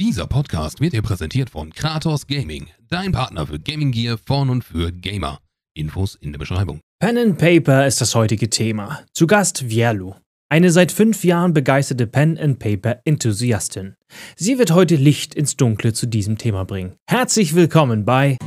Dieser 0.00 0.26
Podcast 0.26 0.80
wird 0.80 0.94
dir 0.94 1.02
präsentiert 1.02 1.50
von 1.50 1.74
Kratos 1.74 2.26
Gaming, 2.26 2.68
dein 2.88 3.12
Partner 3.12 3.46
für 3.46 3.58
Gaming 3.60 3.92
Gear 3.92 4.16
von 4.16 4.48
und 4.48 4.64
für 4.64 4.92
Gamer. 4.92 5.40
Infos 5.74 6.14
in 6.14 6.32
der 6.32 6.38
Beschreibung. 6.38 6.80
Pen 7.00 7.18
and 7.18 7.36
Paper 7.36 7.86
ist 7.86 8.00
das 8.00 8.14
heutige 8.14 8.48
Thema. 8.48 9.02
Zu 9.12 9.26
Gast 9.26 9.66
Vierlu, 9.68 10.14
eine 10.48 10.70
seit 10.70 10.90
fünf 10.90 11.22
Jahren 11.22 11.52
begeisterte 11.52 12.06
Pen 12.06 12.38
and 12.38 12.58
Paper 12.58 13.02
Enthusiastin. 13.04 13.94
Sie 14.36 14.58
wird 14.58 14.70
heute 14.70 14.96
Licht 14.96 15.34
ins 15.34 15.58
Dunkle 15.58 15.92
zu 15.92 16.06
diesem 16.06 16.38
Thema 16.38 16.64
bringen. 16.64 16.94
Herzlich 17.06 17.54
willkommen 17.54 18.06
bei 18.06 18.38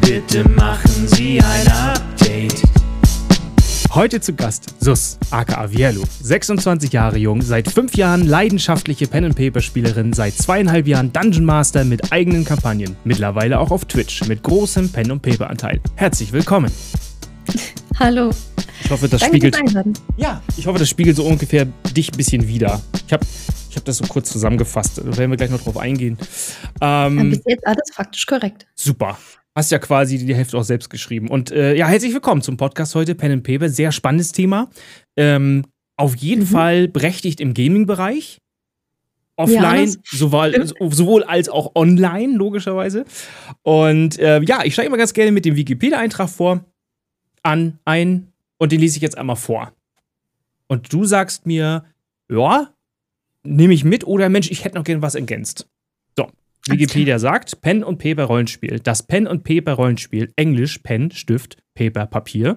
Bitte 0.00 0.48
machen 0.48 1.06
Sie 1.06 1.40
ein 1.40 1.68
Update. 1.68 2.60
Heute 3.92 4.20
zu 4.20 4.34
Gast 4.34 4.74
Sus, 4.78 5.18
aka 5.32 5.68
Vierlu. 5.68 6.04
26 6.22 6.92
Jahre 6.92 7.18
jung, 7.18 7.42
seit 7.42 7.68
5 7.68 7.96
Jahren 7.96 8.24
leidenschaftliche 8.24 9.08
Pen-and-Paper-Spielerin, 9.08 10.12
seit 10.12 10.34
zweieinhalb 10.34 10.86
Jahren 10.86 11.12
Dungeon 11.12 11.44
Master 11.44 11.84
mit 11.84 12.12
eigenen 12.12 12.44
Kampagnen. 12.44 12.96
Mittlerweile 13.02 13.58
auch 13.58 13.72
auf 13.72 13.84
Twitch 13.86 14.24
mit 14.28 14.44
großem 14.44 14.90
Pen-and-Paper-Anteil. 14.90 15.80
Herzlich 15.96 16.32
willkommen. 16.32 16.70
Hallo. 17.98 18.30
Ich 18.84 18.90
hoffe, 18.90 19.08
das 19.08 19.22
Danke 19.22 19.36
spiegelt. 19.52 20.00
Ja, 20.16 20.40
ich 20.56 20.66
hoffe, 20.66 20.78
das 20.78 20.88
spiegelt 20.88 21.16
so 21.16 21.24
ungefähr 21.24 21.66
dich 21.96 22.12
ein 22.12 22.16
bisschen 22.16 22.46
wieder. 22.46 22.80
Ich 23.06 23.12
habe 23.12 23.26
ich 23.68 23.76
hab 23.76 23.84
das 23.84 23.98
so 23.98 24.04
kurz 24.06 24.30
zusammengefasst. 24.30 24.98
Da 24.98 25.16
werden 25.16 25.30
wir 25.30 25.36
gleich 25.36 25.50
noch 25.50 25.62
drauf 25.62 25.76
eingehen. 25.76 26.16
Ja, 26.80 27.08
Ähm, 27.08 27.30
bis 27.30 27.42
jetzt 27.44 27.66
alles 27.66 27.90
faktisch 27.92 28.24
korrekt. 28.26 28.66
Super. 28.76 29.18
Hast 29.56 29.72
ja 29.72 29.78
quasi 29.78 30.24
die 30.24 30.34
Hälfte 30.34 30.56
auch 30.56 30.62
selbst 30.62 30.90
geschrieben. 30.90 31.28
Und 31.28 31.50
äh, 31.50 31.74
ja, 31.74 31.88
herzlich 31.88 32.12
willkommen 32.14 32.40
zum 32.40 32.56
Podcast 32.56 32.94
heute, 32.94 33.16
Pen 33.16 33.32
and 33.32 33.42
Paper. 33.42 33.68
Sehr 33.68 33.90
spannendes 33.90 34.30
Thema. 34.30 34.70
Ähm, 35.16 35.64
auf 35.96 36.14
jeden 36.16 36.42
Mhm. 36.42 36.46
Fall 36.46 36.88
berechtigt 36.88 37.40
im 37.40 37.52
Gaming-Bereich. 37.52 38.38
Offline, 39.36 39.86
das 39.86 39.98
sowohl, 40.18 40.72
sowohl 40.90 41.24
als 41.24 41.48
auch 41.48 41.74
online, 41.74 42.36
logischerweise. 42.36 43.04
Und 43.62 44.18
äh, 44.18 44.40
ja, 44.42 44.62
ich 44.64 44.74
steige 44.74 44.86
immer 44.88 44.98
ganz 44.98 45.14
gerne 45.14 45.32
mit 45.32 45.44
dem 45.46 45.56
Wikipedia-Eintrag 45.56 46.28
vor, 46.28 46.64
an, 47.42 47.78
ein, 47.86 48.28
und 48.58 48.70
den 48.70 48.80
lese 48.80 48.96
ich 48.98 49.02
jetzt 49.02 49.16
einmal 49.16 49.36
vor. 49.36 49.72
Und 50.68 50.92
du 50.92 51.04
sagst 51.06 51.46
mir, 51.46 51.86
ja, 52.30 52.68
nehme 53.42 53.72
ich 53.72 53.82
mit 53.82 54.06
oder 54.06 54.28
Mensch, 54.28 54.50
ich 54.50 54.64
hätte 54.64 54.76
noch 54.76 54.84
gerne 54.84 55.00
was 55.00 55.14
ergänzt. 55.14 55.66
Wikipedia 56.68 57.18
sagt, 57.18 57.60
Pen 57.62 57.82
und 57.82 57.98
Paper 57.98 58.24
Rollenspiel. 58.24 58.80
Das 58.80 59.02
Pen 59.02 59.26
und 59.26 59.44
Paper 59.44 59.72
Rollenspiel, 59.72 60.32
Englisch 60.36 60.78
Pen, 60.78 61.10
Stift, 61.10 61.56
Paper, 61.74 62.06
Papier, 62.06 62.56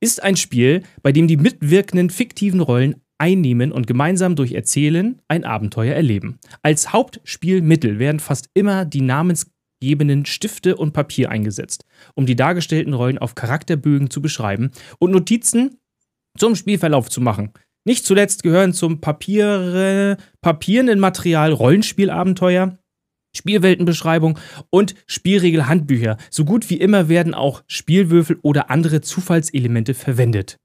ist 0.00 0.22
ein 0.22 0.36
Spiel, 0.36 0.82
bei 1.02 1.12
dem 1.12 1.28
die 1.28 1.36
mitwirkenden 1.36 2.10
fiktiven 2.10 2.60
Rollen 2.60 2.96
einnehmen 3.18 3.70
und 3.70 3.86
gemeinsam 3.86 4.34
durch 4.34 4.52
Erzählen 4.52 5.20
ein 5.28 5.44
Abenteuer 5.44 5.94
erleben. 5.94 6.38
Als 6.62 6.92
Hauptspielmittel 6.92 7.98
werden 7.98 8.20
fast 8.20 8.48
immer 8.54 8.86
die 8.86 9.02
namensgebenden 9.02 10.24
Stifte 10.24 10.76
und 10.76 10.92
Papier 10.92 11.30
eingesetzt, 11.30 11.84
um 12.14 12.24
die 12.24 12.36
dargestellten 12.36 12.94
Rollen 12.94 13.18
auf 13.18 13.34
Charakterbögen 13.34 14.08
zu 14.08 14.22
beschreiben 14.22 14.70
und 14.98 15.10
Notizen 15.10 15.76
zum 16.38 16.56
Spielverlauf 16.56 17.10
zu 17.10 17.20
machen. 17.20 17.52
Nicht 17.84 18.06
zuletzt 18.06 18.42
gehören 18.42 18.72
zum 18.72 19.00
Papier, 19.00 20.16
papierenden 20.40 21.00
Material 21.00 21.52
Rollenspielabenteuer, 21.52 22.78
Spielweltenbeschreibung 23.34 24.38
und 24.70 24.94
Spielregelhandbücher. 25.06 26.16
So 26.30 26.44
gut 26.44 26.70
wie 26.70 26.76
immer 26.76 27.08
werden 27.08 27.34
auch 27.34 27.62
Spielwürfel 27.66 28.38
oder 28.42 28.70
andere 28.70 29.00
Zufallselemente 29.00 29.94
verwendet. 29.94 30.56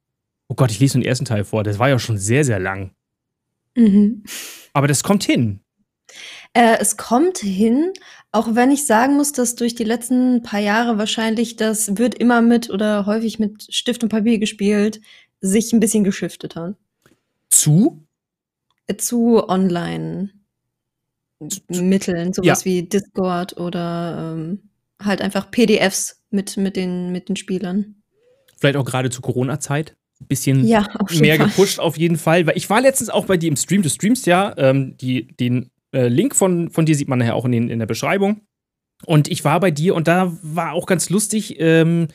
Oh 0.47 0.55
Gott, 0.55 0.71
ich 0.71 0.79
lese 0.79 0.99
den 0.99 1.07
ersten 1.07 1.25
Teil 1.25 1.43
vor. 1.43 1.63
Das 1.63 1.79
war 1.79 1.89
ja 1.89 1.99
schon 1.99 2.17
sehr, 2.17 2.43
sehr 2.43 2.59
lang. 2.59 2.91
Mhm. 3.75 4.23
Aber 4.73 4.87
das 4.87 5.03
kommt 5.03 5.23
hin. 5.23 5.61
Äh, 6.53 6.77
es 6.79 6.97
kommt 6.97 7.39
hin, 7.39 7.91
auch 8.31 8.55
wenn 8.55 8.71
ich 8.71 8.85
sagen 8.85 9.15
muss, 9.17 9.31
dass 9.31 9.55
durch 9.55 9.75
die 9.75 9.83
letzten 9.83 10.43
paar 10.43 10.59
Jahre 10.59 10.97
wahrscheinlich 10.97 11.55
das 11.55 11.97
wird 11.97 12.15
immer 12.15 12.41
mit 12.41 12.69
oder 12.69 13.05
häufig 13.05 13.39
mit 13.39 13.67
Stift 13.73 14.03
und 14.03 14.09
Papier 14.09 14.39
gespielt, 14.39 15.01
sich 15.41 15.73
ein 15.73 15.79
bisschen 15.79 16.03
geschiftet 16.03 16.55
hat. 16.55 16.75
Zu? 17.49 18.05
Äh, 18.87 18.97
Zu 18.97 19.39
Online-Mitteln, 21.39 22.33
sowas 22.33 22.65
wie 22.65 22.83
Discord 22.83 23.57
oder 23.57 24.33
ähm, 24.37 24.69
halt 25.01 25.21
einfach 25.21 25.51
PDFs 25.51 26.21
mit, 26.29 26.57
mit, 26.57 26.75
den, 26.75 27.11
mit 27.11 27.29
den 27.29 27.35
Spielern. 27.35 27.95
Vielleicht 28.57 28.77
auch 28.77 28.85
gerade 28.85 29.09
zur 29.09 29.21
Corona-Zeit. 29.21 29.95
Bisschen 30.27 30.65
Ja, 30.65 30.87
mehr 31.19 31.35
Fall. 31.35 31.47
gepusht 31.47 31.79
auf 31.79 31.97
jeden 31.97 32.17
Fall. 32.17 32.47
Weil 32.47 32.57
ich 32.57 32.69
war 32.69 32.81
letztens 32.81 33.09
auch 33.09 33.25
bei 33.25 33.35
dir 33.37 33.49
im 33.49 33.57
Stream. 33.57 33.81
Du 33.81 33.89
streamst 33.89 34.25
ja. 34.27 34.53
Ähm, 34.57 34.95
die, 34.97 35.27
den 35.27 35.69
äh, 35.93 36.07
Link 36.07 36.35
von, 36.35 36.69
von 36.69 36.85
dir 36.85 36.95
sieht 36.95 37.09
man 37.09 37.19
nachher 37.19 37.35
auch 37.35 37.45
in, 37.45 37.51
den, 37.51 37.69
in 37.69 37.79
der 37.79 37.85
Beschreibung. 37.85 38.41
Und 39.05 39.27
ich 39.27 39.43
war 39.43 39.59
bei 39.59 39.71
dir 39.71 39.93
und 39.93 40.07
da 40.07 40.35
war 40.41 40.71
auch 40.71 40.85
ganz 40.85 41.09
lustig. 41.09 41.59
Ähm, 41.59 42.07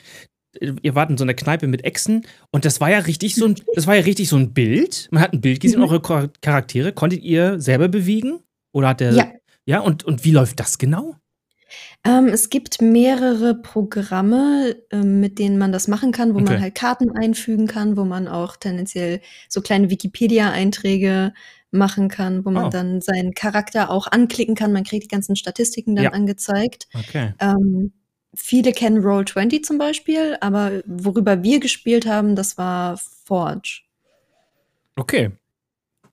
ihr 0.82 0.94
wart 0.94 1.10
in 1.10 1.18
so 1.18 1.24
einer 1.24 1.34
Kneipe 1.34 1.66
mit 1.68 1.84
Echsen 1.84 2.26
und 2.50 2.64
das 2.64 2.80
war 2.80 2.90
ja 2.90 2.98
richtig 3.00 3.34
so 3.36 3.44
ein, 3.44 3.54
das 3.74 3.86
war 3.86 3.94
ja 3.96 4.02
richtig 4.02 4.28
so 4.30 4.36
ein 4.36 4.52
Bild. 4.54 5.06
Man 5.12 5.22
hat 5.22 5.32
ein 5.34 5.40
Bild 5.42 5.60
gesehen, 5.60 5.78
Mhm. 5.80 5.84
eure 5.84 6.00
Char- 6.00 6.30
Charaktere. 6.40 6.92
Konntet 6.92 7.22
ihr 7.22 7.60
selber 7.60 7.88
bewegen? 7.88 8.40
Oder 8.72 8.88
hat 8.88 9.00
der. 9.00 9.12
Ja. 9.12 9.32
Ja, 9.66 9.80
und, 9.80 10.04
und 10.04 10.24
wie 10.24 10.30
läuft 10.32 10.58
das 10.58 10.78
genau? 10.78 11.14
Ähm, 12.04 12.26
es 12.28 12.50
gibt 12.50 12.80
mehrere 12.82 13.54
Programme, 13.54 14.74
ähm, 14.90 15.20
mit 15.20 15.38
denen 15.38 15.58
man 15.58 15.70
das 15.70 15.86
machen 15.86 16.10
kann, 16.12 16.30
wo 16.34 16.38
Okay. 16.38 16.44
man 16.54 16.60
halt 16.60 16.74
Karten 16.74 17.12
einfügen 17.12 17.66
kann, 17.68 17.96
wo 17.96 18.04
man 18.04 18.26
auch 18.26 18.56
tendenziell 18.56 19.20
so 19.48 19.60
kleine 19.60 19.90
Wikipedia-Einträge 19.90 21.32
machen 21.70 22.08
kann, 22.08 22.44
wo 22.44 22.50
man 22.50 22.64
Oh. 22.66 22.68
dann 22.70 23.00
seinen 23.00 23.32
Charakter 23.34 23.90
auch 23.90 24.08
anklicken 24.08 24.56
kann. 24.56 24.72
Man 24.72 24.82
kriegt 24.82 25.04
die 25.04 25.08
ganzen 25.14 25.36
Statistiken 25.36 25.94
dann 25.94 26.04
Ja. 26.06 26.10
angezeigt. 26.12 26.88
Okay. 26.94 27.34
Ähm, 27.38 27.92
viele 28.34 28.72
kennen 28.72 29.04
Roll20 29.04 29.62
zum 29.62 29.78
Beispiel, 29.78 30.36
aber 30.40 30.82
worüber 30.86 31.44
wir 31.44 31.60
gespielt 31.60 32.06
haben, 32.06 32.34
das 32.34 32.58
war 32.58 32.96
Forge. 33.24 33.82
Okay. 34.96 35.30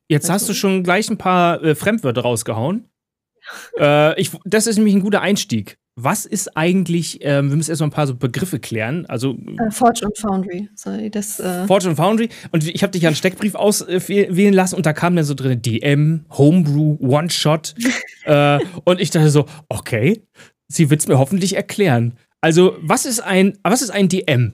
Jetzt 0.08 0.30
hast 0.30 0.48
du 0.48 0.54
schon 0.54 0.84
gleich 0.84 1.10
ein 1.10 1.18
paar 1.18 1.64
äh, 1.64 1.76
Fremdwörter 1.76 2.22
rausgehauen. 2.22 2.90
äh, 3.80 4.20
ich, 4.20 4.32
das 4.46 4.68
ist 4.68 4.78
nämlich 4.78 4.96
ein 4.96 5.02
guter 5.02 5.22
Einstieg. 5.22 5.78
Was 6.00 6.28
ist 6.28 6.56
eigentlich, 6.56 7.20
ähm, 7.22 7.50
wir 7.50 7.58
müssen 7.58 7.72
erst 7.72 7.82
mal 7.82 7.88
ein 7.88 7.92
paar 7.92 8.06
so 8.06 8.16
Begriffe 8.16 8.60
klären. 8.60 9.08
Also 9.08 9.36
Äh, 9.58 9.72
Forge 9.72 10.06
und 10.06 10.16
Foundry. 10.18 10.70
Sorry, 10.76 11.10
das. 11.10 11.40
Äh, 11.40 11.66
Forge 11.66 11.90
und 11.90 11.96
Foundry. 11.96 12.30
Und 12.52 12.68
ich 12.68 12.84
habe 12.84 12.92
dich 12.92 13.02
ja 13.02 13.10
einen 13.10 13.16
Steckbrief 13.16 13.56
auswählen 13.56 14.54
lassen 14.54 14.76
und 14.76 14.86
da 14.86 14.94
kam 14.94 15.16
dann 15.16 15.26
so 15.26 15.34
drin 15.34 15.60
DM, 15.62 16.26
Homebrew, 16.30 16.98
One-Shot. 17.00 17.74
äh, 18.26 18.60
und 18.84 19.02
ich 19.02 19.10
dachte 19.10 19.32
so, 19.32 19.48
okay, 19.70 20.22
sie 20.68 20.92
wird 20.92 21.02
es 21.02 21.08
mir 21.08 21.18
hoffentlich 21.18 21.56
erklären. 21.56 22.14
Also, 22.42 22.78
was 22.80 23.08
ist 23.08 23.20
ein, 23.20 23.58
was 23.64 23.82
ist 23.82 23.90
ein 23.90 24.08
DM? 24.08 24.54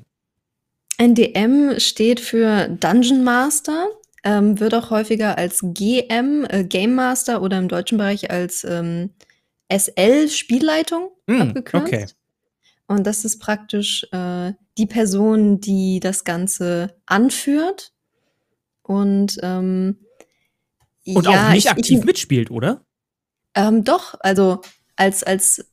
Ein 0.98 1.16
DM 1.16 1.74
steht 1.80 2.22
für 2.22 2.70
Dungeon 2.70 3.24
Master, 3.26 3.90
ähm, 4.24 4.60
wird 4.60 4.74
auch 4.74 4.90
häufiger 4.90 5.38
als 5.38 5.60
GM, 5.64 6.46
äh, 6.50 6.64
Game 6.64 6.96
Master 6.96 7.42
oder 7.42 7.58
im 7.58 7.68
deutschen 7.68 7.98
Bereich 7.98 8.32
als 8.32 8.64
ähm, 8.64 9.12
SL 9.72 10.30
Spielleitung 10.30 11.10
Hm, 11.30 11.42
abgekürzt. 11.42 11.86
okay. 11.88 12.06
Und 12.88 13.06
das 13.08 13.24
ist 13.26 13.40
praktisch 13.40 14.06
äh, 14.12 14.54
die 14.78 14.86
Person, 14.86 15.60
die 15.62 16.00
das 16.00 16.24
Ganze 16.26 16.96
anführt. 17.06 17.94
Und, 18.82 19.38
ähm, 19.42 19.98
Und 21.06 21.26
ja, 21.26 21.48
auch 21.48 21.54
nicht 21.54 21.66
ich- 21.66 21.72
aktiv 21.72 22.00
ich, 22.00 22.06
mitspielt, 22.06 22.52
oder? 22.52 22.86
Ähm, 23.56 23.84
doch, 23.84 24.16
also 24.20 24.62
als, 24.96 25.24
als 25.24 25.66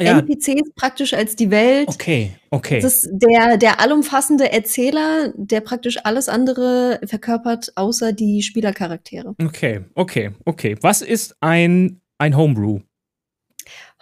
Ja, 0.00 0.18
NPCs 0.18 0.70
praktisch 0.76 1.14
als 1.14 1.36
die 1.36 1.50
Welt. 1.50 1.88
okay, 1.88 2.36
okay. 2.50 2.80
Das 2.80 3.04
ist 3.04 3.10
der, 3.12 3.56
der 3.56 3.80
allumfassende 3.80 4.52
Erzähler, 4.52 5.32
der 5.36 5.60
praktisch 5.60 5.98
alles 6.04 6.28
andere 6.28 7.00
verkörpert, 7.04 7.72
außer 7.76 8.12
die 8.12 8.42
Spielercharaktere. 8.42 9.34
Okay, 9.42 9.84
okay, 9.94 10.30
okay. 10.44 10.76
Was 10.82 11.02
ist 11.02 11.36
ein, 11.40 12.00
ein 12.18 12.36
Homebrew? 12.36 12.80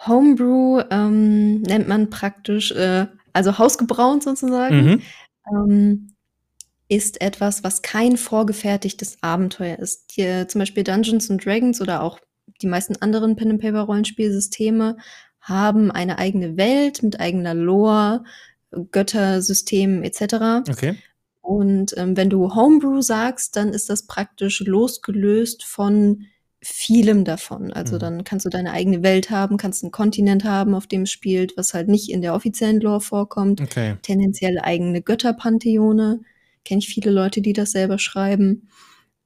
Homebrew 0.05 0.81
ähm, 0.91 1.61
nennt 1.61 1.87
man 1.87 2.09
praktisch, 2.09 2.71
äh, 2.71 3.07
also 3.33 3.57
hausgebraunt 3.57 4.23
sozusagen, 4.23 4.85
Mhm. 4.85 5.01
ähm, 5.51 6.07
ist 6.87 7.21
etwas, 7.21 7.63
was 7.63 7.81
kein 7.81 8.15
vorgefertigtes 8.17 9.17
Abenteuer 9.21 9.79
ist. 9.79 10.15
Die, 10.17 10.45
zum 10.47 10.59
Beispiel 10.59 10.83
Dungeons 10.83 11.31
and 11.31 11.43
Dragons 11.43 11.81
oder 11.81 12.03
auch 12.03 12.19
die 12.61 12.67
meisten 12.67 12.95
anderen 12.97 13.35
Pen-and-Paper-Rollenspielsysteme 13.35 14.97
haben 15.45 15.91
eine 15.91 16.17
eigene 16.17 16.57
Welt 16.57 17.03
mit 17.03 17.19
eigener 17.19 17.53
Lore, 17.53 18.23
Göttersystemen 18.91 20.03
etc. 20.03 20.67
Okay. 20.69 20.95
Und 21.41 21.95
ähm, 21.97 22.17
wenn 22.17 22.29
du 22.29 22.55
Homebrew 22.55 23.01
sagst, 23.01 23.55
dann 23.55 23.69
ist 23.69 23.89
das 23.89 24.07
praktisch 24.07 24.61
losgelöst 24.61 25.63
von 25.63 26.23
vielem 26.61 27.23
davon. 27.25 27.71
Also 27.71 27.95
Mhm. 27.95 27.99
dann 27.99 28.23
kannst 28.23 28.45
du 28.47 28.49
deine 28.49 28.71
eigene 28.71 29.03
Welt 29.03 29.29
haben, 29.29 29.57
kannst 29.57 29.83
einen 29.83 29.91
Kontinent 29.91 30.43
haben, 30.43 30.73
auf 30.73 30.87
dem 30.87 31.03
es 31.03 31.11
spielt, 31.11 31.55
was 31.57 31.75
halt 31.75 31.87
nicht 31.87 32.09
in 32.09 32.21
der 32.23 32.33
offiziellen 32.33 32.81
Lore 32.81 33.01
vorkommt. 33.01 33.61
Okay. 33.61 33.97
Tendenziell 34.01 34.57
eigene 34.59 35.03
Götterpantheone. 35.03 36.21
Kenne 36.63 36.79
ich 36.79 36.87
viele 36.87 37.11
Leute, 37.11 37.41
die 37.41 37.53
das 37.53 37.71
selber 37.71 37.99
schreiben. 37.99 38.69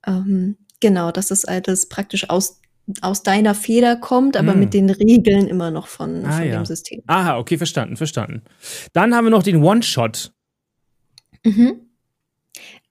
Ähm, 0.06 0.58
Genau, 0.82 1.12
dass 1.12 1.30
es 1.30 1.44
alles 1.44 1.90
praktisch 1.90 2.30
aus, 2.30 2.62
aus 3.02 3.24
deiner 3.24 3.54
Feder 3.56 3.96
kommt, 3.96 4.36
aber 4.38 4.56
Mm. 4.56 4.60
mit 4.60 4.74
den 4.74 4.90
Regeln 4.90 5.48
immer 5.48 5.72
noch 5.72 5.88
von, 5.88 6.26
Ah, 6.26 6.38
von 6.38 6.48
ja. 6.48 6.56
dem 6.56 6.66
System. 6.66 7.02
Aha, 7.08 7.38
okay, 7.38 7.58
verstanden, 7.58 7.98
verstanden. 7.98 8.42
Dann 8.94 9.14
haben 9.16 9.26
wir 9.26 9.32
noch 9.32 9.44
den 9.44 9.64
One-Shot. 9.64 10.32
Mhm. 11.46 11.74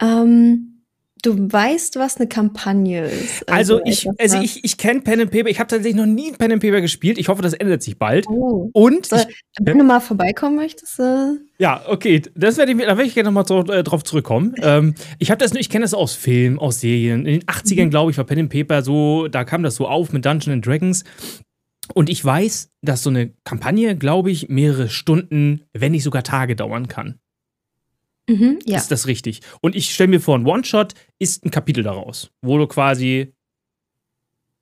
Ähm, 0.00 0.77
du 1.22 1.50
weißt, 1.52 1.96
was 1.96 2.16
eine 2.16 2.28
Kampagne 2.28 3.04
ist. 3.06 3.48
Also, 3.48 3.80
ich, 3.84 4.06
etwas, 4.06 4.18
also 4.18 4.38
ich, 4.44 4.64
ich 4.64 4.76
kenne 4.78 5.00
Pen 5.00 5.20
and 5.20 5.30
Paper. 5.30 5.48
Ich 5.48 5.58
habe 5.58 5.68
tatsächlich 5.68 5.96
noch 5.96 6.06
nie 6.06 6.32
Pen 6.32 6.52
and 6.52 6.62
Paper 6.62 6.80
gespielt. 6.80 7.18
Ich 7.18 7.28
hoffe, 7.28 7.42
das 7.42 7.52
ändert 7.54 7.82
sich 7.82 7.98
bald. 7.98 8.26
Oh. 8.28 8.70
Und 8.72 9.06
Soll- 9.06 9.20
ich, 9.28 9.36
Wenn 9.60 9.78
du 9.78 9.84
mal 9.84 10.00
vorbeikommen 10.00 10.56
möchtest, 10.56 10.98
äh, 11.00 11.32
ja, 11.58 11.82
okay, 11.88 12.22
das 12.34 12.56
werde 12.56 12.72
ich, 12.72 12.78
da 12.78 12.86
werde 12.88 13.04
ich 13.04 13.14
gerne 13.14 13.28
nochmal 13.30 13.44
drauf, 13.44 13.68
äh, 13.68 13.82
drauf 13.82 14.04
zurückkommen. 14.04 14.54
ähm, 14.62 14.94
ich 15.18 15.30
habe 15.30 15.38
das, 15.38 15.54
ich 15.54 15.68
kenne 15.70 15.82
das 15.84 15.94
aus 15.94 16.14
Filmen, 16.14 16.58
aus 16.58 16.80
Serien. 16.80 17.26
In 17.26 17.40
den 17.40 17.44
80ern, 17.46 17.86
Mhm. 17.86 17.90
glaube 17.90 18.10
ich, 18.10 18.18
war 18.18 18.24
Pen 18.24 18.38
and 18.40 18.50
Paper 18.52 18.82
so, 18.82 19.28
da 19.28 19.44
kam 19.44 19.62
das 19.62 19.74
so 19.76 19.88
auf 19.88 20.12
mit 20.12 20.24
Dungeons 20.24 20.48
and 20.54 20.66
Dragons. 20.66 21.04
Und 21.94 22.10
ich 22.10 22.22
weiß, 22.22 22.68
dass 22.82 23.02
so 23.02 23.08
eine 23.10 23.32
Kampagne, 23.44 23.96
glaube 23.96 24.30
ich, 24.30 24.48
mehrere 24.50 24.88
Stunden, 24.90 25.62
wenn 25.72 25.92
nicht 25.92 26.02
sogar 26.02 26.22
Tage 26.22 26.54
dauern 26.54 26.86
kann. 26.86 27.18
Mhm, 28.28 28.58
ja. 28.64 28.76
Ist 28.76 28.90
das 28.90 29.06
richtig? 29.06 29.40
Und 29.60 29.74
ich 29.74 29.92
stelle 29.92 30.08
mir 30.08 30.20
vor, 30.20 30.36
ein 30.38 30.46
One-Shot 30.46 30.94
ist 31.18 31.44
ein 31.44 31.50
Kapitel 31.50 31.82
daraus, 31.82 32.30
wo 32.42 32.58
du 32.58 32.66
quasi. 32.66 33.34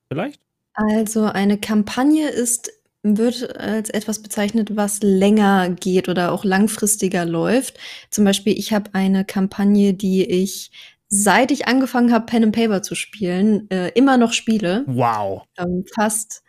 Vielleicht? 0.08 0.40
Also 0.74 1.24
eine 1.24 1.58
Kampagne 1.58 2.28
ist, 2.28 2.70
wird 3.02 3.56
als 3.56 3.90
etwas 3.90 4.22
bezeichnet, 4.22 4.76
was 4.76 5.00
länger 5.02 5.70
geht 5.70 6.08
oder 6.08 6.32
auch 6.32 6.44
langfristiger 6.44 7.24
läuft. 7.24 7.78
Zum 8.10 8.24
Beispiel, 8.24 8.58
ich 8.58 8.72
habe 8.72 8.90
eine 8.94 9.24
Kampagne, 9.24 9.94
die 9.94 10.24
ich, 10.24 10.70
seit 11.08 11.50
ich 11.50 11.66
angefangen 11.66 12.12
habe, 12.12 12.26
Pen 12.26 12.44
and 12.44 12.54
Paper 12.54 12.82
zu 12.82 12.94
spielen, 12.94 13.70
äh, 13.70 13.88
immer 13.94 14.16
noch 14.16 14.32
spiele. 14.32 14.84
Wow. 14.86 15.42
Ähm, 15.58 15.84
fast. 15.94 16.42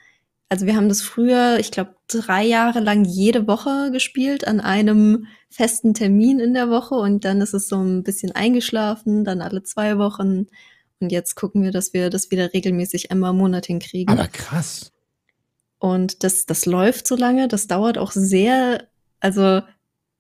Also 0.50 0.66
wir 0.66 0.76
haben 0.76 0.88
das 0.88 1.02
früher, 1.02 1.58
ich 1.60 1.72
glaube, 1.72 1.96
drei 2.08 2.44
Jahre 2.44 2.80
lang 2.80 3.04
jede 3.04 3.48
Woche 3.48 3.92
gespielt 3.92 4.48
an 4.48 4.62
einem 4.62 5.28
festen 5.50 5.94
Termin 5.94 6.40
in 6.40 6.54
der 6.54 6.70
Woche 6.70 6.96
und 6.96 7.26
dann 7.26 7.42
ist 7.42 7.54
es 7.54 7.68
so 7.68 7.78
ein 7.78 8.04
bisschen 8.04 8.32
eingeschlafen, 8.32 9.26
dann 9.26 9.42
alle 9.42 9.64
zwei 9.64 9.98
Wochen. 9.98 10.48
Und 11.00 11.12
jetzt 11.12 11.36
gucken 11.36 11.64
wir, 11.64 11.72
dass 11.72 11.94
wir 11.94 12.10
das 12.10 12.32
wieder 12.32 12.54
regelmäßig 12.54 13.12
einmal 13.12 13.32
im 13.32 13.38
Monat 13.38 13.66
hinkriegen. 13.66 14.18
Aber 14.18 14.28
krass. 14.30 14.94
Und 15.80 16.24
das, 16.24 16.46
das 16.46 16.66
läuft 16.66 17.08
so 17.08 17.16
lange, 17.16 17.48
das 17.48 17.68
dauert 17.68 17.98
auch 17.98 18.12
sehr, 18.12 18.88
also 19.20 19.62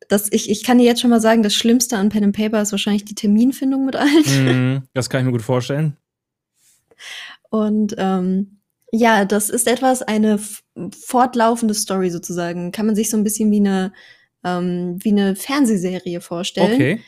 das, 0.09 0.31
ich, 0.31 0.49
ich 0.49 0.63
kann 0.63 0.77
dir 0.77 0.85
jetzt 0.85 1.01
schon 1.01 1.09
mal 1.09 1.21
sagen, 1.21 1.41
das 1.41 1.55
Schlimmste 1.55 1.97
an 1.97 2.09
Pen 2.09 2.25
and 2.25 2.35
Paper 2.35 2.61
ist 2.61 2.71
wahrscheinlich 2.71 3.05
die 3.05 3.15
Terminfindung 3.15 3.85
mit 3.85 3.95
allen. 3.95 4.25
Mhm, 4.25 4.83
das 4.93 5.09
kann 5.09 5.21
ich 5.21 5.25
mir 5.25 5.31
gut 5.31 5.41
vorstellen. 5.41 5.97
Und 7.49 7.95
ähm, 7.97 8.56
ja, 8.91 9.25
das 9.25 9.49
ist 9.49 9.67
etwas, 9.67 10.01
eine 10.01 10.39
fortlaufende 11.05 11.73
Story 11.73 12.09
sozusagen. 12.09 12.71
Kann 12.71 12.85
man 12.85 12.95
sich 12.95 13.09
so 13.09 13.17
ein 13.17 13.23
bisschen 13.23 13.51
wie 13.51 13.59
eine, 13.59 13.93
ähm, 14.43 14.97
wie 15.01 15.11
eine 15.11 15.35
Fernsehserie 15.35 16.21
vorstellen, 16.21 16.73
Okay. 16.73 16.99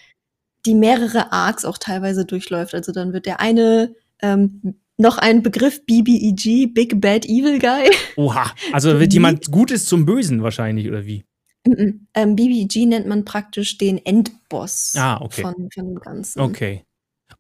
die 0.66 0.76
mehrere 0.76 1.32
Arcs 1.32 1.66
auch 1.66 1.78
teilweise 1.78 2.26
durchläuft. 2.26 2.74
Also 2.76 2.92
dann 2.92 3.14
wird 3.14 3.26
der 3.26 3.40
eine 3.40 3.96
ähm, 4.22 4.76
noch 4.98 5.18
ein 5.18 5.42
Begriff 5.42 5.86
BBEG, 5.86 6.74
Big 6.74 7.00
Bad 7.00 7.26
Evil 7.26 7.60
Guy. 7.60 7.90
Oha. 8.18 8.52
Also 8.74 8.92
So 8.94 9.00
wird 9.00 9.14
jemand 9.14 9.50
Gutes 9.50 9.86
zum 9.86 10.06
Bösen 10.06 10.44
wahrscheinlich, 10.44 10.88
oder 10.90 11.06
wie? 11.06 11.24
Mhm. 11.66 12.08
ähm, 12.14 12.36
BBEG 12.36 12.88
nennt 12.88 13.08
man 13.08 13.24
praktisch 13.26 13.78
den 13.78 13.98
Endboss 14.06 14.94
Ah, 14.98 15.22
okay. 15.22 15.42
von, 15.42 15.54
von 15.74 15.86
dem 15.86 15.96
Ganzen. 16.00 16.42
Okay. 16.42 16.84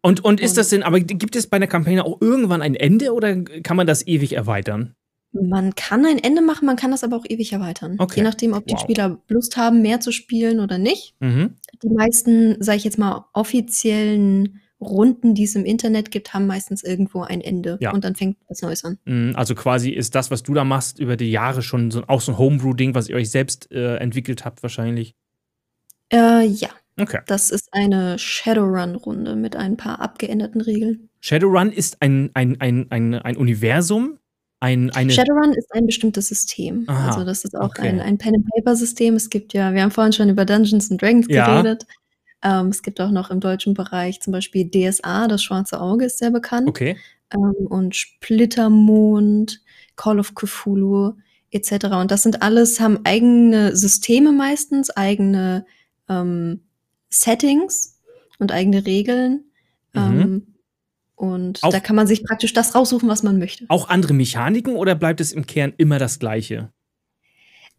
Und, 0.02 0.24
und 0.24 0.40
ist 0.40 0.58
das 0.58 0.70
denn, 0.70 0.84
aber 0.84 1.00
gibt 1.00 1.36
es 1.36 1.48
bei 1.48 1.58
einer 1.58 1.68
Kampagne 1.68 2.04
auch 2.06 2.22
irgendwann 2.22 2.62
ein 2.62 2.76
Ende 2.76 3.14
oder 3.14 3.36
kann 3.44 3.76
man 3.76 3.86
das 3.86 4.08
ewig 4.08 4.34
erweitern? 4.34 4.96
Man 5.32 5.76
kann 5.76 6.06
ein 6.06 6.18
Ende 6.18 6.42
machen, 6.42 6.66
man 6.66 6.76
kann 6.76 6.92
das 6.92 7.04
aber 7.04 7.16
auch 7.18 7.26
ewig 7.28 7.54
erweitern. 7.54 7.96
Okay. 8.00 8.18
Je 8.18 8.24
nachdem, 8.24 8.54
ob 8.54 8.66
die 8.66 8.74
Wow. 8.74 8.82
Spieler 8.82 9.22
Lust 9.28 9.58
haben, 9.58 9.82
mehr 9.82 10.00
zu 10.00 10.12
spielen 10.12 10.60
oder 10.60 10.78
nicht. 10.78 11.16
Mhm. 11.20 11.56
Die 11.84 11.90
meisten, 11.90 12.62
sage 12.64 12.78
ich 12.78 12.84
jetzt 12.84 12.98
mal, 12.98 13.26
offiziellen 13.34 14.60
Runden, 14.82 15.36
die 15.36 15.44
es 15.44 15.56
im 15.56 15.66
Internet 15.66 16.10
gibt, 16.10 16.34
haben 16.34 16.48
meistens 16.48 16.84
irgendwo 16.84 17.22
ein 17.22 17.42
Ende. 17.42 17.78
Ja. 17.82 17.92
Und 17.92 18.06
dann 18.06 18.16
fängt 18.16 18.38
was 18.48 18.62
Neues 18.62 18.86
an. 18.86 18.98
Mm, 19.06 19.32
Also 19.36 19.54
quasi 19.54 19.90
ist 19.92 20.16
das, 20.16 20.32
was 20.32 20.42
du 20.42 20.54
da 20.54 20.64
machst, 20.64 21.00
über 21.00 21.18
die 21.18 21.30
Jahre 21.30 21.62
schon 21.62 21.92
so, 21.92 22.04
auch 22.08 22.22
so 22.22 22.32
ein 22.32 22.38
Homebrew-Ding, 22.38 22.96
was 22.96 23.10
ihr 23.10 23.18
euch 23.18 23.30
selbst 23.30 23.70
äh, 23.72 23.98
entwickelt 23.98 24.46
habt, 24.46 24.64
wahrscheinlich. 24.64 25.16
Äh, 26.12 26.46
ja, 26.46 26.70
Okay. 27.00 27.20
das 27.28 27.50
ist 27.50 27.70
eine 27.72 28.18
Shadowrun-Runde 28.20 29.36
mit 29.36 29.56
ein 29.56 29.78
paar 29.78 30.00
abgeänderten 30.02 30.62
Regeln. 30.62 31.10
Shadowrun 31.22 31.72
ist 31.72 32.02
ein, 32.02 32.32
ein, 32.34 32.60
ein, 32.60 32.88
ein, 32.90 33.16
ein 33.16 33.38
Universum, 33.38 34.18
ein, 34.62 34.90
eine. 34.92 35.12
Shadowrun 35.12 35.54
ist 35.54 35.74
ein 35.74 35.86
bestimmtes 35.86 36.28
System. 36.28 36.84
Aha, 36.88 37.08
also 37.08 37.24
das 37.24 37.46
ist 37.46 37.56
auch 37.56 37.70
okay. 37.70 37.88
ein, 37.88 38.00
ein 38.02 38.18
Pen-and-Paper-System. 38.18 39.16
Es 39.16 39.30
gibt 39.30 39.54
ja, 39.54 39.74
wir 39.74 39.82
haben 39.82 39.92
vorhin 39.92 40.14
schon 40.14 40.30
über 40.30 40.44
Dungeons 40.46 40.92
and 40.92 41.02
Dragons 41.02 41.28
Ja. 41.30 41.62
geredet. 41.62 41.86
Ähm, 42.44 42.68
es 42.68 42.82
gibt 42.84 43.00
auch 43.02 43.12
noch 43.12 43.32
im 43.32 43.40
deutschen 43.40 43.74
Bereich 43.74 44.22
zum 44.22 44.32
Beispiel 44.32 44.70
DSA, 44.70 45.28
das 45.28 45.44
Schwarze 45.44 45.80
Auge 45.82 46.06
ist 46.06 46.20
sehr 46.20 46.32
bekannt. 46.32 46.68
okay. 46.68 46.98
ähm, 47.34 47.68
und 47.68 47.96
Splittermond, 47.96 49.62
Call 49.96 50.20
of 50.20 50.36
Cthulhu 50.36 51.14
etc. 51.52 51.86
Und 52.00 52.12
das 52.12 52.24
sind 52.24 52.42
alles, 52.42 52.80
haben 52.80 53.00
eigene 53.04 53.76
Systeme 53.76 54.32
meistens, 54.32 54.90
eigene 54.90 55.66
ähm, 56.08 56.62
Settings 57.10 58.00
und 58.40 58.52
eigene 58.52 58.86
Regeln. 58.86 59.46
Mhm. 59.94 60.02
Ähm, 60.22 60.48
und 61.16 61.64
Auch- 61.64 61.72
da 61.72 61.80
kann 61.80 61.96
man 61.96 62.08
sich 62.08 62.24
praktisch 62.24 62.54
das 62.54 62.76
raussuchen, 62.76 63.10
was 63.10 63.24
man 63.24 63.40
möchte. 63.40 63.66
Auch 63.68 63.90
andere 63.90 64.14
Mechaniken 64.14 64.76
oder 64.76 64.96
bleibt 64.96 65.20
es 65.22 65.32
im 65.32 65.46
Kern 65.46 65.74
immer 65.78 66.00
das 66.00 66.20
Gleiche? 66.20 66.72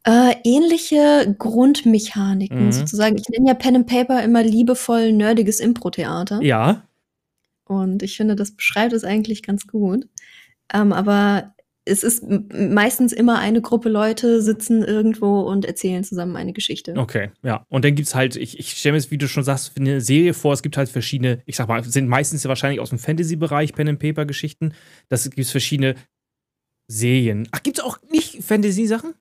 Äh, 0.05 0.35
ähnliche 0.45 1.35
Grundmechaniken 1.39 2.67
Mhm. 2.67 2.73
sozusagen. 2.73 3.17
Ich 3.17 3.29
nenne 3.29 3.49
ja 3.49 3.55
Pen 3.55 3.77
and 3.77 3.87
Paper 3.87 4.23
immer 4.23 4.43
liebevoll 4.43 5.13
nerdiges 5.13 5.61
Impro-Theater. 5.61 6.41
Ja. 6.43 6.87
Und 7.67 8.03
ich 8.03 8.17
finde, 8.17 8.35
das 8.35 8.53
beschreibt 8.53 8.93
es 8.95 9.05
eigentlich 9.05 9.43
ganz 9.43 9.67
gut. 9.67 10.09
Ähm, 10.73 10.93
aber 10.93 11.55
es 11.87 12.03
ist 12.03 12.23
meistens 12.53 13.13
immer 13.13 13.39
eine 13.39 13.63
Gruppe 13.63 13.89
Leute 13.89 14.43
sitzen 14.43 14.83
irgendwo 14.83 15.41
und 15.41 15.65
erzählen 15.65 16.05
zusammen 16.05 16.37
eine 16.37 16.53
Geschichte. 16.53 16.95
Okay, 16.97 17.31
ja. 17.43 17.65
Und 17.69 17.85
dann 17.85 17.95
gibt 17.95 18.09
es 18.09 18.15
halt, 18.15 18.37
ich, 18.37 18.59
ich 18.59 18.73
stelle 18.73 18.93
mir 18.93 18.99
jetzt, 18.99 19.11
wie 19.11 19.19
du 19.19 19.29
schon 19.29 19.45
sagst, 19.45 19.79
eine 19.79 20.01
Serie 20.01 20.35
vor, 20.35 20.53
es 20.53 20.63
gibt 20.63 20.77
halt 20.77 20.89
verschiedene, 20.89 21.43
ich 21.47 21.57
sag 21.57 21.69
mal, 21.69 21.83
sind 21.83 22.09
meistens 22.09 22.45
ja 22.45 22.49
wahrscheinlich 22.49 22.81
aus 22.81 22.91
dem 22.91 22.99
Fantasy-Bereich 22.99 23.73
Pen 23.73 23.89
and 23.89 23.99
Paper-Geschichten. 23.99 24.75
Das 25.09 25.25
gibt 25.25 25.39
es 25.39 25.51
verschiedene 25.51 25.95
Serien. 26.87 27.49
Ach, 27.53 27.63
gibt 27.63 27.79
es 27.79 27.85
auch 27.85 27.99
nicht 28.11 28.43
Fantasy-Sachen? 28.43 29.15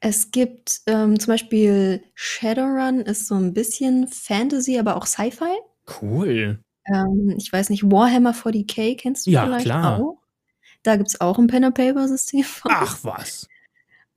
Es 0.00 0.30
gibt 0.30 0.80
ähm, 0.86 1.18
zum 1.18 1.32
Beispiel 1.32 2.02
Shadowrun 2.14 3.00
ist 3.00 3.28
so 3.28 3.34
ein 3.36 3.54
bisschen 3.54 4.08
Fantasy, 4.08 4.78
aber 4.78 4.96
auch 4.96 5.06
Sci-Fi. 5.06 5.54
Cool. 6.00 6.60
Ähm, 6.86 7.34
ich 7.38 7.52
weiß 7.52 7.70
nicht, 7.70 7.84
Warhammer 7.90 8.32
40k 8.34 8.96
kennst 8.96 9.26
du 9.26 9.30
Ja, 9.30 9.44
vielleicht 9.44 9.66
klar. 9.66 10.00
auch? 10.00 10.22
Da 10.86 10.94
gibt 10.94 11.08
es 11.08 11.20
auch 11.20 11.38
ein 11.38 11.48
Pen-and-Paper-System. 11.48 12.44
Ach 12.64 12.98
was. 13.02 13.48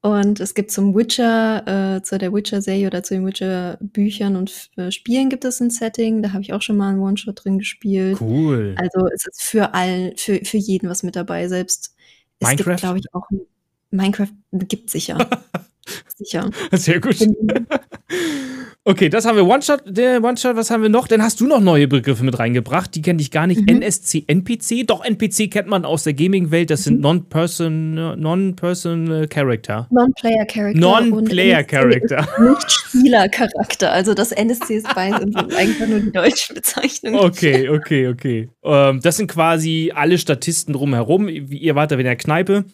Und 0.01 0.39
es 0.39 0.53
gibt 0.53 0.71
zum 0.71 0.95
Witcher, 0.95 1.97
äh, 1.97 2.03
zu 2.03 2.17
der 2.19 2.31
Witcher-Serie 2.31 2.87
oder 2.87 3.01
zu 3.03 3.15
den 3.15 3.25
Witcher-Büchern 3.25 4.35
und 4.35 4.69
äh, 4.77 4.91
Spielen 4.91 5.29
gibt 5.29 5.43
es 5.45 5.59
ein 5.59 5.71
Setting. 5.71 6.21
Da 6.21 6.31
habe 6.31 6.43
ich 6.43 6.53
auch 6.53 6.61
schon 6.61 6.77
mal 6.77 6.89
einen 6.89 6.99
One-Shot 6.99 7.43
drin 7.43 7.57
gespielt. 7.57 8.21
Cool. 8.21 8.75
Also 8.77 9.07
es 9.13 9.25
ist 9.25 9.41
für 9.41 9.73
allen, 9.73 10.15
für, 10.15 10.39
für 10.45 10.57
jeden 10.57 10.89
was 10.89 11.01
mit 11.01 11.15
dabei. 11.15 11.47
Selbst 11.47 11.95
es 12.39 12.47
Minecraft? 12.47 12.65
gibt, 12.69 12.79
glaube 12.81 12.99
ich, 12.99 13.13
auch 13.13 13.27
Minecraft 13.89 14.31
gibt 14.51 14.91
sicher. 14.91 15.17
sicher. 16.15 16.51
Sehr 16.71 17.01
gut. 17.01 17.17
Okay, 18.89 19.07
das 19.07 19.25
haben 19.25 19.35
wir 19.35 19.45
One-Shot. 19.45 19.83
Der 19.85 20.23
One-Shot, 20.23 20.55
was 20.55 20.71
haben 20.71 20.81
wir 20.81 20.89
noch? 20.89 21.07
Dann 21.07 21.21
hast 21.21 21.39
du 21.41 21.45
noch 21.45 21.59
neue 21.59 21.87
Begriffe 21.87 22.23
mit 22.23 22.39
reingebracht. 22.39 22.95
Die 22.95 23.03
kenne 23.03 23.21
ich 23.21 23.29
gar 23.29 23.45
nicht. 23.45 23.61
Mhm. 23.61 23.67
NSC, 23.83 24.23
NPC. 24.25 24.83
Doch, 24.87 25.05
NPC 25.05 25.51
kennt 25.51 25.67
man 25.67 25.85
aus 25.85 26.05
der 26.05 26.13
Gaming-Welt. 26.15 26.71
Das 26.71 26.85
sind 26.85 26.95
Mhm. 26.95 27.01
Non-Person, 27.01 27.93
Non-Personal 28.19 29.27
Character. 29.27 29.87
Non-Player-Character. 29.91 30.79
Non-Player-Character. 30.79 32.27
Nicht 32.49 32.71
Spieler-Charakter. 32.71 33.91
Also 33.91 34.15
das 34.15 34.31
NSC 34.31 34.77
ist 34.77 34.95
bei 34.95 35.13
und 35.13 35.35
einfach 35.55 35.85
nur 35.85 35.99
die 35.99 36.11
deutsche 36.11 36.55
Bezeichnung. 36.55 37.13
Okay, 37.13 37.69
okay, 37.69 38.07
okay. 38.07 38.49
Ähm, 38.63 39.01
das 39.03 39.17
sind 39.17 39.27
quasi 39.27 39.91
alle 39.93 40.17
Statisten 40.17 40.73
drumherum. 40.73 41.27
Wie 41.27 41.59
ihr 41.59 41.75
wart 41.75 41.91
da 41.91 41.95
in 41.95 42.05
der 42.05 42.15
Kneipe 42.15 42.65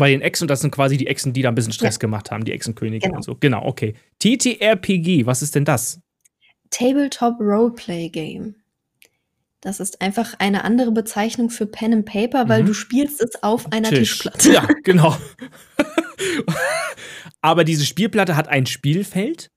bei 0.00 0.10
den 0.10 0.20
Echsen 0.20 0.44
und 0.44 0.48
das 0.48 0.60
sind 0.60 0.72
quasi 0.72 0.96
die 0.96 1.06
Echsen, 1.06 1.32
die 1.32 1.42
da 1.42 1.48
ein 1.50 1.54
bisschen 1.54 1.72
Stress 1.72 2.00
gemacht 2.00 2.30
haben, 2.32 2.44
die 2.44 2.52
Echsenkönige 2.52 3.06
Genau. 3.06 3.16
und 3.18 3.22
so. 3.22 3.36
Genau, 3.38 3.64
okay. 3.64 3.94
TTRPG, 4.18 5.26
was 5.26 5.42
ist 5.42 5.54
denn 5.54 5.64
das? 5.64 6.00
Tabletop 6.70 7.38
Roleplay 7.40 8.08
Game. 8.08 8.56
Das 9.60 9.78
ist 9.78 10.00
einfach 10.00 10.34
eine 10.38 10.64
andere 10.64 10.90
Bezeichnung 10.90 11.50
für 11.50 11.66
Pen 11.66 11.92
and 11.92 12.06
Paper, 12.06 12.48
weil 12.48 12.62
Mhm. 12.62 12.66
du 12.68 12.74
spielst 12.74 13.20
es 13.22 13.42
auf 13.42 13.70
einer 13.72 13.90
Tisch. 13.90 13.98
Tischplatte. 14.18 14.52
Ja, 14.52 14.66
genau. 14.84 15.16
Aber 17.42 17.64
diese 17.64 17.84
Spielplatte 17.86 18.36
hat 18.36 18.48
ein 18.48 18.66
Spielfeld. 18.66 19.50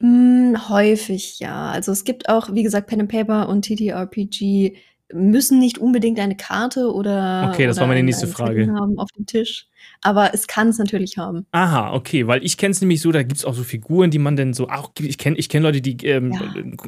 Mm, 0.00 0.54
häufig 0.68 1.38
ja. 1.40 1.70
Also 1.70 1.92
es 1.92 2.04
gibt 2.04 2.28
auch, 2.28 2.52
wie 2.52 2.62
gesagt, 2.62 2.88
Pen 2.88 3.02
and 3.02 3.10
Paper 3.10 3.48
und 3.48 3.62
TTRPG 3.64 4.76
müssen 5.12 5.58
nicht 5.58 5.78
unbedingt 5.78 6.18
eine 6.18 6.36
Karte 6.36 6.92
oder, 6.92 7.50
Okay, 7.52 7.66
das 7.66 7.76
oder 7.76 7.82
war 7.82 7.88
meine 7.88 7.98
ein, 8.00 8.06
nächste 8.06 8.26
Frage. 8.26 8.66
Haben 8.72 8.98
auf 8.98 9.10
dem 9.12 9.26
Tisch. 9.26 9.66
Aber 10.00 10.32
es 10.34 10.46
kann 10.46 10.68
es 10.68 10.78
natürlich 10.78 11.18
haben. 11.18 11.46
Aha, 11.52 11.92
okay, 11.94 12.26
weil 12.26 12.44
ich 12.44 12.56
kenne 12.56 12.72
es 12.72 12.80
nämlich 12.80 13.00
so, 13.02 13.12
da 13.12 13.22
gibt 13.22 13.36
es 13.36 13.44
auch 13.44 13.54
so 13.54 13.62
Figuren, 13.64 14.10
die 14.10 14.18
man 14.18 14.34
dann 14.36 14.54
so, 14.54 14.68
auch, 14.68 14.90
ich 15.00 15.18
kenne 15.18 15.36
ich 15.36 15.48
kenn 15.48 15.62
Leute, 15.62 15.80
die, 15.82 15.96
ähm, 16.06 16.32
Ja. 16.32 16.40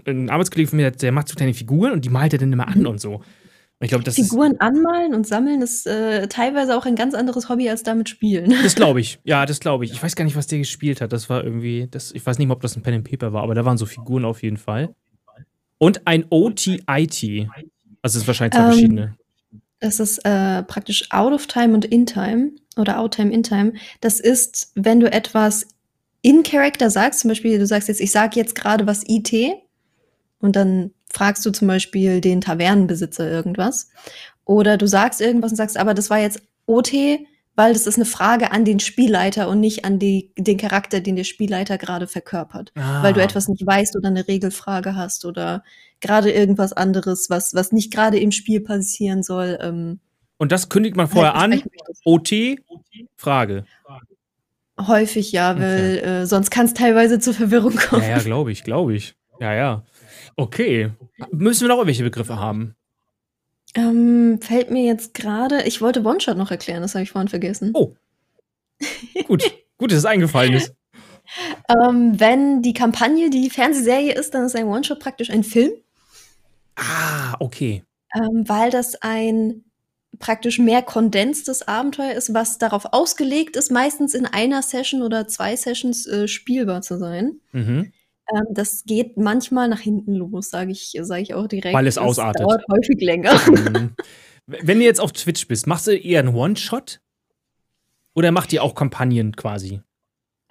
ein- 0.07 0.31
Arbeitskollege 0.31 0.69
von 0.71 0.79
mir, 0.79 0.91
der 0.91 1.13
macht 1.13 1.29
so 1.29 1.35
kleine 1.35 1.53
Figuren 1.55 1.93
und 1.93 2.05
die 2.05 2.09
malt 2.09 2.33
er 2.33 2.39
dann 2.39 2.53
immer 2.53 2.67
an 2.69 2.81
Mhm. 2.81 2.87
und 2.87 3.01
so. 3.01 3.23
Ich 3.81 3.91
glaube, 3.91 4.05
das 4.05 4.15
Figuren 4.15 4.57
anmalen 4.59 5.15
und 5.15 5.27
sammeln 5.27 5.61
ist 5.61 5.87
äh, 5.87 6.27
teilweise 6.29 6.75
auch 6.79 6.87
ein 6.87 6.97
ganz 6.97 7.13
anderes 7.15 7.51
Hobby 7.51 7.69
als 7.69 7.83
damit 7.83 8.09
spielen. 8.09 8.55
das 8.63 8.75
glaube 8.75 9.01
ich, 9.01 9.19
ja, 9.25 9.45
das 9.45 9.61
glaube 9.61 9.85
ich. 9.85 9.93
Ich 9.93 10.03
weiß 10.03 10.17
gar 10.17 10.25
nicht, 10.25 10.35
was 10.37 10.47
der 10.47 10.59
gespielt 10.61 11.03
hat, 11.03 11.13
das 11.13 11.29
war 11.29 11.45
irgendwie, 11.45 11.87
das, 11.91 12.13
ich 12.13 12.25
weiß 12.25 12.39
nicht 12.39 12.49
mal, 12.49 12.55
ob 12.55 12.63
das 12.63 12.75
ein 12.77 12.83
Pen 12.83 12.95
and 12.95 13.09
Paper 13.11 13.35
war, 13.35 13.43
aber 13.43 13.55
da 13.55 13.67
waren 13.67 13.77
so 13.77 13.85
Figuren 13.85 14.25
auf 14.25 14.43
jeden 14.43 14.57
Fall. 14.57 14.95
Und 15.77 16.07
ein 16.07 16.25
OTIT, 16.31 17.49
also 18.07 18.19
es 18.19 18.23
ist 18.23 18.29
wahrscheinlich 18.29 18.55
zwei 18.55 18.63
Ähm, 18.63 18.71
verschiedene. 18.71 19.17
Das 19.81 20.01
ist 20.01 20.19
äh, 20.25 20.63
praktisch 20.63 21.11
out 21.11 21.33
of 21.33 21.47
time 21.49 21.75
und 21.75 21.85
in 21.85 22.07
time 22.07 22.53
oder 22.77 23.01
out 23.01 23.15
time, 23.15 23.33
in 23.33 23.43
time. 23.43 23.73
Das 24.01 24.21
ist, 24.21 24.71
wenn 24.75 25.01
du 25.01 25.11
etwas 25.13 25.67
in 26.23 26.45
Character 26.45 26.89
sagst, 26.89 27.21
zum 27.21 27.29
Beispiel, 27.29 27.59
du 27.59 27.67
sagst 27.67 27.89
jetzt, 27.89 28.01
ich 28.01 28.13
sage 28.13 28.37
jetzt 28.37 28.55
gerade 28.55 28.87
was 28.87 29.03
IT 29.07 29.33
und 30.39 30.55
dann 30.55 30.93
fragst 31.13 31.45
du 31.45 31.51
zum 31.51 31.67
Beispiel 31.67 32.21
den 32.21 32.41
Tavernenbesitzer 32.41 33.29
irgendwas. 33.29 33.89
Oder 34.45 34.77
du 34.77 34.87
sagst 34.87 35.21
irgendwas 35.21 35.51
und 35.51 35.57
sagst, 35.57 35.77
aber 35.77 35.93
das 35.93 36.09
war 36.09 36.21
jetzt 36.21 36.41
OT, 36.67 36.93
weil 37.57 37.73
das 37.73 37.87
ist 37.87 37.97
eine 37.97 38.05
Frage 38.05 38.53
an 38.53 38.65
den 38.65 38.79
Spielleiter 38.81 39.49
und 39.49 39.61
nicht 39.61 39.85
an 39.85 39.99
die, 39.99 40.33
den 40.39 40.59
Charakter, 40.59 41.01
den 41.01 41.17
der 41.17 41.25
Spielleiter 41.25 41.79
gerade 41.79 42.07
verkörpert. 42.07 42.71
Weil 42.75 43.13
du 43.15 43.21
Ah. 43.21 43.25
etwas 43.25 43.49
nicht 43.49 43.67
weißt 43.67 43.97
oder 43.97 44.09
eine 44.09 44.29
Regelfrage 44.29 44.95
hast 44.95 45.25
oder 45.25 45.65
gerade 46.01 46.31
irgendwas 46.31 46.73
anderes, 46.75 47.31
was, 47.31 47.55
was 47.55 47.73
nicht 47.73 47.93
gerade 47.93 48.19
im 48.19 48.31
Spiel 48.31 48.61
passieren 48.61 49.23
soll. 49.23 49.59
Ähm, 49.63 50.01
Und 50.39 50.53
das 50.53 50.69
kündigt 50.69 50.97
man 50.97 51.09
vorher 51.09 51.33
halt 51.35 51.53
an. 51.55 51.63
OT, 52.05 52.59
Frage. 53.17 53.65
Häufig 54.79 55.33
ja, 55.33 55.53
Okay. 55.53 55.61
weil 55.61 55.99
äh, 55.99 56.27
sonst 56.27 56.51
kann 56.51 56.67
es 56.67 56.75
teilweise 56.75 57.19
zur 57.19 57.33
Verwirrung 57.33 57.75
kommen. 57.77 58.03
Ja, 58.03 58.09
ja, 58.11 58.19
glaube 58.19 58.53
ich, 58.53 58.63
glaube 58.63 58.95
ich. 58.95 59.15
Ja, 59.41 59.55
ja. 59.55 59.83
Okay. 60.37 60.91
Müssen 61.33 61.63
wir 61.63 61.69
noch 61.69 61.77
irgendwelche 61.77 62.03
Begriffe 62.03 62.39
haben? 62.39 62.75
Ähm, 63.77 64.41
fällt 64.41 64.71
mir 64.71 64.85
jetzt 64.85 65.15
gerade, 65.15 65.63
ich 65.65 65.81
wollte 65.81 66.03
One-Shot 66.03 66.37
noch 66.37 66.51
erklären, 66.51 66.83
das 66.83 66.95
habe 66.95 67.03
ich 67.03 67.11
vorhin 67.11 67.29
vergessen. 67.29 67.73
Oh. 67.75 67.95
Gut, 69.27 69.45
gut, 69.79 69.91
dass 69.91 69.99
es 69.99 70.05
eingefallen 70.05 70.55
ist. 70.55 70.75
Ähm, 71.69 72.19
wenn 72.19 72.63
die 72.63 72.73
Kampagne 72.73 73.31
die 73.31 73.51
Fernsehserie 73.51 74.15
ist, 74.15 74.35
dann 74.35 74.47
ist 74.47 74.57
ein 74.57 74.67
One-Shot 74.67 75.01
praktisch 75.01 75.31
ein 75.31 75.45
Film, 75.45 75.73
Ah, 76.77 77.35
okay. 77.41 77.83
ähm, 78.15 78.45
weil 78.49 78.71
das 78.71 79.03
ein 79.03 79.65
praktisch 80.19 80.59
mehr 80.59 80.83
kondenstes 80.83 81.67
Abenteuer 81.67 82.13
ist, 82.13 82.33
was 82.33 82.59
darauf 82.59 82.87
ausgelegt 82.93 83.57
ist, 83.57 83.71
meistens 83.71 84.15
in 84.15 84.25
einer 84.25 84.63
Session 84.63 85.03
oder 85.03 85.29
zwei 85.29 85.57
Sessions 85.57 86.07
äh, 86.07 86.29
spielbar 86.29 86.81
zu 86.83 86.97
sein. 86.99 87.41
Mhm. 87.53 87.93
Ähm, 88.35 88.45
das 88.51 88.85
geht 88.85 89.17
manchmal 89.17 89.69
nach 89.69 89.81
hinten 89.81 90.15
los, 90.15 90.51
sage 90.51 90.73
ich, 90.73 90.97
sag 91.03 91.21
ich 91.21 91.35
auch 91.35 91.47
direkt. 91.47 91.75
Weil 91.75 91.87
es 91.87 91.97
Das 91.97 92.05
ausartet. 92.05 92.43
dauert 92.43 92.65
häufig 92.71 93.01
länger. 93.01 93.35
Mhm. 93.51 93.95
Wenn 94.47 94.79
du 94.79 94.85
jetzt 94.85 95.01
auf 95.01 95.13
Twitch 95.13 95.49
bist, 95.49 95.67
machst 95.67 95.87
du 95.87 95.97
eher 95.97 96.21
einen 96.21 96.35
One-Shot? 96.35 97.01
Oder 98.15 98.33
macht 98.33 98.53
ihr 98.53 98.63
auch 98.63 98.75
Kampagnen 98.75 99.35
quasi? 99.37 99.81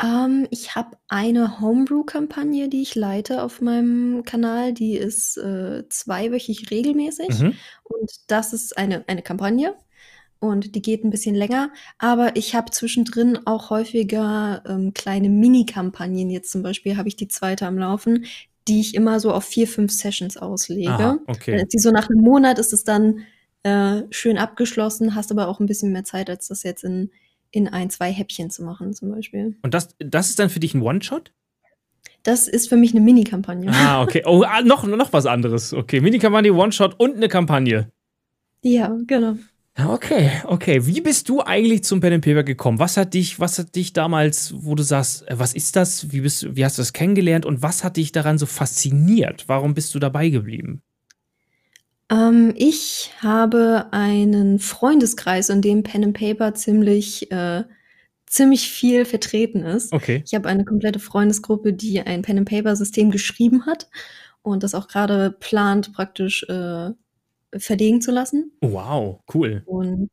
Ähm, 0.02 0.48
ich 0.52 0.76
habe 0.76 0.98
eine 1.08 1.62
Homebrew-Kampagne, 1.62 2.68
die 2.68 2.82
ich 2.82 2.96
leite 2.96 3.42
auf 3.42 3.62
meinem 3.62 4.24
Kanal. 4.26 4.74
Die 4.74 4.98
ist 4.98 5.38
äh, 5.38 5.88
zweiwöchig 5.88 6.70
regelmäßig. 6.70 7.40
Mhm. 7.40 7.54
Und 7.84 8.12
das 8.28 8.52
ist 8.52 8.78
eine, 8.78 9.06
eine 9.08 9.22
Kampagne. 9.22 9.76
Und 10.40 10.76
die 10.76 10.82
geht 10.82 11.04
ein 11.04 11.10
bisschen 11.10 11.36
länger. 11.36 11.72
Aber 11.98 12.36
ich 12.36 12.56
habe 12.56 12.72
zwischendrin 12.72 13.40
auch 13.46 13.70
häufiger 13.70 14.64
ähm, 14.68 14.94
kleine 14.94 15.30
Mini-Kampagnen. 15.30 16.30
Jetzt 16.30 16.52
zum 16.52 16.62
Beispiel 16.62 16.98
habe 16.98 17.08
ich 17.08 17.16
die 17.16 17.28
zweite 17.28 17.66
am 17.66 17.78
Laufen, 17.78 18.26
die 18.68 18.80
ich 18.80 18.96
immer 18.96 19.20
so 19.20 19.32
auf 19.32 19.46
vier, 19.46 19.68
fünf 19.68 19.92
Sessions 19.92 20.38
auslege. 20.38 20.92
Aha, 20.92 21.18
okay. 21.28 21.56
ist 21.56 21.74
die 21.74 21.80
so 21.80 21.92
nach 21.92 22.10
einem 22.10 22.22
Monat 22.22 22.60
ist 22.60 22.74
es 22.74 22.84
dann 22.84 23.22
äh, 23.64 24.04
schön 24.12 24.38
abgeschlossen, 24.38 25.16
hast 25.16 25.32
aber 25.32 25.48
auch 25.48 25.60
ein 25.60 25.66
bisschen 25.66 25.92
mehr 25.92 26.04
Zeit, 26.04 26.30
als 26.30 26.48
das 26.48 26.64
jetzt 26.64 26.84
in, 26.84 27.12
in 27.52 27.68
ein, 27.68 27.90
zwei 27.90 28.12
Häppchen 28.12 28.50
zu 28.50 28.64
machen, 28.64 28.94
zum 28.94 29.10
Beispiel. 29.10 29.56
Und 29.62 29.74
das, 29.74 29.96
das 30.00 30.30
ist 30.30 30.40
dann 30.40 30.50
für 30.50 30.60
dich 30.60 30.74
ein 30.74 30.82
One-Shot? 30.82 31.32
Das 32.24 32.48
ist 32.48 32.70
für 32.70 32.78
mich 32.78 32.92
eine 32.92 33.02
Mini-Kampagne. 33.02 33.72
Ah, 33.72 34.02
okay. 34.02 34.24
Oh, 34.26 34.44
ah, 34.44 34.62
noch, 34.62 34.86
noch 34.86 35.14
was 35.14 35.28
anderes. 35.28 35.74
Okay, 35.74 36.02
Mini-Kampagne, 36.02 36.54
One-Shot 36.54 37.00
und 37.00 37.16
eine 37.16 37.28
Kampagne. 37.28 37.92
Ja, 38.64 38.98
genau. 39.06 39.38
Okay, 39.78 40.32
okay. 40.46 40.86
Wie 40.86 41.02
bist 41.02 41.28
du 41.28 41.42
eigentlich 41.42 41.84
zum 41.84 42.00
Pen 42.00 42.14
and 42.14 42.24
Paper 42.24 42.44
gekommen? 42.44 42.80
Was 42.80 42.96
hat 42.96 43.14
dich, 43.14 43.42
was 43.42 43.60
hat 43.60 43.76
dich 43.76 43.92
damals, 43.92 44.54
wo 44.56 44.74
du 44.74 44.84
sagst, 44.84 45.28
äh, 45.28 45.38
was 45.38 45.54
ist 45.54 45.76
das? 45.76 46.14
Wie 46.14 46.22
bist, 46.22 46.56
wie 46.56 46.64
hast 46.64 46.78
du 46.78 46.82
das 46.82 46.94
kennengelernt 46.94 47.46
und 47.46 47.62
was 47.62 47.84
hat 47.84 47.98
dich 47.98 48.14
daran 48.14 48.38
so 48.38 48.46
fasziniert? 48.46 49.44
Warum 49.48 49.74
bist 49.74 49.94
du 49.94 50.00
dabei 50.00 50.30
geblieben? 50.30 50.82
Ähm, 52.10 52.54
ich 52.56 53.12
habe 53.22 53.88
einen 53.92 54.60
Freundeskreis, 54.60 55.50
in 55.50 55.62
dem 55.62 55.84
Pen 55.84 56.06
and 56.06 56.18
Paper 56.18 56.54
ziemlich, 56.54 57.30
äh, 57.32 57.64
ziemlich 58.28 58.70
viel 58.70 59.04
vertreten 59.04 59.64
ist. 59.64 59.92
Okay. 59.92 60.24
Ich 60.26 60.34
habe 60.36 60.48
eine 60.48 60.64
komplette 60.64 61.00
Freundesgruppe, 61.00 61.74
die 61.74 62.00
ein 62.00 62.22
Pen 62.22 62.38
and 62.38 62.50
Paper 62.50 62.78
System 62.78 63.12
geschrieben 63.12 63.66
hat 63.66 63.90
und 64.42 64.64
das 64.64 64.74
auch 64.74 64.88
gerade 64.88 65.32
plant, 65.32 65.92
praktisch 65.92 66.44
äh, 66.48 66.92
verlegen 67.58 68.02
zu 68.02 68.12
lassen. 68.12 68.52
Wow, 68.62 69.22
cool. 69.34 69.64
Und 69.66 70.10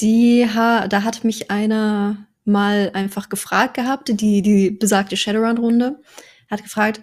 die 0.00 0.46
ha 0.48 0.86
da 0.88 1.02
hat 1.02 1.24
mich 1.24 1.50
einer 1.50 2.26
mal 2.44 2.90
einfach 2.94 3.28
gefragt 3.28 3.74
gehabt, 3.74 4.08
die, 4.20 4.42
die 4.42 4.70
besagte 4.70 5.16
Shadowrun-Runde, 5.16 6.00
hat 6.50 6.62
gefragt, 6.62 7.02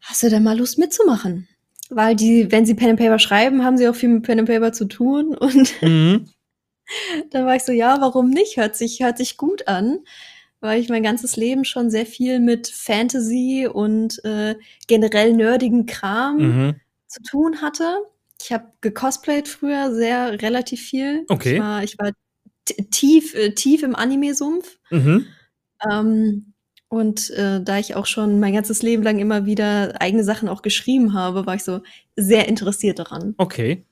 hast 0.00 0.22
du 0.22 0.30
denn 0.30 0.42
mal 0.42 0.56
Lust 0.56 0.78
mitzumachen? 0.78 1.46
Weil 1.90 2.16
die, 2.16 2.50
wenn 2.50 2.64
sie 2.64 2.74
Pen 2.74 2.90
and 2.90 2.98
Paper 2.98 3.18
schreiben, 3.18 3.64
haben 3.64 3.76
sie 3.76 3.88
auch 3.88 3.94
viel 3.94 4.08
mit 4.08 4.22
Pen 4.22 4.38
and 4.40 4.48
Paper 4.48 4.72
zu 4.72 4.86
tun. 4.86 5.34
Und 5.36 5.82
Mhm. 5.82 6.28
dann 7.30 7.44
war 7.44 7.56
ich 7.56 7.64
so, 7.64 7.72
ja, 7.72 8.00
warum 8.00 8.30
nicht? 8.30 8.56
Hört 8.56 8.76
sich, 8.76 9.00
hört 9.00 9.18
sich 9.18 9.36
gut 9.36 9.68
an. 9.68 9.98
Weil 10.60 10.80
ich 10.80 10.88
mein 10.88 11.02
ganzes 11.02 11.36
Leben 11.36 11.64
schon 11.64 11.88
sehr 11.90 12.06
viel 12.06 12.40
mit 12.40 12.66
Fantasy 12.68 13.68
und 13.72 14.24
äh, 14.24 14.56
generell 14.88 15.32
nerdigen 15.34 15.86
Kram 15.86 16.36
Mhm. 16.38 16.74
zu 17.06 17.22
tun 17.22 17.60
hatte. 17.62 17.98
Ich 18.40 18.52
habe 18.52 18.72
gecosplayt 18.80 19.48
früher 19.48 19.94
sehr 19.94 20.40
relativ 20.40 20.80
viel. 20.80 21.24
Okay. 21.28 21.54
Ich 21.54 21.60
war, 21.60 21.82
ich 21.82 21.98
war 21.98 22.12
tief, 22.90 23.34
äh, 23.34 23.54
tief 23.54 23.82
im 23.82 23.94
Anime-Sumpf. 23.94 24.78
Mhm. 24.90 25.26
Ähm, 25.90 26.54
und 26.88 27.30
äh, 27.30 27.62
da 27.62 27.78
ich 27.78 27.94
auch 27.94 28.06
schon 28.06 28.40
mein 28.40 28.54
ganzes 28.54 28.82
Leben 28.82 29.02
lang 29.02 29.18
immer 29.18 29.44
wieder 29.44 30.00
eigene 30.00 30.24
Sachen 30.24 30.48
auch 30.48 30.62
geschrieben 30.62 31.12
habe, 31.12 31.44
war 31.44 31.54
ich 31.54 31.64
so 31.64 31.82
sehr 32.16 32.48
interessiert 32.48 32.98
daran. 32.98 33.34
Okay. 33.36 33.84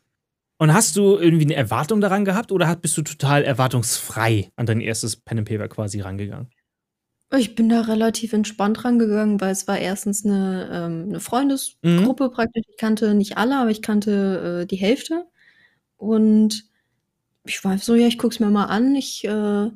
Und 0.59 0.73
hast 0.73 0.97
du 0.97 1.19
irgendwie 1.19 1.45
eine 1.45 1.55
Erwartung 1.55 2.01
daran 2.01 2.25
gehabt 2.25 2.51
oder 2.51 2.75
bist 2.77 2.97
du 2.97 3.03
total 3.03 3.45
erwartungsfrei 3.45 4.51
an 4.57 4.65
dein 4.65 4.81
erstes 4.81 5.17
Pen 5.17 5.39
and 5.39 5.49
Paper 5.49 5.69
quasi 5.69 6.01
rangegangen? 6.01 6.49
Ich 7.35 7.55
bin 7.57 7.69
da 7.69 7.81
relativ 7.83 8.33
entspannt 8.33 8.85
rangegangen, 8.85 9.41
weil 9.41 9.51
es 9.51 9.67
war 9.67 9.79
erstens 9.79 10.25
eine, 10.25 10.69
ähm, 10.73 11.05
eine 11.09 11.21
Freundesgruppe 11.21 12.31
praktisch. 12.31 12.63
Ich 12.69 12.77
kannte 12.77 13.15
nicht 13.15 13.37
alle, 13.37 13.57
aber 13.59 13.71
ich 13.71 13.83
kannte 13.83 14.63
äh, 14.63 14.67
die 14.67 14.77
Hälfte. 14.77 15.27
Und 15.97 16.65
ich 17.45 17.65
war 17.65 17.79
so, 17.79 17.95
ja, 17.95 18.07
ich 18.07 18.19
guck's 18.19 18.39
mir 18.39 18.51
mal 18.51 18.67
an. 18.67 18.95
Ich 18.95 19.25
äh, 19.25 19.71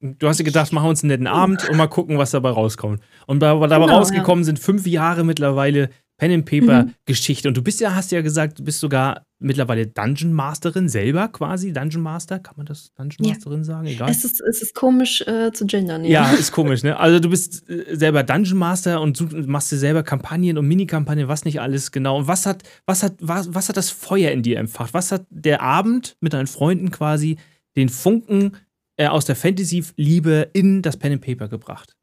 Du 0.00 0.28
hast 0.28 0.38
dir 0.38 0.44
gedacht, 0.44 0.72
machen 0.72 0.84
wir 0.84 0.90
uns 0.90 1.02
einen 1.02 1.08
netten 1.08 1.26
Abend 1.26 1.68
und 1.68 1.76
mal 1.76 1.88
gucken, 1.88 2.16
was 2.16 2.30
dabei 2.30 2.50
rauskommt. 2.50 3.00
Und 3.26 3.40
dabei, 3.40 3.66
dabei 3.66 3.86
Genau, 3.86 3.98
rausgekommen 3.98 4.44
sind 4.44 4.60
fünf 4.60 4.86
Jahre 4.86 5.24
mittlerweile 5.24 5.90
Pen 6.18 6.32
and 6.32 6.44
Paper 6.46 6.84
Mhm. 6.84 6.94
Geschichte. 7.04 7.48
Und 7.48 7.56
du 7.56 7.62
bist 7.62 7.80
ja, 7.80 7.94
hast 7.94 8.12
ja 8.12 8.22
gesagt, 8.22 8.60
du 8.60 8.64
bist 8.64 8.78
sogar 8.78 9.24
mittlerweile 9.42 9.86
Dungeon 9.86 10.32
Masterin 10.32 10.88
selber 10.88 11.28
quasi. 11.28 11.72
Dungeon 11.72 12.02
Master, 12.02 12.38
kann 12.38 12.54
man 12.56 12.66
das 12.66 12.92
Dungeon 12.94 13.26
Ja. 13.26 13.34
Masterin 13.34 13.64
sagen? 13.64 13.86
Egal. 13.86 14.10
es, 14.10 14.24
ist, 14.24 14.40
es 14.40 14.62
ist 14.62 14.74
komisch 14.74 15.20
äh, 15.22 15.52
zu 15.52 15.66
gendern. 15.66 16.04
Ja, 16.04 16.30
ist 16.32 16.52
komisch, 16.52 16.82
ne? 16.82 16.98
Also 16.98 17.20
du 17.20 17.28
bist 17.30 17.68
äh, 17.68 17.94
selber 17.96 18.22
Dungeon 18.22 18.58
Master 18.58 19.00
und 19.00 19.16
such- 19.16 19.32
machst 19.46 19.70
dir 19.72 19.76
selber 19.78 20.02
Kampagnen 20.02 20.56
und 20.58 20.66
Minikampagnen, 20.66 21.28
was 21.28 21.44
nicht 21.44 21.60
alles 21.60 21.92
genau. 21.92 22.16
Und 22.18 22.28
was 22.28 22.46
hat, 22.46 22.62
was 22.86 23.02
hat, 23.02 23.14
was, 23.20 23.54
was 23.54 23.68
hat 23.68 23.76
das 23.76 23.90
Feuer 23.90 24.30
in 24.30 24.42
dir 24.42 24.58
empfacht? 24.58 24.94
Was 24.94 25.12
hat 25.12 25.26
der 25.30 25.62
Abend 25.62 26.16
mit 26.20 26.32
deinen 26.32 26.46
Freunden 26.46 26.90
quasi 26.90 27.36
den 27.76 27.88
Funken 27.88 28.52
äh, 28.96 29.06
aus 29.06 29.24
der 29.24 29.36
Fantasy-Liebe 29.36 30.50
in 30.52 30.82
das 30.82 30.96
Pen 30.96 31.12
and 31.12 31.22
Paper 31.22 31.48
gebracht? 31.48 31.96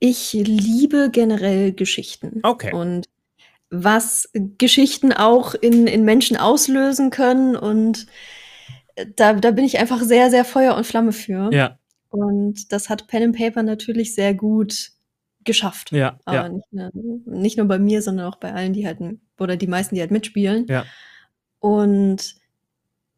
Ich 0.00 0.32
liebe 0.34 1.08
generell 1.12 1.72
Geschichten. 1.72 2.40
Okay. 2.42 2.74
Und 2.74 3.06
was 3.70 4.28
Geschichten 4.58 5.12
auch 5.12 5.54
in, 5.54 5.86
in 5.86 6.04
Menschen 6.04 6.36
auslösen 6.36 7.10
können. 7.10 7.56
Und 7.56 8.06
äh, 8.94 9.06
da, 9.16 9.32
da 9.34 9.50
bin 9.50 9.64
ich 9.64 9.78
einfach 9.78 10.00
sehr, 10.02 10.30
sehr 10.30 10.44
Feuer 10.44 10.76
und 10.76 10.86
Flamme 10.86 11.12
für. 11.12 11.50
Ja. 11.52 11.78
Und 12.10 12.72
das 12.72 12.88
hat 12.88 13.08
Pen 13.08 13.24
and 13.24 13.36
Paper 13.36 13.62
natürlich 13.62 14.14
sehr 14.14 14.34
gut 14.34 14.90
geschafft. 15.42 15.92
Ja, 15.92 16.18
Aber 16.24 16.36
ja. 16.36 16.48
nicht, 16.48 16.72
nur- 16.72 16.90
nicht 17.26 17.56
nur 17.58 17.66
bei 17.66 17.78
mir, 17.78 18.00
sondern 18.02 18.26
auch 18.26 18.36
bei 18.36 18.52
allen, 18.52 18.72
die 18.72 18.86
halt, 18.86 18.98
oder 19.38 19.56
die 19.56 19.66
meisten, 19.66 19.94
die 19.94 20.00
halt 20.00 20.10
mitspielen. 20.10 20.66
Ja. 20.68 20.84
Und 21.58 22.36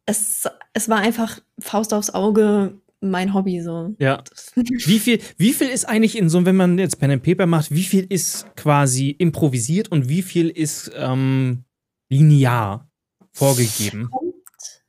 es, 0.05 0.47
es 0.73 0.89
war 0.89 0.97
einfach 0.99 1.39
Faust 1.59 1.93
aufs 1.93 2.09
Auge 2.09 2.79
mein 3.01 3.33
Hobby 3.33 3.61
so. 3.61 3.95
Ja. 3.99 4.23
Wie 4.55 4.99
viel, 4.99 5.19
wie 5.37 5.53
viel 5.53 5.67
ist 5.67 5.85
eigentlich 5.85 6.17
in 6.17 6.29
so, 6.29 6.45
wenn 6.45 6.55
man 6.55 6.77
jetzt 6.79 6.99
Pen 6.99 7.11
and 7.11 7.23
Paper 7.23 7.45
macht, 7.45 7.71
wie 7.71 7.83
viel 7.83 8.05
ist 8.09 8.47
quasi 8.55 9.11
improvisiert 9.11 9.89
und 9.91 10.09
wie 10.09 10.21
viel 10.21 10.49
ist 10.49 10.91
ähm, 10.95 11.63
linear 12.09 12.89
vorgegeben? 13.31 14.09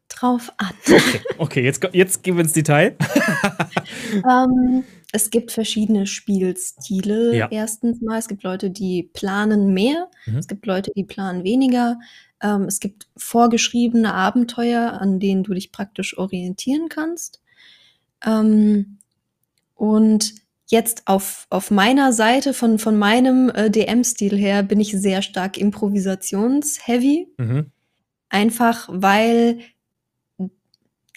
Drauf 0.08 0.50
an. 0.56 0.70
Okay, 0.86 1.20
okay 1.38 1.64
jetzt, 1.64 1.88
jetzt 1.92 2.22
gehen 2.22 2.36
wir 2.36 2.42
ins 2.42 2.52
Detail. 2.52 2.96
ähm, 4.14 4.84
es 5.12 5.30
gibt 5.30 5.52
verschiedene 5.52 6.06
Spielstile. 6.06 7.36
Ja. 7.36 7.48
Erstens 7.50 8.00
mal, 8.00 8.18
es 8.18 8.26
gibt 8.28 8.42
Leute, 8.42 8.70
die 8.70 9.10
planen 9.12 9.72
mehr, 9.72 10.08
Mhm. 10.26 10.38
es 10.38 10.48
gibt 10.48 10.66
Leute, 10.66 10.90
die 10.96 11.04
planen 11.04 11.44
weniger. 11.44 11.98
Ähm, 12.42 12.62
es 12.64 12.80
gibt 12.80 13.08
vorgeschriebene 13.16 14.12
Abenteuer, 14.12 15.00
an 15.00 15.20
denen 15.20 15.42
du 15.44 15.54
dich 15.54 15.72
praktisch 15.72 16.16
orientieren 16.18 16.88
kannst. 16.88 17.40
Ähm, 18.25 18.98
und 19.75 20.34
jetzt 20.66 21.02
auf, 21.06 21.46
auf 21.50 21.70
meiner 21.70 22.12
Seite 22.12 22.52
von, 22.52 22.78
von 22.78 22.98
meinem 22.98 23.48
äh, 23.50 23.70
DM-Stil 23.70 24.37
her 24.37 24.62
bin 24.62 24.80
ich 24.80 24.92
sehr 24.92 25.22
stark 25.22 25.56
improvisations-heavy. 25.56 27.28
Mhm. 27.38 27.72
Einfach 28.28 28.88
weil 28.92 29.60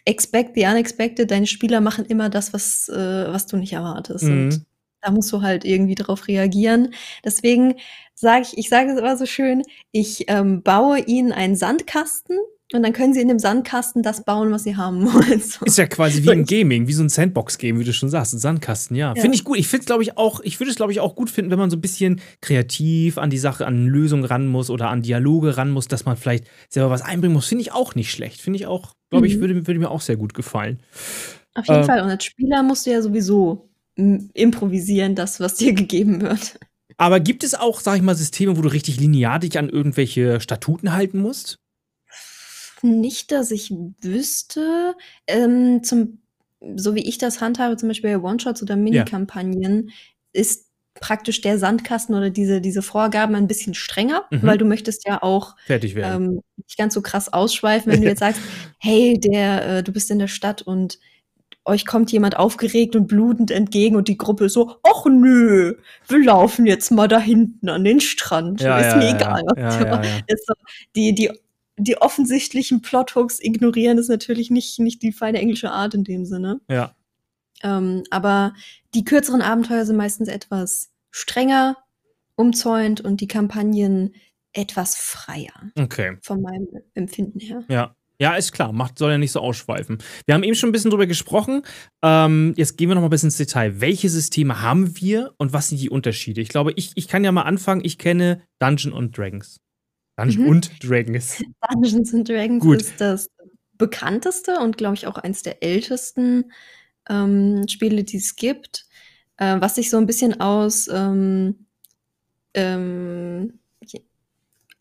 expect 0.05 0.55
the 0.55 0.65
unexpected, 0.65 1.29
deine 1.29 1.45
Spieler 1.47 1.81
machen 1.81 2.05
immer 2.05 2.29
das, 2.29 2.53
was, 2.53 2.89
äh, 2.89 2.95
was 3.31 3.45
du 3.47 3.57
nicht 3.57 3.73
erwartest. 3.73 4.23
Und 4.23 4.47
Mhm. 4.49 4.65
da 5.01 5.11
musst 5.11 5.31
du 5.31 5.41
halt 5.41 5.65
irgendwie 5.65 5.95
drauf 5.95 6.27
reagieren. 6.27 6.93
Deswegen 7.23 7.75
sage 8.15 8.43
ich, 8.43 8.57
ich 8.57 8.69
sage 8.69 8.91
es 8.91 8.99
immer 8.99 9.17
so 9.17 9.25
schön, 9.25 9.63
ich 9.91 10.25
ähm, 10.27 10.63
baue 10.63 10.99
ihnen 10.99 11.31
einen 11.31 11.55
Sandkasten 11.55 12.37
und 12.73 12.83
dann 12.83 12.93
können 12.93 13.13
sie 13.13 13.21
in 13.21 13.27
dem 13.27 13.39
Sandkasten 13.39 14.01
das 14.03 14.23
bauen, 14.23 14.51
was 14.51 14.63
sie 14.63 14.77
haben 14.77 15.03
wollen. 15.05 15.41
So. 15.41 15.65
Ist 15.65 15.77
ja 15.77 15.87
quasi 15.87 16.21
wie 16.21 16.25
So, 16.27 16.31
ich- 16.33 16.47
Gaming, 16.47 16.87
wie 16.87 16.93
so 16.93 17.03
ein 17.03 17.09
Sandbox-Game, 17.09 17.79
wie 17.79 17.83
du 17.83 17.91
schon 17.93 18.09
sagst, 18.09 18.33
ein 18.33 18.39
Sandkasten, 18.39 18.95
ja. 18.95 19.13
Ja. 19.15 19.21
Finde 19.21 19.35
ich 19.35 19.43
gut. 19.43 19.57
Ich 19.57 19.67
finde 19.67 19.81
es, 19.81 19.85
glaube 19.87 20.03
ich, 20.03 20.17
auch, 20.17 20.39
ich 20.41 20.59
würde 20.59 20.69
es, 20.71 20.75
glaube 20.77 20.91
ich, 20.91 20.99
auch 20.99 21.15
gut 21.15 21.29
finden, 21.29 21.51
wenn 21.51 21.59
man 21.59 21.69
so 21.69 21.77
ein 21.77 21.81
bisschen 21.81 22.21
kreativ 22.41 23.17
an 23.17 23.29
die 23.29 23.37
Sache, 23.37 23.65
an 23.67 23.87
Lösungen 23.87 24.23
ran 24.25 24.47
muss 24.47 24.69
oder 24.69 24.89
an 24.89 25.01
Dialoge 25.01 25.57
ran 25.57 25.71
muss, 25.71 25.87
dass 25.87 26.05
man 26.05 26.15
vielleicht 26.17 26.45
selber 26.69 26.89
was 26.89 27.01
einbringen 27.01 27.33
muss. 27.33 27.47
Finde 27.47 27.63
ich 27.63 27.71
auch 27.73 27.95
nicht 27.95 28.11
schlecht. 28.11 28.39
Finde 28.41 28.57
ich 28.57 28.67
auch, 28.67 28.93
glaube 29.09 29.27
ich, 29.27 29.35
Mhm. 29.37 29.41
würde, 29.41 29.67
würde 29.67 29.79
mir 29.79 29.89
auch 29.91 30.01
sehr 30.01 30.15
gut 30.17 30.33
gefallen. 30.33 30.79
Auf 31.55 31.67
jeden 31.67 31.81
Ähm, 31.81 31.85
Fall. 31.85 32.01
Und 32.01 32.09
als 32.09 32.23
Spieler 32.23 32.63
musst 32.63 32.85
du 32.85 32.91
ja 32.91 33.01
sowieso 33.01 33.67
improvisieren, 34.33 35.15
das, 35.15 35.39
was 35.39 35.55
dir 35.55 35.73
gegeben 35.73 36.21
wird. 36.21 36.59
Aber 36.97 37.19
gibt 37.19 37.43
es 37.43 37.55
auch, 37.55 37.79
sag 37.79 37.95
ich 37.95 38.01
mal, 38.01 38.15
Systeme, 38.15 38.57
wo 38.57 38.61
du 38.61 38.69
richtig 38.69 38.99
linear 38.99 39.39
dich 39.39 39.57
an 39.57 39.69
irgendwelche 39.69 40.39
Statuten 40.39 40.93
halten 40.93 41.19
musst? 41.19 41.57
Nicht, 42.83 43.31
dass 43.31 43.51
ich 43.51 43.71
wüsste. 44.01 44.95
Ähm, 45.27 45.83
zum, 45.83 46.19
so 46.75 46.95
wie 46.95 47.07
ich 47.07 47.17
das 47.17 47.41
handhabe, 47.41 47.77
zum 47.77 47.89
Beispiel 47.89 48.17
bei 48.17 48.23
One-Shots 48.29 48.61
oder 48.63 48.75
Minikampagnen, 48.75 49.91
ist 50.33 50.67
praktisch 50.93 51.41
der 51.41 51.57
Sandkasten 51.57 52.13
oder 52.15 52.29
diese, 52.29 52.59
diese 52.61 52.81
Vorgaben 52.81 53.33
ein 53.35 53.47
bisschen 53.47 53.73
strenger, 53.73 54.25
Mhm. 54.29 54.43
weil 54.43 54.57
du 54.57 54.65
möchtest 54.65 55.07
ja 55.07 55.23
auch 55.23 55.55
Fertig 55.65 55.95
werden. 55.95 56.25
ähm, 56.33 56.41
nicht 56.57 56.77
ganz 56.77 56.93
so 56.93 57.01
krass 57.01 57.31
ausschweifen, 57.31 57.91
wenn 57.91 58.01
du 58.01 58.07
jetzt 58.07 58.19
sagst, 58.19 58.41
hey, 58.77 59.17
der, 59.19 59.77
äh, 59.77 59.83
du 59.83 59.91
bist 59.93 60.11
in 60.11 60.19
der 60.19 60.27
Stadt 60.27 60.61
und 60.61 60.99
euch 61.63 61.85
kommt 61.85 62.11
jemand 62.11 62.37
aufgeregt 62.37 62.95
und 62.95 63.07
blutend 63.07 63.51
entgegen 63.51 63.95
und 63.95 64.07
die 64.07 64.17
Gruppe 64.17 64.45
ist 64.45 64.53
so, 64.53 64.75
ach 64.83 65.05
nö, 65.05 65.75
wir 66.07 66.23
laufen 66.25 66.65
jetzt 66.65 66.91
mal 66.91 67.07
da 67.07 67.19
hinten 67.19 67.69
an 67.69 67.83
den 67.83 68.01
Strand. 68.01 68.61
ist 68.61 68.65
mir 68.67 69.15
egal. 69.15 69.43
was 69.55 69.57
Ja, 69.57 69.79
du 69.79 69.85
ja, 69.85 70.03
ja. 70.03 70.19
ist 70.27 70.45
so, 70.47 70.53
die, 70.95 71.13
die, 71.15 71.29
die 71.81 71.97
offensichtlichen 71.97 72.81
Plothooks 72.81 73.39
ignorieren 73.41 73.97
ist 73.97 74.09
natürlich 74.09 74.49
nicht, 74.51 74.79
nicht 74.79 75.01
die 75.03 75.11
feine 75.11 75.39
englische 75.39 75.71
Art 75.71 75.93
in 75.93 76.03
dem 76.03 76.25
Sinne. 76.25 76.61
ja. 76.69 76.93
Ähm, 77.63 78.03
aber 78.09 78.55
die 78.95 79.03
kürzeren 79.03 79.43
Abenteuer 79.43 79.85
sind 79.85 79.95
meistens 79.95 80.27
etwas 80.27 80.89
strenger 81.11 81.77
umzäunt 82.35 83.01
und 83.01 83.21
die 83.21 83.27
Kampagnen 83.27 84.15
etwas 84.53 84.95
freier, 84.95 85.53
Okay. 85.77 86.17
von 86.23 86.41
meinem 86.41 86.67
Empfinden 86.95 87.39
her. 87.39 87.63
Ja. 87.69 87.95
Ja, 88.19 88.35
ist 88.35 88.51
klar, 88.51 88.71
macht, 88.71 88.99
soll 88.99 89.11
ja 89.11 89.17
nicht 89.17 89.31
so 89.31 89.39
ausschweifen. 89.39 89.97
Wir 90.27 90.35
haben 90.35 90.43
eben 90.43 90.53
schon 90.55 90.69
ein 90.69 90.71
bisschen 90.73 90.91
drüber 90.91 91.07
gesprochen. 91.07 91.63
Ähm, 92.03 92.53
jetzt 92.55 92.77
gehen 92.77 92.87
wir 92.87 92.93
noch 92.95 93.01
mal 93.01 93.07
ein 93.07 93.11
bisschen 93.11 93.27
ins 93.27 93.37
Detail. 93.37 93.81
Welche 93.81 94.09
Systeme 94.09 94.61
haben 94.61 94.95
wir 94.99 95.33
und 95.37 95.53
was 95.53 95.69
sind 95.69 95.81
die 95.81 95.89
Unterschiede? 95.89 96.39
Ich 96.41 96.49
glaube, 96.49 96.71
ich, 96.75 96.91
ich 96.95 97.07
kann 97.07 97.23
ja 97.23 97.31
mal 97.31 97.43
anfangen. 97.43 97.81
Ich 97.83 97.97
kenne 97.97 98.41
Dungeon 98.59 98.93
und 98.93 99.17
Dragons. 99.17 99.57
Dungeon 100.17 100.43
Mhm. 100.43 100.49
und 100.49 100.83
Dragons. 100.83 101.43
Dungeons 101.71 102.13
and 102.13 102.27
Dragons 102.29 102.61
Gut. 102.63 102.81
ist 102.81 102.99
das 103.01 103.29
bekannteste 103.77 104.59
und 104.59 104.77
glaube 104.77 104.95
ich 104.95 105.07
auch 105.07 105.17
eins 105.17 105.41
der 105.43 105.63
ältesten 105.63 106.51
ähm, 107.09 107.67
Spiele, 107.67 108.03
die 108.03 108.17
es 108.17 108.35
gibt, 108.35 108.85
äh, 109.37 109.59
was 109.59 109.75
sich 109.75 109.89
so 109.89 109.97
ein 109.97 110.05
bisschen 110.05 110.39
aus 110.39 110.87
ähm, 110.91 111.65
ähm, 112.53 113.59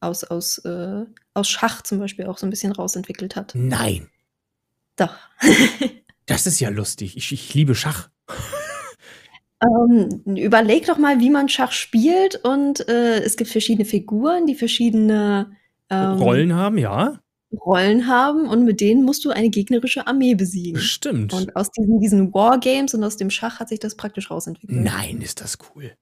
aus 0.00 0.24
aus 0.24 0.58
äh, 0.58 1.04
aus 1.34 1.48
Schach 1.48 1.82
zum 1.82 1.98
Beispiel 1.98 2.26
auch 2.26 2.38
so 2.38 2.46
ein 2.46 2.50
bisschen 2.50 2.72
rausentwickelt 2.72 3.36
hat. 3.36 3.52
Nein, 3.54 4.08
Doch. 4.96 5.14
das 6.26 6.46
ist 6.46 6.58
ja 6.60 6.68
lustig. 6.70 7.16
Ich, 7.16 7.32
ich 7.32 7.54
liebe 7.54 7.74
Schach. 7.74 8.08
Ähm, 9.62 10.22
überleg 10.36 10.86
doch 10.86 10.98
mal, 10.98 11.20
wie 11.20 11.30
man 11.30 11.48
Schach 11.48 11.72
spielt 11.72 12.36
und 12.44 12.88
äh, 12.88 13.20
es 13.20 13.36
gibt 13.36 13.50
verschiedene 13.50 13.84
Figuren, 13.84 14.46
die 14.46 14.54
verschiedene 14.54 15.52
ähm, 15.90 16.12
Rollen 16.18 16.54
haben, 16.54 16.78
ja. 16.78 17.20
Rollen 17.52 18.06
haben 18.06 18.46
und 18.48 18.64
mit 18.64 18.80
denen 18.80 19.04
musst 19.04 19.24
du 19.24 19.30
eine 19.30 19.50
gegnerische 19.50 20.06
Armee 20.06 20.34
besiegen. 20.34 20.80
Stimmt. 20.80 21.32
Und 21.34 21.56
aus 21.56 21.70
diesen, 21.72 22.00
diesen 22.00 22.32
Wargames 22.32 22.94
und 22.94 23.02
aus 23.04 23.16
dem 23.16 23.28
Schach 23.28 23.58
hat 23.60 23.68
sich 23.68 23.80
das 23.80 23.96
praktisch 23.96 24.30
rausentwickelt. 24.30 24.80
Nein, 24.80 25.20
ist 25.20 25.40
das 25.40 25.58
cool. 25.74 25.92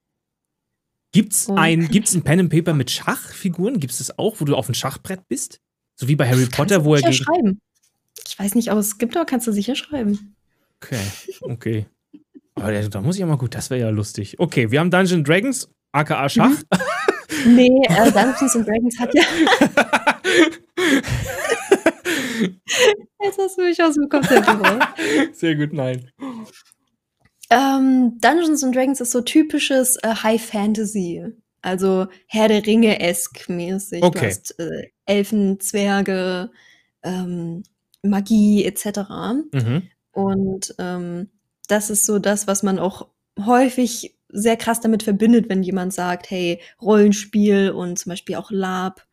Gibt's 1.13 1.47
Und- 1.49 1.59
ein, 1.59 1.89
gibt's 1.91 2.15
ein 2.15 2.23
Pen 2.23 2.41
and 2.41 2.51
Paper 2.51 2.75
mit 2.75 2.91
Schachfiguren? 2.91 3.81
Gibt's 3.81 3.99
das 3.99 4.19
auch, 4.19 4.37
wo 4.41 4.45
du 4.45 4.55
auf 4.55 4.67
dem 4.67 4.75
Schachbrett 4.75 5.27
bist? 5.27 5.61
So 5.97 6.07
wie 6.07 6.17
bei 6.17 6.29
Harry 6.29 6.47
Potter, 6.47 6.85
wo 6.85 6.95
er 6.95 7.01
gegen. 7.01 7.15
schreiben. 7.15 7.61
Ich 8.29 8.39
weiß 8.39 8.55
nicht, 8.55 8.71
ob 8.71 8.79
es 8.79 8.99
gibt, 8.99 9.17
aber 9.17 9.25
kannst 9.27 9.47
du 9.47 9.53
sicher 9.53 9.75
schreiben. 9.75 10.37
Okay, 10.81 11.01
okay. 11.41 11.87
Aber 12.61 12.73
da, 12.73 12.89
da 12.89 13.01
muss 13.01 13.17
ich 13.17 13.21
ja 13.21 13.27
mal 13.27 13.37
gut, 13.37 13.55
das 13.55 13.71
wäre 13.71 13.81
ja 13.81 13.91
lustig. 13.91 14.39
Okay, 14.39 14.71
wir 14.71 14.81
haben 14.81 14.91
Dungeon 14.91 15.25
Dragons, 15.25 15.69
aka 15.93 16.29
Schach. 16.29 16.51
Nee, 17.47 17.83
äh, 17.89 18.11
Dungeons 18.11 18.57
and 18.57 18.67
Dragons 18.67 18.99
hat 18.99 19.15
ja. 19.15 19.23
Jetzt 23.23 23.39
hast 23.39 23.59
du 23.59 23.63
mich 23.63 23.83
aus 23.83 23.95
dem 23.95 24.09
Konzept 24.09 24.47
gebracht. 24.47 24.99
Sehr 25.33 25.57
gut, 25.57 25.73
nein. 25.73 26.11
Ähm, 27.51 28.19
Dungeons 28.21 28.65
and 28.65 28.75
Dragons 28.75 29.01
ist 29.01 29.13
so 29.13 29.21
typisches 29.21 29.97
äh, 30.03 30.15
High 30.15 30.43
Fantasy. 30.43 31.25
Also 31.63 32.07
Herr 32.27 32.49
der 32.49 32.67
Ringe-esk 32.67 33.49
mäßig. 33.49 34.03
Okay. 34.03 34.19
Du 34.19 34.27
hast 34.27 34.59
äh, 34.59 34.91
Elfen, 35.07 35.61
Zwerge, 35.61 36.51
ähm, 37.03 37.63
Magie 38.03 38.65
etc. 38.65 38.99
Mhm. 39.53 39.83
Und 40.13 40.75
ähm, 40.79 41.29
das 41.69 41.91
ist 41.91 42.05
so 42.07 42.19
das, 42.19 42.47
was 42.47 42.63
man 42.63 42.79
auch 42.79 43.09
häufig 43.39 44.17
sehr 44.31 44.57
krass 44.57 44.81
damit 44.81 45.03
verbindet, 45.03 45.49
wenn 45.49 45.63
jemand 45.63 45.95
sagt, 45.95 46.31
hey, 46.31 46.61
Rollenspiel 46.83 47.71
und 47.71 47.99
zum 47.99 48.11
Beispiel 48.11 48.37
auch 48.37 48.51
Lab. 48.51 49.07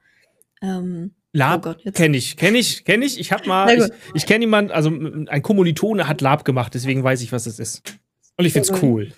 Ähm, 0.62 1.13
Lab 1.32 1.65
Oh 1.65 1.91
kenne 1.91 2.18
ich, 2.18 2.38
kenne 2.38 2.58
ich, 2.58 2.86
kenne 2.86 3.06
ich. 3.06 3.20
Ich 3.20 3.32
habe 3.32 3.46
mal, 3.48 3.78
ich, 3.78 3.91
ich 4.13 4.26
kenne 4.26 4.46
jemanden, 4.46 4.72
also 4.72 4.89
ein 4.89 5.41
Kommilitone 5.41 6.08
hat 6.08 6.22
Lab 6.22 6.46
gemacht, 6.46 6.74
deswegen 6.74 7.04
weiß 7.04 7.22
ich, 7.22 7.32
was 7.32 7.46
es 7.46 7.60
ist. 7.60 7.98
Und 8.38 8.46
ich 8.46 8.54
find's 8.54 8.72
cool. 8.82 9.12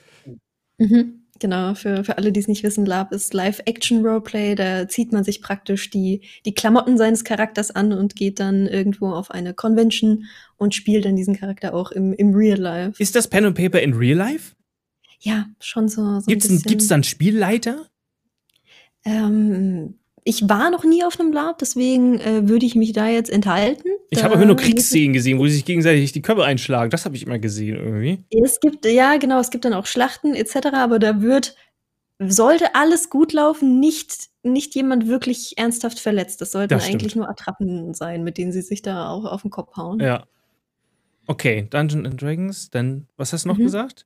Mhm. 0.77 1.26
Genau, 1.39 1.75
für, 1.75 2.03
für 2.03 2.17
alle, 2.17 2.31
die 2.31 2.39
es 2.39 2.47
nicht 2.47 2.63
wissen, 2.63 2.85
Lab 2.85 3.11
ist 3.11 3.33
Live-Action-Roleplay. 3.33 4.55
Da 4.55 4.87
zieht 4.87 5.11
man 5.11 5.23
sich 5.23 5.41
praktisch 5.41 5.89
die, 5.89 6.21
die 6.45 6.53
Klamotten 6.53 6.97
seines 6.97 7.23
Charakters 7.23 7.71
an 7.71 7.93
und 7.93 8.15
geht 8.15 8.39
dann 8.39 8.67
irgendwo 8.67 9.09
auf 9.09 9.31
eine 9.31 9.53
Convention 9.53 10.25
und 10.57 10.73
spielt 10.73 11.05
dann 11.05 11.15
diesen 11.15 11.35
Charakter 11.35 11.73
auch 11.73 11.91
im, 11.91 12.13
im 12.13 12.33
Real 12.33 12.59
Life. 12.59 13.01
Ist 13.01 13.15
das 13.15 13.27
Pen 13.27 13.45
and 13.45 13.57
Paper 13.57 13.81
in 13.81 13.93
Real 13.93 14.17
Life? 14.17 14.55
Ja, 15.19 15.47
schon 15.59 15.89
so. 15.89 16.19
so 16.19 16.25
Gibt's, 16.27 16.49
ein 16.49 16.57
ein, 16.57 16.61
gibt's 16.63 16.87
da 16.87 16.95
einen 16.95 17.03
Spielleiter? 17.03 17.87
Ähm, 19.05 19.99
ich 20.27 20.49
war 20.49 20.69
noch 20.71 20.83
nie 20.83 21.05
auf 21.05 21.17
einem 21.19 21.31
Lab, 21.31 21.57
deswegen 21.59 22.19
äh, 22.19 22.49
würde 22.49 22.65
ich 22.65 22.75
mich 22.75 22.91
da 22.91 23.07
jetzt 23.07 23.29
enthalten. 23.29 23.87
Ich 24.09 24.25
habe 24.25 24.35
aber 24.35 24.45
nur 24.45 24.55
muss 24.55 24.63
Kriegsszenen 24.65 25.13
gesehen, 25.13 25.39
wo 25.39 25.47
sie 25.47 25.53
sich 25.53 25.63
gegenseitig 25.63 26.11
die 26.11 26.21
Köpfe 26.21 26.43
einschlagen. 26.43 26.89
Das 26.89 27.05
habe 27.05 27.15
ich 27.15 27.25
immer 27.25 27.39
gesehen 27.39 27.77
irgendwie. 27.77 28.19
Es 28.43 28.59
gibt, 28.59 28.85
ja, 28.85 29.15
genau, 29.17 29.39
es 29.39 29.51
gibt 29.51 29.63
dann 29.63 29.73
auch 29.73 29.85
Schlachten 29.85 30.35
etc., 30.35 30.67
aber 30.73 30.99
da 30.99 31.21
wird, 31.21 31.55
sollte 32.19 32.75
alles 32.75 33.09
gut 33.09 33.31
laufen, 33.31 33.79
nicht, 33.79 34.27
nicht 34.43 34.75
jemand 34.75 35.07
wirklich 35.07 35.57
ernsthaft 35.57 35.97
verletzt. 35.97 36.41
Das 36.41 36.51
sollten 36.51 36.73
Das 36.73 36.89
eigentlich 36.89 37.15
nur 37.15 37.29
Attrappen 37.29 37.93
sein, 37.93 38.25
mit 38.25 38.37
denen 38.37 38.51
sie 38.51 38.61
sich 38.63 38.81
da 38.81 39.09
auch 39.09 39.23
auf 39.23 39.43
den 39.43 39.51
Kopf 39.51 39.77
hauen. 39.77 40.01
Ja. 40.01 40.25
Okay, 41.27 41.67
Dungeon 41.69 42.05
and 42.05 42.21
Dragons. 42.21 42.69
Dann, 42.69 43.07
was 43.15 43.31
hast 43.31 43.45
du 43.45 43.47
noch 43.49 43.57
Mhm. 43.57 43.63
gesagt? 43.63 44.05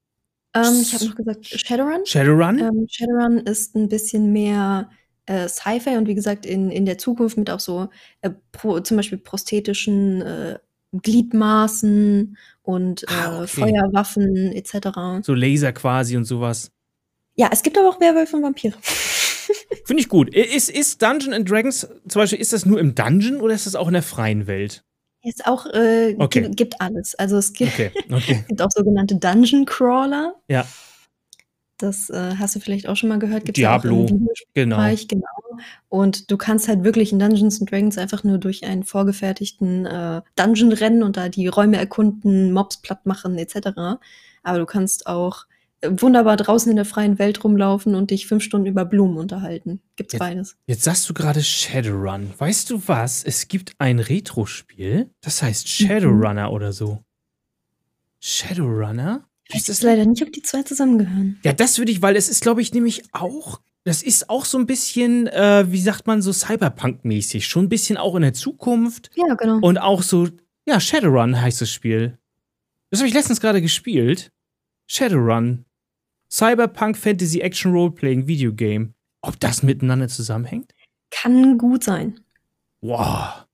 Ähm, 0.53 0.81
ich 0.81 0.93
habe 0.93 1.05
noch 1.05 1.15
gesagt 1.15 1.45
Shadowrun. 1.47 2.05
Shadowrun? 2.05 2.59
Ähm, 2.59 2.85
Shadowrun 2.87 3.39
ist 3.39 3.75
ein 3.75 3.89
bisschen 3.89 4.31
mehr 4.31 4.89
äh, 5.31 5.47
Sci-Fi 5.47 5.97
und 5.97 6.07
wie 6.07 6.15
gesagt 6.15 6.45
in, 6.45 6.69
in 6.71 6.85
der 6.85 6.97
Zukunft 6.97 7.37
mit 7.37 7.49
auch 7.49 7.59
so 7.59 7.89
äh, 8.21 8.31
pro, 8.51 8.79
zum 8.81 8.97
Beispiel 8.97 9.17
prosthetischen 9.17 10.21
äh, 10.21 10.59
Gliedmaßen 10.93 12.37
und 12.63 13.05
Ah, 13.09 13.39
äh, 13.39 13.43
okay. 13.43 13.47
Feuerwaffen 13.47 14.51
etc. 14.51 15.23
So 15.23 15.33
Laser 15.33 15.71
quasi 15.71 16.17
und 16.17 16.25
sowas. 16.25 16.71
Ja, 17.35 17.49
es 17.51 17.63
gibt 17.63 17.77
aber 17.77 17.89
auch 17.89 17.99
Werwölfe 18.01 18.35
und 18.35 18.43
Vampire. 18.43 18.73
Finde 19.85 20.01
ich 20.01 20.09
gut. 20.09 20.33
Ist, 20.35 20.69
ist 20.69 21.01
Dungeon 21.01 21.33
and 21.33 21.49
Dragons 21.49 21.87
zum 22.07 22.21
Beispiel, 22.21 22.39
ist 22.39 22.51
das 22.53 22.65
nur 22.65 22.79
im 22.79 22.93
Dungeon 22.93 23.39
oder 23.39 23.53
ist 23.53 23.65
das 23.65 23.75
auch 23.75 23.87
in 23.87 23.93
der 23.93 24.03
freien 24.03 24.47
Welt? 24.47 24.83
Ist 25.23 25.45
auch, 25.45 25.65
äh, 25.67 26.15
Okay. 26.17 26.41
gibt, 26.41 26.57
gibt 26.57 26.81
alles. 26.81 27.15
Also 27.15 27.37
es 27.37 27.53
gibt, 27.53 27.73
Okay, 27.73 27.91
okay. 28.11 28.39
es 28.41 28.47
gibt 28.47 28.61
auch 28.61 28.71
sogenannte 28.71 29.15
Dungeon 29.15 29.65
Crawler. 29.65 30.35
Ja. 30.49 30.65
Das 31.81 32.09
äh, 32.09 32.35
hast 32.37 32.55
du 32.55 32.59
vielleicht 32.59 32.87
auch 32.87 32.95
schon 32.95 33.09
mal 33.09 33.19
gehört. 33.19 33.45
Gibt's 33.45 33.57
Diablo, 33.57 34.05
Ja 34.07 34.15
Genau. 34.53 34.77
Genau. 35.07 35.25
Und 35.89 36.31
du 36.31 36.37
kannst 36.37 36.67
halt 36.67 36.83
wirklich 36.83 37.11
in 37.11 37.19
Dungeons 37.19 37.59
and 37.59 37.71
Dragons 37.71 37.97
einfach 37.97 38.23
nur 38.23 38.37
durch 38.37 38.63
einen 38.63 38.83
vorgefertigten 38.83 39.85
äh, 39.85 40.21
Dungeon 40.35 40.71
rennen 40.73 41.03
und 41.03 41.17
da 41.17 41.29
die 41.29 41.47
Räume 41.47 41.77
erkunden, 41.77 42.51
Mobs 42.53 42.77
platt 42.81 43.05
machen 43.05 43.37
etc. 43.37 43.99
Aber 44.43 44.57
du 44.59 44.65
kannst 44.65 45.07
auch 45.07 45.45
äh, 45.81 45.89
wunderbar 45.91 46.37
draußen 46.37 46.69
in 46.69 46.77
der 46.77 46.85
freien 46.85 47.19
Welt 47.19 47.43
rumlaufen 47.43 47.95
und 47.95 48.11
dich 48.11 48.27
fünf 48.27 48.43
Stunden 48.43 48.67
über 48.67 48.85
Blumen 48.85 49.17
unterhalten. 49.17 49.81
Gibt's 49.97 50.13
Jetzt- 50.13 50.19
beides. 50.19 50.57
Jetzt 50.67 50.83
sagst 50.83 51.09
du 51.09 51.13
gerade 51.13 51.43
Shadowrun. 51.43 52.33
Weißt 52.37 52.69
du 52.69 52.81
was? 52.87 53.23
Es 53.23 53.47
gibt 53.47 53.73
ein 53.77 53.99
Retro-Spiel, 53.99 55.09
das 55.21 55.41
heißt 55.43 55.65
Mhm. 55.81 55.87
Shadowrunner 55.87 56.51
oder 56.51 56.71
so. 56.73 57.03
Shadowrunner? 58.19 59.25
Ich 59.53 59.55
weiß 59.55 59.67
jetzt 59.67 59.83
leider 59.83 60.05
nicht, 60.05 60.23
ob 60.23 60.31
die 60.31 60.41
zwei 60.41 60.63
zusammengehören. 60.63 61.37
Ja, 61.43 61.51
das 61.51 61.77
würde 61.77 61.91
ich, 61.91 62.01
weil 62.01 62.15
es 62.15 62.29
ist, 62.29 62.41
glaube 62.41 62.61
ich, 62.61 62.73
nämlich 62.73 63.03
auch, 63.11 63.59
das 63.83 64.01
ist 64.01 64.29
auch 64.29 64.45
so 64.45 64.57
ein 64.57 64.65
bisschen, 64.65 65.27
äh, 65.27 65.69
wie 65.69 65.81
sagt 65.81 66.07
man, 66.07 66.21
so 66.21 66.31
Cyberpunk-mäßig. 66.31 67.45
Schon 67.45 67.65
ein 67.65 67.69
bisschen 67.69 67.97
auch 67.97 68.15
in 68.15 68.21
der 68.21 68.33
Zukunft. 68.33 69.09
Ja, 69.15 69.33
genau. 69.35 69.59
Und 69.59 69.77
auch 69.77 70.03
so, 70.03 70.29
ja, 70.65 70.79
Shadowrun 70.79 71.41
heißt 71.41 71.59
das 71.59 71.69
Spiel. 71.69 72.17
Das 72.91 73.01
habe 73.01 73.09
ich 73.09 73.13
letztens 73.13 73.41
gerade 73.41 73.61
gespielt. 73.61 74.31
Shadowrun. 74.87 75.65
Cyberpunk 76.31 76.97
Fantasy 76.97 77.41
Action 77.41 77.73
Role-Playing 77.73 78.27
Video 78.27 78.53
Game. 78.53 78.93
Ob 79.21 79.37
das 79.39 79.63
miteinander 79.63 80.07
zusammenhängt? 80.07 80.73
Kann 81.09 81.57
gut 81.57 81.83
sein. 81.83 82.21
Wow. 82.79 83.45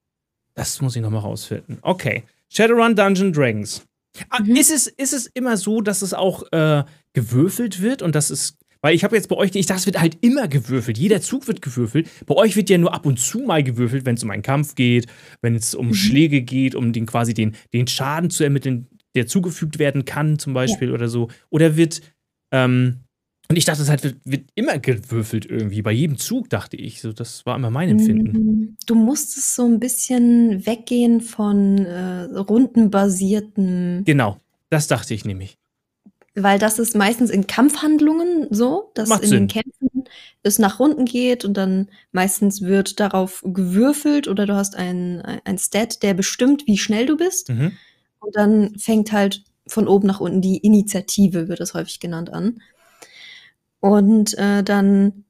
Das 0.54 0.80
muss 0.82 0.96
ich 0.96 1.02
noch 1.02 1.10
mal 1.10 1.20
rausfinden. 1.20 1.80
Okay. 1.82 2.24
Shadowrun 2.50 2.96
Dungeon 2.96 3.34
Dragons. 3.34 3.84
Ah, 4.30 4.42
Mhm. 4.42 4.56
ist, 4.56 4.72
es, 4.72 4.88
ist 4.88 5.14
es 5.14 5.28
immer 5.28 5.58
so, 5.58 5.82
dass 5.82 6.02
es 6.02 6.14
auch 6.14 6.44
äh, 6.52 6.84
gewürfelt 7.14 7.82
wird 7.82 8.02
und 8.02 8.16
das 8.16 8.32
ist. 8.32 8.58
Weil 8.82 8.94
ich 8.94 9.04
habe 9.04 9.16
jetzt 9.16 9.28
bei 9.28 9.36
euch, 9.36 9.56
ich 9.56 9.66
dachte, 9.66 9.80
es 9.80 9.86
wird 9.88 10.00
halt 10.00 10.20
immer 10.22 10.48
gewürfelt. 10.48 11.00
Jeder 11.00 11.20
Zug 11.20 11.48
wird 11.48 11.64
gewürfelt. 11.64 12.08
Bei 12.28 12.36
euch 12.36 12.56
wird 12.56 12.70
ja 12.70 12.78
nur 12.78 12.94
ab 12.94 13.08
und 13.08 13.20
zu 13.20 13.40
mal 13.40 13.64
gewürfelt, 13.64 14.06
wenn 14.06 14.16
es 14.16 14.24
um 14.24 14.30
einen 14.30 14.44
Kampf 14.44 14.76
geht, 14.76 15.08
wenn 15.42 15.56
es 15.56 15.74
um 15.74 15.88
Mhm. 15.88 15.94
Schläge 15.96 16.42
geht, 16.44 16.76
um 16.76 16.94
den 16.94 17.08
quasi 17.08 17.34
den, 17.34 17.56
den 17.74 17.88
Schaden 17.88 18.30
zu 18.30 18.44
ermitteln, 18.44 18.88
der 19.16 19.26
zugefügt 19.26 19.80
werden 19.80 20.06
kann, 20.06 20.38
zum 20.38 20.54
Beispiel 20.54 20.92
oder 20.92 21.10
so. 21.10 21.28
Oder 21.50 21.76
wird, 21.76 22.02
ähm, 22.52 23.00
und 23.50 23.56
ich 23.56 23.66
dachte, 23.66 23.82
es 23.82 23.90
halt 23.90 24.04
wird, 24.04 24.18
wird 24.26 24.50
immer 24.56 24.78
gewürfelt 24.80 25.46
irgendwie. 25.46 25.82
Bei 25.82 25.92
jedem 25.92 26.18
Zug 26.18 26.50
dachte 26.50 26.76
ich. 26.78 27.02
So, 27.02 27.14
das 27.14 27.46
war 27.46 27.56
immer 27.56 27.70
mein 27.70 27.90
Empfinden. 27.90 28.32
Mm, 28.32 28.78
Du 28.86 28.96
musstest 28.96 29.56
so 29.56 29.66
ein 29.66 29.80
bisschen 29.80 30.66
weggehen 30.66 31.22
von 31.22 31.78
äh, 31.86 32.24
rundenbasierten, 32.36 34.04
Genau, 34.06 34.38
das 34.70 34.88
dachte 34.88 35.14
ich 35.14 35.26
nämlich. 35.26 35.58
weil 36.36 36.60
das 36.60 36.78
ist 36.80 36.96
meistens 36.96 37.30
in 37.30 37.48
Kampfhandlungen 37.48 38.48
so, 38.52 38.92
dass 38.96 39.10
Macht 39.10 39.24
in 39.24 39.30
Sinn. 39.30 39.40
den 39.44 39.48
Kämpfen 39.48 39.88
es 40.44 40.60
nach 40.60 40.80
Runden 40.80 41.04
geht 41.06 41.44
und 41.46 41.56
dann 41.56 41.90
meistens 42.14 42.62
wird 42.62 43.00
darauf 43.02 43.44
gewürfelt 43.46 44.28
oder 44.30 44.46
du 44.46 44.56
hast 44.56 44.76
ein, 44.76 45.22
ein 45.44 45.58
Stat, 45.58 46.04
der 46.04 46.14
bestimmt, 46.14 46.66
wie 46.68 46.78
schnell 46.78 47.06
du 47.06 47.18
bist. 47.18 47.50
Mhm. 47.50 47.74
Und 48.20 48.36
dann 48.36 48.78
fängt 48.78 49.12
halt 49.12 49.44
von 49.68 49.88
oben 49.88 50.08
nach 50.08 50.22
unten 50.22 50.42
die 50.42 50.58
Initiative, 50.58 51.50
wird 51.50 51.60
das 51.60 51.74
häufig 51.74 52.00
genannt, 52.00 52.32
an. 52.32 52.62
Und 53.92 54.38
äh, 54.38 54.64
dann 54.64 55.26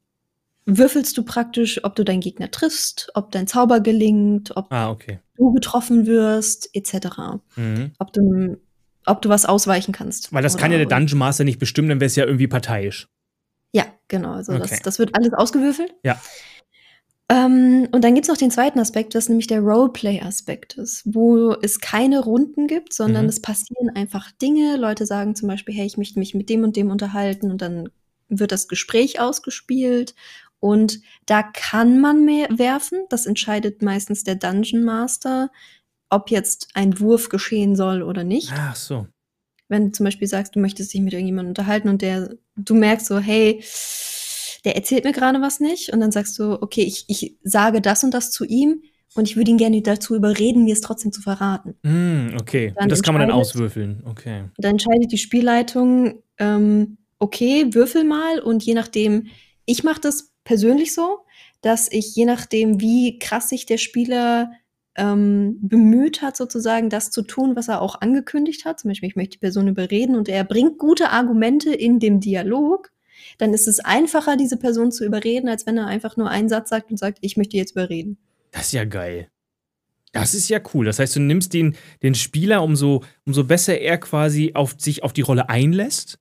würfelst 0.66 1.18
du 1.18 1.24
praktisch, 1.24 1.84
ob 1.84 1.96
du 1.96 2.04
deinen 2.04 2.20
Gegner 2.20 2.52
triffst, 2.52 3.10
ob 3.14 3.32
dein 3.32 3.48
Zauber 3.48 3.80
gelingt, 3.80 4.56
ob 4.58 4.72
Ah, 4.72 4.90
okay. 4.90 5.20
du 5.36 5.54
getroffen 5.54 6.06
wirst, 6.06 6.70
etc. 6.74 7.40
Mhm. 7.56 7.92
Ob 8.00 8.12
du, 8.14 8.58
ob 9.06 9.22
du 9.22 9.30
was 9.30 9.46
ausweichen 9.46 9.94
kannst. 9.94 10.34
Weil 10.34 10.44
das 10.44 10.58
kann 10.58 10.72
ja 10.72 10.78
der 10.78 10.88
Dungeon 10.88 11.20
Master 11.20 11.44
nicht 11.46 11.60
bestimmen, 11.60 11.88
dann 11.90 12.00
wäre 12.02 12.08
es 12.08 12.16
ja 12.18 12.26
irgendwie 12.26 12.48
parteiisch. 12.48 13.08
Ja, 13.72 13.86
genau. 14.08 14.34
Also 14.34 14.54
Okay. 14.54 14.62
das, 14.70 14.82
das 14.82 15.00
wird 15.00 15.16
alles 15.16 15.34
ausgewürfelt. 15.34 15.94
Ja. 16.04 16.20
Ähm, 17.30 17.90
und 17.92 18.04
dann 18.06 18.14
gibt's 18.16 18.30
noch 18.30 18.38
den 18.38 18.52
zweiten 18.52 18.80
Aspekt, 18.80 19.14
was 19.14 19.28
nämlich 19.28 19.48
der 19.48 19.60
Roleplay-Aspekt 19.60 20.78
ist, 20.78 21.04
wo 21.06 21.52
es 21.62 21.80
keine 21.82 22.22
Runden 22.24 22.68
gibt, 22.68 22.94
sondern 22.94 23.24
Mhm. 23.24 23.30
es 23.30 23.42
passieren 23.42 23.90
einfach 23.94 24.32
Dinge. 24.32 24.78
Leute 24.78 25.06
sagen 25.06 25.36
zum 25.36 25.50
Beispiel, 25.50 25.76
hey, 25.76 25.86
ich 25.86 25.98
möchte 25.98 26.20
mich 26.20 26.34
mit 26.34 26.50
dem 26.50 26.64
und 26.64 26.76
dem 26.78 26.90
unterhalten 26.90 27.52
und 27.52 27.62
dann 27.62 27.90
wird 28.30 28.52
das 28.52 28.68
Gespräch 28.68 29.20
ausgespielt. 29.20 30.16
Und 30.60 31.02
da 31.26 31.44
kann 31.44 32.00
man 32.00 32.26
mehr 32.26 32.48
werfen. 32.50 33.06
Das 33.10 33.26
entscheidet 33.26 33.82
meistens 33.82 34.24
der 34.24 34.36
Dungeon 34.36 34.84
Master, 34.84 35.52
ob 36.10 36.32
jetzt 36.32 36.70
ein 36.74 37.00
Wurf 37.00 37.30
geschehen 37.30 37.76
soll 37.76 38.02
oder 38.02 38.24
nicht 38.24 38.54
Ach 38.56 38.76
so. 38.76 39.08
wenn 39.68 39.88
du 39.88 39.92
zum 39.92 40.06
Beispiel 40.06 40.28
sagst, 40.28 40.56
du 40.56 40.60
möchtest 40.60 40.94
dich 40.94 41.02
mit 41.02 41.14
irgendjemandem 41.14 41.50
unterhalten 41.52 41.90
und 41.90 42.02
der, 42.02 42.36
du 42.56 42.74
merkst 42.74 43.08
so, 43.08 43.20
hey, 43.20 43.64
der 44.66 44.76
erzählt 44.76 45.04
mir 45.04 45.12
gerade 45.12 45.42
was 45.42 45.60
nicht 45.60 45.94
und 45.94 46.00
dann 46.00 46.12
sagst 46.12 46.40
du, 46.40 46.62
okay, 46.62 46.82
ich, 46.82 47.06
ich 47.08 47.38
sage 47.44 47.82
das 47.82 48.04
und 48.04 48.14
das 48.14 48.32
zu 48.32 48.46
ihm 48.46 48.82
und 49.16 49.30
ich 49.30 49.36
würde 49.36 49.52
ihn 49.52 49.58
gerne 49.58 49.82
dazu 49.82 50.16
überreden, 50.16 50.64
mir 50.64 50.74
es 50.74 50.82
trotzdem 50.82 51.12
zu 51.12 51.22
verraten. 51.22 51.76
Hm, 51.84 52.36
okay. 52.40 52.74
Dann 52.76 52.84
Und 52.84 52.92
das 52.92 53.02
kann 53.02 53.14
man 53.14 53.22
dann 53.28 53.32
auswürfeln. 53.32 54.04
Okay. 54.06 54.42
Und 54.42 54.52
dann 54.58 54.72
entscheidet 54.72 55.12
die 55.12 55.18
Spielleitung, 55.18 56.24
ähm, 56.38 56.98
okay, 57.20 57.74
würfel 57.74 58.04
mal 58.04 58.40
und 58.40 58.64
je 58.64 58.74
nachdem, 58.74 59.28
ich 59.66 59.84
mache 59.84 60.02
das 60.02 60.34
persönlich 60.44 60.94
so, 60.94 61.20
dass 61.62 61.92
ich 61.92 62.16
je 62.16 62.26
nachdem, 62.26 62.80
wie 62.80 63.20
krass 63.20 63.50
sich 63.50 63.66
der 63.66 63.78
Spieler 63.78 64.52
ähm, 64.96 65.58
bemüht 65.62 66.22
hat, 66.22 66.36
sozusagen 66.36 66.90
das 66.90 67.12
zu 67.12 67.22
tun, 67.22 67.56
was 67.56 67.68
er 67.68 67.82
auch 67.82 68.02
angekündigt 68.02 68.66
hat. 68.66 68.80
Zum 68.80 68.90
Beispiel, 68.90 69.10
ich 69.10 69.16
möchte 69.16 69.34
die 69.34 69.40
Person 69.40 69.68
überreden 69.68 70.16
und 70.16 70.28
er 70.28 70.44
bringt 70.44 70.78
gute 70.78 71.10
Argumente 71.10 71.74
in 71.74 72.00
dem 72.00 72.20
Dialog. 72.20 72.92
Dann 73.38 73.54
ist 73.54 73.68
es 73.68 73.80
einfacher, 73.80 74.38
diese 74.38 74.58
Person 74.58 74.92
zu 74.92 75.06
überreden, 75.06 75.50
als 75.50 75.66
wenn 75.66 75.78
er 75.78 75.88
einfach 75.88 76.18
nur 76.18 76.30
einen 76.30 76.50
Satz 76.50 76.70
sagt 76.70 76.92
und 76.92 76.98
sagt, 76.98 77.20
ich 77.22 77.38
möchte 77.38 77.58
jetzt 77.58 77.72
überreden. 77.72 78.18
Das 78.52 78.68
ist 78.68 78.74
ja 78.74 78.86
geil. 78.86 79.30
Das 80.14 80.34
ist 80.34 80.50
ja 80.50 80.60
cool. 80.74 80.86
Das 80.86 81.00
heißt, 81.00 81.16
du 81.16 81.20
nimmst 81.20 81.54
den, 81.54 81.76
den 82.02 82.16
Spieler, 82.16 82.64
umso, 82.64 83.04
umso 83.26 83.44
besser 83.44 83.80
er 83.80 83.98
quasi 83.98 84.52
auf 84.56 84.76
sich 84.78 85.04
auf 85.04 85.14
die 85.14 85.22
Rolle 85.22 85.50
einlässt, 85.50 86.18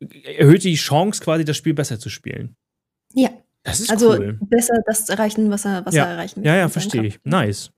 erhöht 0.00 0.64
die 0.64 0.74
Chance, 0.74 1.22
quasi 1.22 1.44
das 1.44 1.56
Spiel 1.56 1.74
besser 1.74 1.98
zu 1.98 2.08
spielen. 2.10 2.56
Ja, 3.12 3.30
Das 3.62 3.80
ist 3.80 3.90
also 3.90 4.10
cool. 4.10 4.38
besser 4.42 4.74
das 4.86 5.08
erreichen, 5.08 5.50
was 5.50 5.64
er, 5.64 5.86
was 5.86 5.94
Ja. 5.94 6.04
er 6.04 6.10
erreichen 6.12 6.40
möchte. 6.40 6.48
Ja, 6.48 6.56
ja, 6.56 6.68
verstehe 6.68 7.04
ich. 7.04 7.18
Nice. 7.24 7.70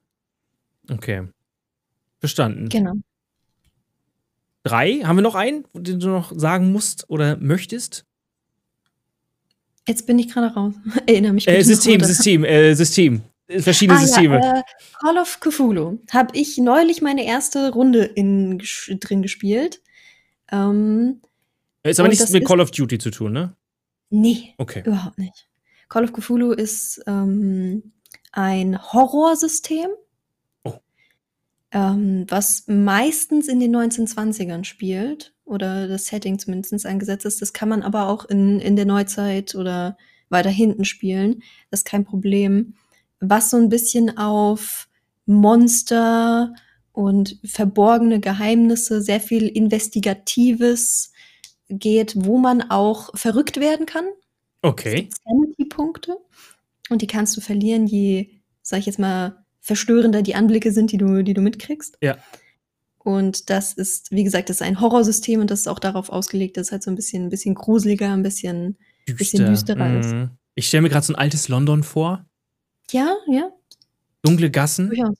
Okay. 0.90 1.28
Verstanden. 2.18 2.68
Genau. 2.68 2.94
Drei? 4.62 5.00
Haben 5.04 5.16
wir 5.16 5.22
noch 5.22 5.34
einen, 5.36 5.64
den 5.74 6.00
du 6.00 6.08
noch 6.08 6.32
sagen 6.34 6.72
musst 6.72 7.08
oder 7.08 7.36
möchtest? 7.36 8.04
Jetzt 9.86 10.06
bin 10.06 10.18
ich 10.18 10.32
gerade 10.32 10.52
raus. 10.52 10.74
Erinnere 11.06 11.32
mich 11.34 11.46
Äh, 11.46 11.52
bitte 11.52 11.64
System. 11.66 12.00
System, 12.02 12.44
äh, 12.44 12.74
System. 12.74 13.22
Verschiedene 13.48 13.98
Ah, 14.00 14.02
Systeme. 14.02 14.40
Ja, 14.42 14.58
äh, 14.58 14.62
Call 15.00 15.18
of 15.18 15.38
Cthulhu 15.38 16.00
habe 16.10 16.36
ich 16.36 16.58
neulich 16.58 17.00
meine 17.00 17.24
erste 17.24 17.70
Runde 17.72 18.02
in, 18.02 18.58
drin 18.98 19.22
gespielt. 19.22 19.80
Ähm, 20.50 21.20
ist 21.90 22.00
aber 22.00 22.08
und 22.08 22.10
nichts 22.10 22.30
mit 22.30 22.44
Call 22.44 22.60
of 22.60 22.70
Duty 22.70 22.98
zu 22.98 23.10
tun, 23.10 23.32
ne? 23.32 23.56
nee, 24.10 24.54
Okay. 24.58 24.82
überhaupt 24.86 25.18
nicht. 25.18 25.48
Call 25.88 26.04
of 26.04 26.12
Cthulhu 26.12 26.52
ist 26.52 27.02
ähm, 27.06 27.92
ein 28.32 28.80
Horrorsystem, 28.92 29.88
Oh. 30.64 30.74
ähm, 31.72 32.26
was 32.28 32.64
meistens 32.66 33.48
in 33.48 33.60
den 33.60 33.74
1920ern 33.76 34.64
spielt 34.64 35.34
oder 35.44 35.86
das 35.88 36.06
Setting 36.06 36.38
zumindest 36.38 36.86
eingesetzt 36.86 37.24
ist. 37.26 37.40
Das 37.42 37.52
kann 37.52 37.68
man 37.68 37.82
aber 37.82 38.08
auch 38.08 38.24
in, 38.24 38.58
in 38.60 38.76
der 38.76 38.84
Neuzeit 38.84 39.54
oder 39.54 39.96
weiter 40.28 40.50
hinten 40.50 40.84
spielen. 40.84 41.42
Das 41.70 41.80
ist 41.80 41.86
kein 41.86 42.04
Problem. 42.04 42.74
Was 43.20 43.50
so 43.50 43.56
ein 43.56 43.68
bisschen 43.68 44.18
auf 44.18 44.88
Monster 45.24 46.52
und 46.92 47.38
verborgene 47.44 48.20
Geheimnisse, 48.20 49.00
sehr 49.02 49.20
viel 49.20 49.46
Investigatives 49.48 51.12
geht, 51.68 52.14
wo 52.16 52.38
man 52.38 52.70
auch 52.70 53.16
verrückt 53.16 53.58
werden 53.60 53.86
kann. 53.86 54.04
Okay. 54.62 55.08
Sanity-Punkte. 55.24 56.16
Und 56.90 57.02
die 57.02 57.06
kannst 57.06 57.36
du 57.36 57.40
verlieren, 57.40 57.86
je, 57.86 58.30
sag 58.62 58.80
ich 58.80 58.86
jetzt 58.86 58.98
mal, 58.98 59.44
verstörender 59.60 60.22
die 60.22 60.34
Anblicke 60.34 60.70
sind, 60.72 60.92
die 60.92 60.98
du, 60.98 61.22
die 61.24 61.34
du 61.34 61.40
mitkriegst. 61.40 61.98
Ja. 62.00 62.16
Und 62.98 63.50
das 63.50 63.72
ist, 63.72 64.10
wie 64.10 64.24
gesagt, 64.24 64.48
das 64.48 64.56
ist 64.56 64.62
ein 64.62 64.80
Horrorsystem 64.80 65.40
und 65.40 65.50
das 65.50 65.60
ist 65.60 65.68
auch 65.68 65.78
darauf 65.78 66.08
ausgelegt, 66.08 66.56
dass 66.56 66.66
es 66.68 66.72
halt 66.72 66.82
so 66.82 66.90
ein 66.90 66.96
bisschen, 66.96 67.24
ein 67.24 67.30
bisschen 67.30 67.54
gruseliger, 67.54 68.12
ein 68.12 68.22
bisschen, 68.22 68.76
bisschen 69.06 69.46
düsterer 69.46 70.00
ist. 70.00 70.12
Mhm. 70.12 70.30
Ich 70.54 70.68
stelle 70.68 70.82
mir 70.82 70.88
gerade 70.88 71.06
so 71.06 71.12
ein 71.12 71.16
altes 71.18 71.48
London 71.48 71.82
vor. 71.82 72.24
Ja, 72.90 73.14
ja, 73.28 73.50
Dunkle 74.22 74.50
Gassen. 74.50 74.88
durchaus. 74.88 75.16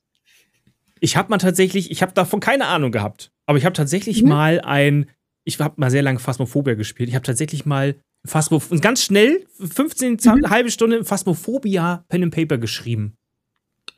Ich 0.99 1.17
habe 1.17 1.29
mal 1.31 1.39
tatsächlich, 1.39 1.91
ich 1.91 2.03
habe 2.03 2.13
davon 2.13 2.41
keine 2.41 2.67
Ahnung 2.67 2.91
gehabt, 2.91 3.31
aber 3.45 3.59
ich 3.59 3.65
habe 3.65 3.75
tatsächlich 3.75 4.23
Mhm. 4.23 4.29
mal 4.29 4.61
ein, 4.63 5.11
ich 5.47 5.59
habe 5.61 5.75
mal 5.79 5.91
sehr 5.91 6.03
lange 6.03 6.19
Phasmophobia 6.19 6.75
gespielt. 6.75 7.09
Ich 7.09 7.15
habe 7.15 7.25
tatsächlich 7.25 7.65
mal 7.65 7.95
Phasmoph 8.27 8.69
ganz 8.81 9.05
schnell, 9.05 9.47
15, 9.59 10.19
Mhm. 10.25 10.31
eine 10.45 10.51
halbe 10.51 10.71
Stunde 10.71 11.05
Phasmophobia 11.05 12.05
Pen 12.09 12.25
and 12.25 12.35
Paper 12.35 12.59
geschrieben. 12.59 13.15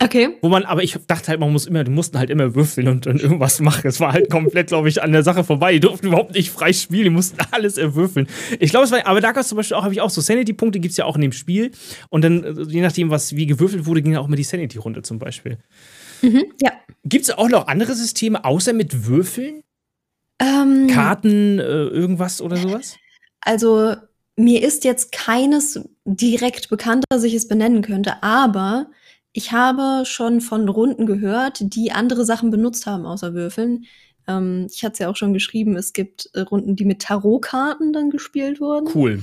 Okay. 0.00 0.28
Wo 0.42 0.48
man, 0.48 0.64
aber 0.64 0.84
ich 0.84 0.96
dachte 1.08 1.28
halt, 1.28 1.40
man 1.40 1.50
muss 1.50 1.66
immer, 1.66 1.82
die 1.82 1.90
mussten 1.90 2.18
halt 2.18 2.30
immer 2.30 2.54
würfeln 2.54 2.86
und, 2.86 3.06
und 3.08 3.20
irgendwas 3.20 3.58
machen. 3.60 3.88
Es 3.88 3.98
war 3.98 4.12
halt 4.12 4.30
komplett, 4.30 4.68
glaube 4.68 4.88
ich, 4.88 5.02
an 5.02 5.10
der 5.10 5.24
Sache 5.24 5.42
vorbei. 5.42 5.72
Die 5.72 5.80
durften 5.80 6.08
überhaupt 6.08 6.34
nicht 6.34 6.50
frei 6.50 6.72
spielen, 6.72 7.04
die 7.04 7.10
mussten 7.10 7.38
alles 7.50 7.78
erwürfeln. 7.78 8.28
Ich 8.60 8.70
glaube, 8.70 8.84
es 8.84 8.92
war, 8.92 9.04
aber 9.06 9.20
da 9.20 9.32
gab 9.32 9.40
es 9.42 9.48
zum 9.48 9.56
Beispiel 9.56 9.76
auch, 9.76 9.82
habe 9.82 9.94
ich 9.94 10.00
auch 10.00 10.10
so 10.10 10.20
Sanity-Punkte, 10.20 10.78
gibt 10.78 10.92
es 10.92 10.98
ja 10.98 11.04
auch 11.06 11.16
in 11.16 11.22
dem 11.22 11.32
Spiel. 11.32 11.72
Und 12.10 12.22
dann, 12.22 12.44
äh, 12.44 12.62
je 12.68 12.80
nachdem, 12.82 13.10
was 13.10 13.34
wie 13.34 13.46
gewürfelt 13.46 13.86
wurde, 13.86 14.02
ging 14.02 14.14
auch 14.16 14.28
immer 14.28 14.36
die 14.36 14.44
Sanity 14.44 14.78
runter 14.78 15.02
zum 15.02 15.18
Beispiel. 15.18 15.58
Mhm, 16.22 16.44
ja. 16.62 16.70
Gibt 17.04 17.24
es 17.24 17.30
auch 17.30 17.48
noch 17.48 17.66
andere 17.66 17.94
Systeme, 17.94 18.44
außer 18.44 18.74
mit 18.74 19.06
Würfeln? 19.06 19.62
Ähm, 20.40 20.86
Karten, 20.88 21.58
äh, 21.58 21.62
irgendwas 21.62 22.40
oder 22.40 22.56
sowas? 22.56 22.96
Also 23.40 23.94
mir 24.36 24.62
ist 24.62 24.84
jetzt 24.84 25.10
keines 25.12 25.80
direkt 26.04 26.68
bekannt, 26.68 27.04
dass 27.08 27.24
ich 27.24 27.34
es 27.34 27.48
benennen 27.48 27.82
könnte, 27.82 28.22
aber 28.22 28.90
ich 29.32 29.52
habe 29.52 30.04
schon 30.06 30.40
von 30.40 30.68
Runden 30.68 31.06
gehört, 31.06 31.58
die 31.60 31.92
andere 31.92 32.24
Sachen 32.24 32.50
benutzt 32.50 32.86
haben 32.86 33.04
außer 33.04 33.34
Würfeln. 33.34 33.84
Ähm, 34.26 34.68
ich 34.72 34.84
hatte 34.84 34.92
es 34.94 34.98
ja 35.00 35.08
auch 35.10 35.16
schon 35.16 35.34
geschrieben, 35.34 35.76
es 35.76 35.92
gibt 35.92 36.30
äh, 36.34 36.40
Runden, 36.40 36.76
die 36.76 36.84
mit 36.84 37.02
Tarotkarten 37.02 37.92
dann 37.92 38.10
gespielt 38.10 38.60
wurden. 38.60 38.88
Cool. 38.94 39.22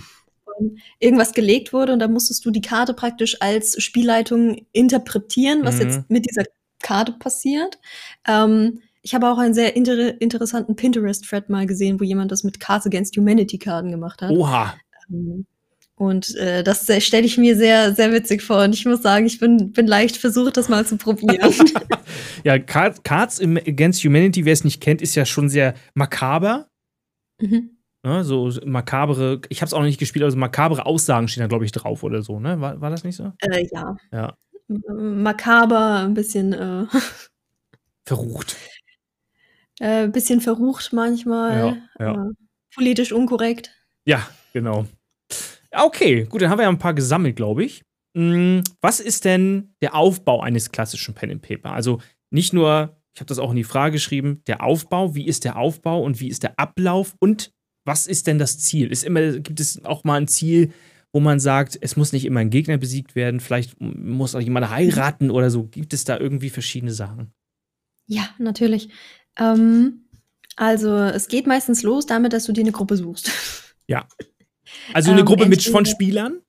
Irgendwas 0.99 1.33
gelegt 1.33 1.73
wurde 1.73 1.91
und 1.91 1.99
da 1.99 2.07
musstest 2.07 2.45
du 2.45 2.51
die 2.51 2.61
Karte 2.61 2.93
praktisch 2.93 3.41
als 3.41 3.81
Spielleitung 3.83 4.65
interpretieren, 4.71 5.65
was 5.65 5.75
Mhm. 5.75 5.81
jetzt 5.81 6.09
mit 6.09 6.29
dieser 6.29 6.43
Karte 6.81 7.11
passiert. 7.13 7.77
Ähm, 8.27 8.81
ich 9.05 9.13
habe 9.13 9.29
auch 9.29 9.37
einen 9.37 9.53
sehr 9.53 9.75
inter 9.75 10.19
interessanten 10.19 10.75
Pinterest-Thread 10.75 11.47
mal 11.49 11.67
gesehen, 11.67 11.99
wo 11.99 12.03
jemand 12.03 12.31
das 12.31 12.43
mit 12.43 12.59
Cards 12.59 12.87
Against 12.87 13.15
Humanity-Karten 13.15 13.91
gemacht 13.91 14.19
hat. 14.23 14.31
Oha. 14.31 14.73
Ähm, 15.11 15.45
Und 15.95 16.35
äh, 16.37 16.63
das 16.63 16.87
stelle 17.03 17.25
ich 17.25 17.37
mir 17.37 17.55
sehr, 17.55 17.93
sehr 17.93 18.11
witzig 18.11 18.41
vor. 18.41 18.63
Und 18.63 18.73
ich 18.73 18.83
muss 18.85 19.03
sagen, 19.03 19.27
ich 19.27 19.39
bin, 19.39 19.71
bin 19.71 19.85
leicht 19.85 20.17
versucht, 20.17 20.57
das 20.57 20.69
mal 20.69 20.85
zu 20.85 20.97
probieren. 20.97 21.53
Ja, 22.43 22.59
Cards, 22.59 23.41
Against 23.41 24.03
Humanity, 24.03 24.45
wer 24.45 24.53
es 24.53 24.63
nicht 24.63 24.79
kennt, 24.81 25.01
ist 25.01 25.15
ja 25.15 25.25
schon 25.25 25.49
sehr 25.49 25.73
makaber. 25.93 26.67
mhm. 27.39 27.71
Ne? 28.03 28.23
So 28.23 28.51
makabere, 28.65 29.41
ich 29.49 29.61
habe 29.61 29.67
es 29.67 29.73
auch 29.73 29.79
noch 29.79 29.87
nicht 29.87 29.99
gespielt, 29.99 30.23
also 30.23 30.37
makabere 30.37 30.85
Aussagen 30.85 31.27
stehen 31.27 31.41
da, 31.41 31.47
glaube 31.47 31.65
ich, 31.65 31.71
drauf 31.71 32.03
oder 32.03 32.21
so, 32.21 32.39
ne? 32.39 32.61
War, 32.61 32.79
war 32.79 32.91
das 32.91 33.03
nicht 33.03 33.15
so? 33.15 33.33
äh, 33.41 33.65
ja. 33.71 33.95
Ja. 34.11 34.37
Makaber, 34.67 36.01
ein 36.05 36.13
bisschen, 36.13 36.53
äh, 36.53 36.85
Verrucht. 38.05 38.55
Äh, 39.79 40.07
bisschen 40.07 40.41
verrucht 40.41 40.93
manchmal. 40.93 41.81
Ja, 41.99 42.13
ja. 42.13 42.31
Politisch 42.73 43.11
unkorrekt. 43.11 43.71
Ja, 44.05 44.27
genau. 44.53 44.85
Okay, 45.71 46.23
gut, 46.25 46.41
dann 46.41 46.49
haben 46.49 46.59
wir 46.59 46.63
ja 46.63 46.69
ein 46.69 46.79
paar 46.79 46.93
gesammelt, 46.93 47.35
glaube 47.35 47.63
ich. 47.63 47.83
Mm, 48.15 48.59
Was 48.81 48.99
ist 48.99 49.25
denn 49.25 49.75
der 49.81 49.95
Aufbau 49.95 50.41
eines 50.41 50.71
klassischen 50.71 51.13
Pen 51.13 51.31
and 51.31 51.41
Paper? 51.41 51.71
Also 51.71 51.99
nicht 52.31 52.53
nur, 52.53 52.97
ich 53.13 53.19
habe 53.19 53.27
das 53.27 53.39
auch 53.39 53.51
in 53.51 53.57
die 53.57 53.63
Frage 53.63 53.93
geschrieben, 53.93 54.41
der 54.47 54.63
Aufbau, 54.63 55.15
wie 55.15 55.25
ist 55.25 55.43
der 55.43 55.57
Aufbau 55.57 56.01
und 56.01 56.19
wie 56.19 56.29
ist 56.29 56.43
der 56.43 56.57
Ablauf 56.59 57.15
und 57.19 57.51
was 57.85 58.07
ist 58.07 58.27
denn 58.27 58.39
das 58.39 58.59
Ziel? 58.59 58.91
Ist 58.91 59.03
immer, 59.03 59.39
gibt 59.39 59.59
es 59.59 59.83
auch 59.85 60.03
mal 60.03 60.15
ein 60.15 60.27
Ziel, 60.27 60.71
wo 61.13 61.19
man 61.19 61.39
sagt, 61.39 61.77
es 61.79 61.95
muss 61.95 62.13
nicht 62.13 62.25
immer 62.25 62.41
ein 62.41 62.49
Gegner 62.49 62.77
besiegt 62.77 63.15
werden, 63.15 63.39
vielleicht 63.39 63.79
muss 63.79 64.35
auch 64.35 64.41
jemand 64.41 64.69
heiraten 64.69 65.29
oder 65.31 65.49
so. 65.49 65.63
Gibt 65.63 65.93
es 65.93 66.03
da 66.03 66.17
irgendwie 66.19 66.49
verschiedene 66.49 66.91
Sachen? 66.91 67.31
Ja, 68.07 68.29
natürlich. 68.37 68.89
Ähm, 69.37 70.05
also, 70.55 70.95
es 70.97 71.27
geht 71.27 71.47
meistens 71.47 71.83
los 71.83 72.05
damit, 72.05 72.33
dass 72.33 72.45
du 72.45 72.51
dir 72.53 72.61
eine 72.61 72.71
Gruppe 72.71 72.97
suchst. 72.97 73.31
Also 74.93 75.11
eine 75.11 75.19
Ähm, 75.21 75.25
Gruppe 75.27 75.45
mit 75.45 75.61
von 75.63 75.85
Spielern? 75.85 76.41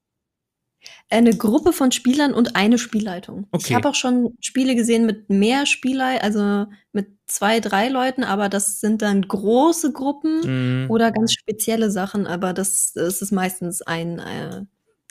Eine 1.10 1.36
Gruppe 1.36 1.72
von 1.72 1.92
Spielern 1.92 2.32
und 2.32 2.56
eine 2.56 2.78
Spielleitung. 2.78 3.46
Okay. 3.52 3.66
Ich 3.68 3.74
habe 3.74 3.88
auch 3.88 3.94
schon 3.94 4.36
Spiele 4.40 4.74
gesehen 4.74 5.04
mit 5.06 5.28
mehr 5.30 5.66
Spielei, 5.66 6.20
also 6.20 6.66
mit 6.92 7.08
zwei, 7.26 7.60
drei 7.60 7.88
Leuten, 7.88 8.24
aber 8.24 8.48
das 8.48 8.80
sind 8.80 9.02
dann 9.02 9.22
große 9.22 9.92
Gruppen 9.92 10.84
Mhm. 10.84 10.90
oder 10.90 11.12
ganz 11.12 11.32
spezielle 11.34 11.90
Sachen, 11.90 12.26
aber 12.26 12.52
das, 12.54 12.92
das 12.94 13.20
ist 13.22 13.32
meistens 13.32 13.82
ein, 13.82 14.18
äh, 14.18 14.62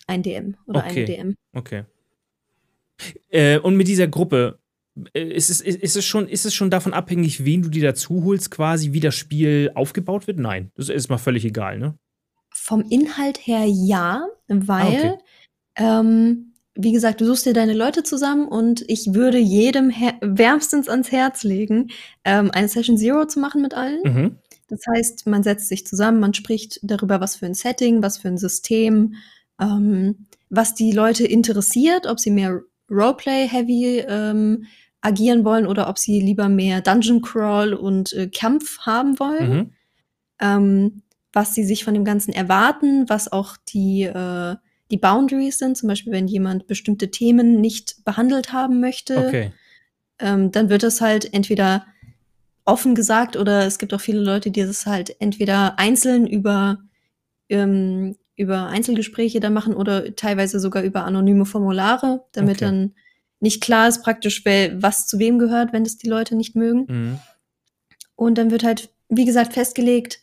ein 0.07 0.23
DM 0.23 0.57
oder 0.65 0.79
Okay. 0.79 0.89
eine 0.99 1.05
DM. 1.05 1.35
Okay. 1.53 1.83
Äh, 3.29 3.59
und 3.59 3.75
mit 3.77 3.87
dieser 3.87 4.07
Gruppe, 4.07 4.57
äh, 4.57 4.64
ist 5.13 5.49
es, 5.49 5.61
ist, 5.61 5.95
es 5.95 6.05
schon, 6.05 6.27
ist 6.27 6.45
es 6.45 6.53
schon 6.53 6.69
davon 6.69 6.93
abhängig, 6.93 7.43
wen 7.43 7.61
du 7.61 7.69
dir 7.69 7.83
dazu 7.83 8.23
holst, 8.23 8.51
quasi, 8.51 8.93
wie 8.93 8.99
das 8.99 9.15
Spiel 9.15 9.71
aufgebaut 9.75 10.27
wird? 10.27 10.39
Nein, 10.39 10.71
das 10.75 10.89
ist 10.89 11.09
mal 11.09 11.17
völlig 11.17 11.45
egal, 11.45 11.79
ne? 11.79 11.97
Vom 12.53 12.81
Inhalt 12.89 13.45
her 13.45 13.65
ja, 13.67 14.25
weil, 14.47 14.65
Ah, 14.67 14.87
okay. 14.87 15.17
ähm, 15.75 16.53
wie 16.75 16.91
gesagt, 16.91 17.21
du 17.21 17.25
suchst 17.25 17.45
dir 17.45 17.53
deine 17.53 17.73
Leute 17.73 18.03
zusammen 18.03 18.47
und 18.47 18.83
ich 18.87 19.13
würde 19.13 19.37
jedem 19.37 19.91
wärmstens 20.21 20.89
ans 20.89 21.11
Herz 21.11 21.43
legen, 21.43 21.89
ähm, 22.23 22.51
eine 22.51 22.67
Session 22.67 22.97
Zero 22.97 23.25
zu 23.25 23.39
machen 23.39 23.61
mit 23.61 23.73
allen. 23.73 24.01
Mhm. 24.03 24.35
Das 24.67 24.81
heißt, 24.95 25.27
man 25.27 25.43
setzt 25.43 25.69
sich 25.69 25.85
zusammen, 25.85 26.19
man 26.19 26.33
spricht 26.33 26.79
darüber, 26.83 27.21
was 27.21 27.35
für 27.35 27.45
ein 27.45 27.53
Setting, 27.53 28.01
was 28.01 28.17
für 28.17 28.29
ein 28.29 28.37
System, 28.37 29.15
ähm, 29.61 30.27
was 30.49 30.73
die 30.73 30.91
Leute 30.91 31.25
interessiert, 31.25 32.07
ob 32.07 32.19
sie 32.19 32.31
mehr 32.31 32.61
Roleplay-heavy 32.89 34.05
ähm, 34.07 34.65
agieren 35.05 35.45
wollen 35.45 35.67
oder 35.67 35.87
ob 35.89 35.97
sie 35.97 36.19
lieber 36.19 36.49
mehr 36.49 36.81
Dungeon 36.81 37.21
Crawl 37.21 37.73
und 37.73 38.13
äh, 38.13 38.27
Kampf 38.27 38.79
haben 38.79 39.19
wollen, 39.19 39.51
Mhm. 39.51 39.71
ähm, 40.41 41.01
was 41.33 41.53
sie 41.53 41.63
sich 41.65 41.83
von 41.83 41.93
dem 41.93 42.05
Ganzen 42.05 42.33
erwarten, 42.33 43.07
was 43.09 43.31
auch 43.31 43.57
die, 43.67 44.03
äh, 44.03 44.55
die 44.91 44.97
Boundaries 44.97 45.57
sind, 45.59 45.77
zum 45.77 45.87
Beispiel 45.89 46.13
wenn 46.13 46.27
jemand 46.27 46.67
bestimmte 46.67 47.11
Themen 47.11 47.59
nicht 47.61 48.03
behandelt 48.05 48.53
haben 48.53 48.79
möchte 48.79 49.17
Okay. 49.17 49.51
ähm, 50.19 50.51
dann 50.51 50.69
wird 50.69 50.83
es 50.83 51.01
halt 51.01 51.33
entweder 51.33 51.85
offen 52.63 52.95
gesagt 52.95 53.35
oder 53.37 53.65
es 53.65 53.77
gibt 53.79 53.93
auch 53.93 54.01
viele 54.01 54.21
Leute, 54.21 54.49
die 54.51 54.61
das 54.61 54.85
halt 54.85 55.15
entweder 55.19 55.77
einzeln 55.77 56.25
über, 56.25 56.79
ähm, 57.49 58.15
über 58.37 58.67
Einzelgespräche 58.67 59.39
da 59.39 59.49
machen 59.49 59.73
oder 59.75 60.15
teilweise 60.15 60.59
sogar 60.59 60.83
über 60.83 61.03
anonyme 61.05 61.45
Formulare, 61.45 62.23
damit 62.31 62.57
Okay. 62.57 62.65
dann 62.65 62.93
nicht 63.39 63.61
klar 63.61 63.87
ist 63.87 64.03
praktisch, 64.03 64.43
wer, 64.45 64.81
was 64.81 65.07
zu 65.07 65.19
wem 65.19 65.39
gehört, 65.39 65.73
wenn 65.73 65.83
das 65.83 65.97
die 65.97 66.09
Leute 66.09 66.35
nicht 66.35 66.55
mögen. 66.55 66.85
Mhm. 66.87 67.19
Und 68.15 68.37
dann 68.37 68.51
wird 68.51 68.63
halt, 68.63 68.89
wie 69.09 69.25
gesagt, 69.25 69.53
festgelegt, 69.53 70.19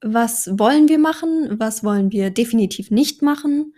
was 0.00 0.48
wollen 0.58 0.88
wir 0.88 0.98
machen, 0.98 1.58
was 1.58 1.84
wollen 1.84 2.10
wir 2.12 2.30
definitiv 2.30 2.90
nicht 2.90 3.22
machen 3.22 3.74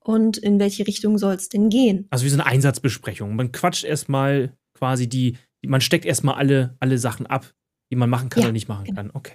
und 0.00 0.38
in 0.38 0.58
welche 0.58 0.86
Richtung 0.86 1.18
soll 1.18 1.34
es 1.34 1.48
denn 1.48 1.68
gehen. 1.68 2.06
Also 2.10 2.24
wie 2.24 2.30
so 2.30 2.36
eine 2.36 2.46
Einsatzbesprechung. 2.46 3.36
Man 3.36 3.52
quatscht 3.52 3.84
erstmal 3.84 4.52
quasi 4.74 5.08
die, 5.08 5.36
man 5.64 5.80
steckt 5.80 6.04
erstmal 6.04 6.36
alle, 6.36 6.76
alle 6.80 6.98
Sachen 6.98 7.26
ab, 7.26 7.52
die 7.90 7.96
man 7.96 8.10
machen 8.10 8.28
kann 8.28 8.42
Ja, 8.42 8.46
oder 8.48 8.52
nicht 8.52 8.68
machen 8.68 8.84
genau. 8.84 8.96
kann. 8.96 9.10
Okay. 9.12 9.34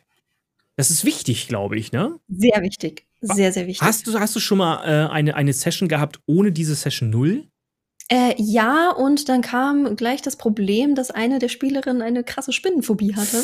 Das 0.75 0.89
ist 0.89 1.05
wichtig, 1.05 1.47
glaube 1.47 1.77
ich, 1.77 1.91
ne? 1.91 2.19
Sehr 2.27 2.61
wichtig. 2.61 3.05
Sehr, 3.21 3.53
sehr 3.53 3.67
wichtig. 3.67 3.85
Hast 3.85 4.07
du, 4.07 4.19
hast 4.19 4.35
du 4.35 4.39
schon 4.39 4.57
mal 4.57 4.83
äh, 4.83 5.09
eine, 5.11 5.35
eine 5.35 5.53
Session 5.53 5.87
gehabt 5.87 6.19
ohne 6.25 6.51
diese 6.51 6.75
Session 6.75 7.09
0? 7.09 7.47
Äh, 8.09 8.33
ja, 8.37 8.91
und 8.91 9.29
dann 9.29 9.41
kam 9.41 9.95
gleich 9.95 10.21
das 10.21 10.35
Problem, 10.35 10.95
dass 10.95 11.09
eine 11.11 11.39
der 11.39 11.49
Spielerinnen 11.49 12.01
eine 12.01 12.23
krasse 12.23 12.51
Spinnenphobie 12.53 13.15
hatte. 13.15 13.37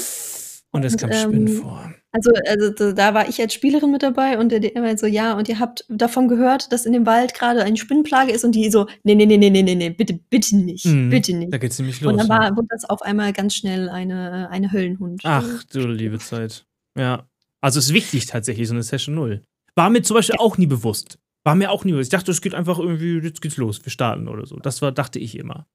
Und 0.71 0.85
es 0.85 0.93
Und, 0.93 0.99
kam 0.99 1.11
Spinnen 1.13 1.47
ähm, 1.47 1.61
vor. 1.61 1.93
Also, 2.11 2.31
also 2.47 2.91
da- 2.93 3.13
war 3.13 3.27
ich 3.29 3.39
als 3.41 3.53
Spielerin 3.53 3.91
mit 3.91 4.03
dabei 4.03 4.37
und 4.37 4.51
der 4.51 4.59
DM 4.59 4.97
so, 4.97 5.05
ja, 5.07 5.33
und 5.35 5.47
ihr 5.49 5.59
habt 5.59 5.85
davon 5.89 6.27
gehört, 6.27 6.71
dass 6.71 6.85
in 6.85 6.93
dem 6.93 7.05
Wald 7.05 7.33
gerade 7.33 7.63
eine 7.63 7.77
Spinnenplage 7.77 8.31
ist 8.31 8.43
und 8.43 8.53
die 8.53 8.69
so, 8.69 8.85
nee, 9.03 9.15
nee, 9.15 9.25
nee, 9.25 9.37
nee, 9.37 9.49
nee, 9.49 9.63
nee, 9.63 9.75
nee, 9.75 9.89
bitte, 9.89 10.19
bitte 10.29 10.57
nicht, 10.57 10.85
Mhm. 10.85 11.09
bitte 11.09 11.33
nicht. 11.35 11.53
Da 11.53 11.57
geht's 11.57 11.79
nämlich 11.79 12.01
los. 12.01 12.11
Und 12.11 12.17
dann 12.19 12.27
ne? 12.27 12.33
war, 12.33 12.55
wurde 12.57 12.67
das 12.69 12.85
auf 12.85 13.01
einmal 13.01 13.33
ganz 13.33 13.55
schnell 13.55 13.89
eine, 13.89 14.49
eine 14.51 14.71
Höllenhund. 14.71 15.21
Ach, 15.23 15.63
du 15.71 15.87
liebe 15.87 16.19
Zeit. 16.19 16.65
Ja. 16.97 17.25
Also 17.61 17.79
ist 17.79 17.93
wichtig 17.93 18.25
tatsächlich, 18.27 18.67
so 18.67 18.73
eine 18.73 18.83
Session 18.83 19.15
0. 19.15 19.41
War 19.75 19.89
mir 19.89 20.01
zum 20.01 20.15
Beispiel 20.15 20.35
auch 20.37 20.57
nie 20.57 20.67
bewusst. 20.67 21.17
War 21.49 21.55
mir 21.55 21.71
auch 21.71 21.83
nie 21.83 21.93
bewusst. 21.93 22.13
Ich 22.13 22.17
dachte, 22.17 22.29
es 22.29 22.41
geht 22.41 22.53
einfach 22.53 22.77
irgendwie, 22.77 23.17
jetzt 23.25 23.41
geht's 23.41 23.57
los, 23.57 23.83
wir 23.83 23.91
starten 23.91 24.27
oder 24.27 24.45
so. 24.45 24.57
Das 24.57 24.83
war, 24.83 24.91
dachte 24.91 25.17
ich 25.17 25.35
immer. 25.35 25.65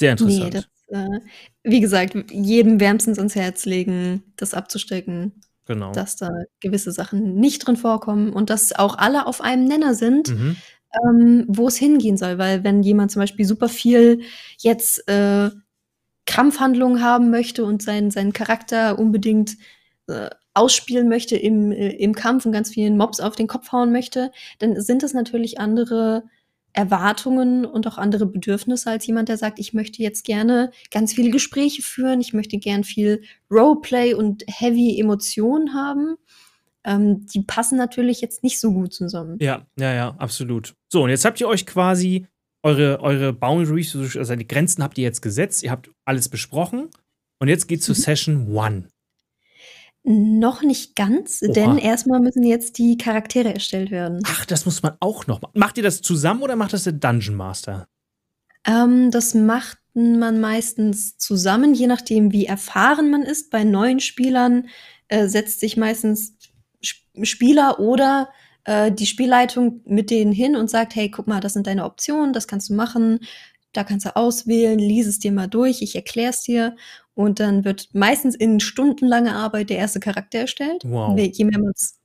Sehr 0.00 0.16
Nee, 0.18 0.42
interessant. 0.42 0.68
das, 0.88 0.98
äh, 0.98 1.20
wie 1.62 1.78
gesagt, 1.78 2.16
jedem 2.32 2.80
wärmstens 2.80 3.18
ans 3.18 3.36
Herz 3.36 3.66
legen, 3.66 4.24
das 4.34 4.52
abzustecken, 4.52 5.42
genau. 5.64 5.92
dass 5.92 6.16
da 6.16 6.30
gewisse 6.58 6.90
Sachen 6.90 7.36
nicht 7.36 7.64
drin 7.64 7.76
vorkommen 7.76 8.32
und 8.32 8.50
dass 8.50 8.72
auch 8.72 8.98
alle 8.98 9.26
auf 9.26 9.40
einem 9.40 9.66
Nenner 9.66 9.94
sind. 9.94 10.30
Mhm. 10.30 10.56
ähm, 11.04 11.44
wo 11.46 11.68
es 11.68 11.76
hingehen 11.76 12.16
soll. 12.16 12.38
Weil 12.38 12.64
wenn 12.64 12.82
jemand 12.82 13.12
zum 13.12 13.20
Beispiel 13.20 13.44
super 13.44 13.68
viel 13.68 14.22
jetzt 14.58 15.06
äh, 15.08 15.50
Krampfhandlungen 16.26 17.00
haben 17.00 17.30
möchte 17.30 17.64
und 17.64 17.80
seinen, 17.80 18.10
seinen 18.10 18.32
Charakter 18.32 18.98
unbedingt 18.98 19.56
äh, 20.08 20.30
ausspielen 20.60 21.08
möchte 21.08 21.36
im, 21.36 21.72
äh, 21.72 21.88
im 21.88 22.14
Kampf 22.14 22.44
und 22.44 22.52
ganz 22.52 22.70
vielen 22.70 22.98
Mobs 22.98 23.18
auf 23.18 23.34
den 23.34 23.46
Kopf 23.46 23.72
hauen 23.72 23.92
möchte, 23.92 24.30
dann 24.58 24.78
sind 24.80 25.02
es 25.02 25.14
natürlich 25.14 25.58
andere 25.58 26.24
Erwartungen 26.72 27.64
und 27.64 27.86
auch 27.86 27.98
andere 27.98 28.26
Bedürfnisse 28.26 28.90
als 28.90 29.06
jemand, 29.06 29.28
der 29.28 29.38
sagt, 29.38 29.58
ich 29.58 29.72
möchte 29.72 30.02
jetzt 30.02 30.24
gerne 30.24 30.70
ganz 30.90 31.14
viele 31.14 31.30
Gespräche 31.30 31.82
führen, 31.82 32.20
ich 32.20 32.32
möchte 32.32 32.58
gern 32.58 32.84
viel 32.84 33.22
Roleplay 33.50 34.14
und 34.14 34.44
heavy 34.46 35.00
Emotionen 35.00 35.74
haben. 35.74 36.16
Ähm, 36.84 37.26
die 37.26 37.42
passen 37.42 37.76
natürlich 37.76 38.20
jetzt 38.20 38.42
nicht 38.42 38.60
so 38.60 38.72
gut 38.72 38.92
zusammen. 38.92 39.38
Ja, 39.40 39.66
ja, 39.78 39.94
ja, 39.94 40.14
absolut. 40.18 40.74
So, 40.92 41.02
und 41.02 41.10
jetzt 41.10 41.24
habt 41.24 41.40
ihr 41.40 41.48
euch 41.48 41.66
quasi 41.66 42.26
eure, 42.62 43.00
eure 43.00 43.32
Boundaries, 43.32 43.96
also 43.96 44.36
die 44.36 44.46
Grenzen 44.46 44.82
habt 44.82 44.98
ihr 44.98 45.04
jetzt 45.04 45.22
gesetzt, 45.22 45.62
ihr 45.62 45.70
habt 45.70 45.90
alles 46.04 46.28
besprochen 46.28 46.88
und 47.38 47.48
jetzt 47.48 47.66
geht's 47.66 47.86
zu 47.86 47.92
Mhm. 47.92 47.96
Session 47.96 48.54
One. 48.54 48.88
Noch 50.02 50.62
nicht 50.62 50.96
ganz, 50.96 51.42
Oha. 51.42 51.52
denn 51.52 51.78
erstmal 51.78 52.20
müssen 52.20 52.42
jetzt 52.42 52.78
die 52.78 52.96
Charaktere 52.96 53.52
erstellt 53.52 53.90
werden. 53.90 54.22
Ach, 54.24 54.46
das 54.46 54.64
muss 54.64 54.82
man 54.82 54.96
auch 55.00 55.26
noch 55.26 55.42
machen. 55.42 55.52
Macht 55.58 55.76
ihr 55.76 55.82
das 55.82 56.00
zusammen 56.00 56.42
oder 56.42 56.56
macht 56.56 56.72
das 56.72 56.84
der 56.84 56.94
Dungeon 56.94 57.36
Master? 57.36 57.86
Ähm, 58.66 59.10
das 59.10 59.34
macht 59.34 59.78
man 59.94 60.40
meistens 60.40 61.18
zusammen, 61.18 61.74
je 61.74 61.86
nachdem, 61.86 62.32
wie 62.32 62.46
erfahren 62.46 63.10
man 63.10 63.22
ist. 63.22 63.50
Bei 63.50 63.64
neuen 63.64 64.00
Spielern 64.00 64.68
äh, 65.08 65.26
setzt 65.26 65.60
sich 65.60 65.76
meistens 65.76 66.36
Sp 66.80 67.04
Spieler 67.22 67.80
oder 67.80 68.30
äh, 68.64 68.92
die 68.92 69.06
Spielleitung 69.06 69.82
mit 69.84 70.10
denen 70.10 70.32
hin 70.32 70.56
und 70.56 70.70
sagt, 70.70 70.94
hey, 70.94 71.10
guck 71.10 71.26
mal, 71.26 71.40
das 71.40 71.54
sind 71.54 71.66
deine 71.66 71.84
Optionen, 71.84 72.32
das 72.32 72.46
kannst 72.46 72.70
du 72.70 72.74
machen, 72.74 73.20
da 73.72 73.84
kannst 73.84 74.06
du 74.06 74.16
auswählen, 74.16 74.78
lies 74.78 75.06
es 75.06 75.18
dir 75.18 75.32
mal 75.32 75.48
durch, 75.48 75.82
ich 75.82 75.94
erkläre 75.94 76.30
es 76.30 76.42
dir. 76.42 76.76
Und 77.20 77.38
dann 77.38 77.64
wird 77.64 77.88
meistens 77.92 78.34
in 78.34 78.60
stundenlanger 78.60 79.36
Arbeit 79.36 79.68
der 79.70 79.76
erste 79.78 80.00
Charakter 80.00 80.38
erstellt. 80.38 80.82
Wow. 80.84 81.18
Je 81.18 81.44
mehr 81.44 81.58
man 81.58 81.72
es 81.74 81.98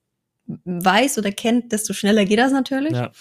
weiß 0.65 1.17
oder 1.17 1.31
kennt, 1.31 1.71
desto 1.71 1.93
schneller 1.93 2.25
geht 2.25 2.39
das 2.39 2.51
natürlich. 2.51 2.91
Ja. 2.93 3.11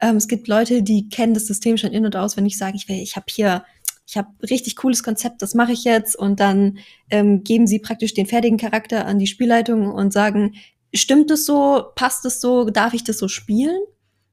Ähm, 0.00 0.16
es 0.16 0.28
gibt 0.28 0.48
Leute, 0.48 0.82
die 0.82 1.08
kennen 1.08 1.34
das 1.34 1.46
System 1.46 1.76
schon 1.76 1.92
in- 1.92 2.06
und 2.06 2.16
auswendig, 2.16 2.56
sagen, 2.56 2.76
ich, 2.76 2.88
will- 2.88 3.02
ich 3.02 3.16
habe 3.16 3.26
hier, 3.28 3.64
ich 4.06 4.16
habe 4.16 4.28
richtig 4.48 4.76
cooles 4.76 5.02
Konzept, 5.02 5.42
das 5.42 5.54
mache 5.54 5.72
ich 5.72 5.84
jetzt. 5.84 6.16
Und 6.16 6.40
dann 6.40 6.78
ähm, 7.10 7.42
geben 7.44 7.66
sie 7.66 7.80
praktisch 7.80 8.14
den 8.14 8.26
fertigen 8.26 8.56
Charakter 8.58 9.04
an 9.06 9.18
die 9.18 9.26
Spielleitung 9.26 9.90
und 9.90 10.12
sagen, 10.12 10.54
stimmt 10.94 11.30
es 11.30 11.44
so, 11.44 11.84
passt 11.96 12.24
es 12.24 12.40
so, 12.40 12.70
darf 12.70 12.94
ich 12.94 13.04
das 13.04 13.18
so 13.18 13.28
spielen? 13.28 13.80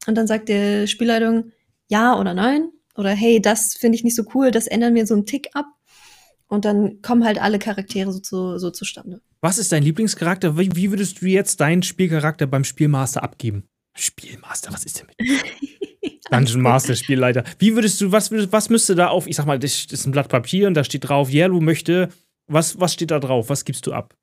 Und 0.05 0.15
dann 0.15 0.27
sagt 0.27 0.47
der 0.47 0.87
Spielleitung 0.87 1.51
ja 1.89 2.17
oder 2.19 2.33
nein. 2.33 2.69
Oder 2.95 3.09
hey, 3.11 3.41
das 3.41 3.73
finde 3.73 3.95
ich 3.97 4.03
nicht 4.03 4.15
so 4.15 4.23
cool, 4.33 4.51
das 4.51 4.67
ändern 4.67 4.95
wir 4.95 5.05
so 5.05 5.13
einen 5.13 5.25
Tick 5.25 5.49
ab. 5.53 5.65
Und 6.47 6.65
dann 6.65 7.01
kommen 7.01 7.25
halt 7.25 7.41
alle 7.41 7.59
Charaktere 7.59 8.11
so, 8.11 8.19
zu, 8.19 8.57
so 8.57 8.71
zustande. 8.71 9.21
Was 9.41 9.57
ist 9.57 9.71
dein 9.71 9.83
Lieblingscharakter? 9.83 10.57
Wie, 10.57 10.75
wie 10.75 10.91
würdest 10.91 11.21
du 11.21 11.25
jetzt 11.25 11.59
deinen 11.59 11.83
Spielcharakter 11.83 12.47
beim 12.47 12.63
Spielmaster 12.63 13.23
abgeben? 13.23 13.63
Spielmaster, 13.95 14.71
was 14.71 14.85
ist 14.85 14.99
denn 14.99 15.07
mit 15.07 16.21
Dungeon 16.31 16.61
Master, 16.61 16.95
Spielleiter? 16.95 17.43
Wie 17.59 17.73
würdest 17.75 17.99
du, 17.99 18.11
was, 18.11 18.31
was 18.31 18.69
müsste 18.69 18.95
da 18.95 19.07
auf, 19.07 19.27
ich 19.27 19.35
sag 19.35 19.45
mal, 19.45 19.59
das 19.59 19.85
ist 19.85 20.05
ein 20.05 20.11
Blatt 20.11 20.29
Papier 20.29 20.67
und 20.67 20.73
da 20.73 20.83
steht 20.83 21.07
drauf, 21.07 21.31
Yellow 21.31 21.59
möchte, 21.59 22.09
was, 22.47 22.79
was 22.79 22.93
steht 22.93 23.11
da 23.11 23.19
drauf? 23.19 23.49
Was 23.49 23.65
gibst 23.65 23.85
du 23.87 23.93
ab? 23.93 24.15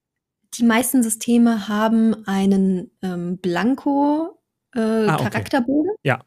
Die 0.58 0.64
meisten 0.64 1.02
Systeme 1.02 1.68
haben 1.68 2.26
einen 2.26 2.90
ähm, 3.02 3.38
Blanko 3.38 4.38
äh, 4.74 4.80
Ah, 4.80 5.14
okay. 5.14 5.24
Charakterbogen. 5.24 5.92
Ja. 6.02 6.20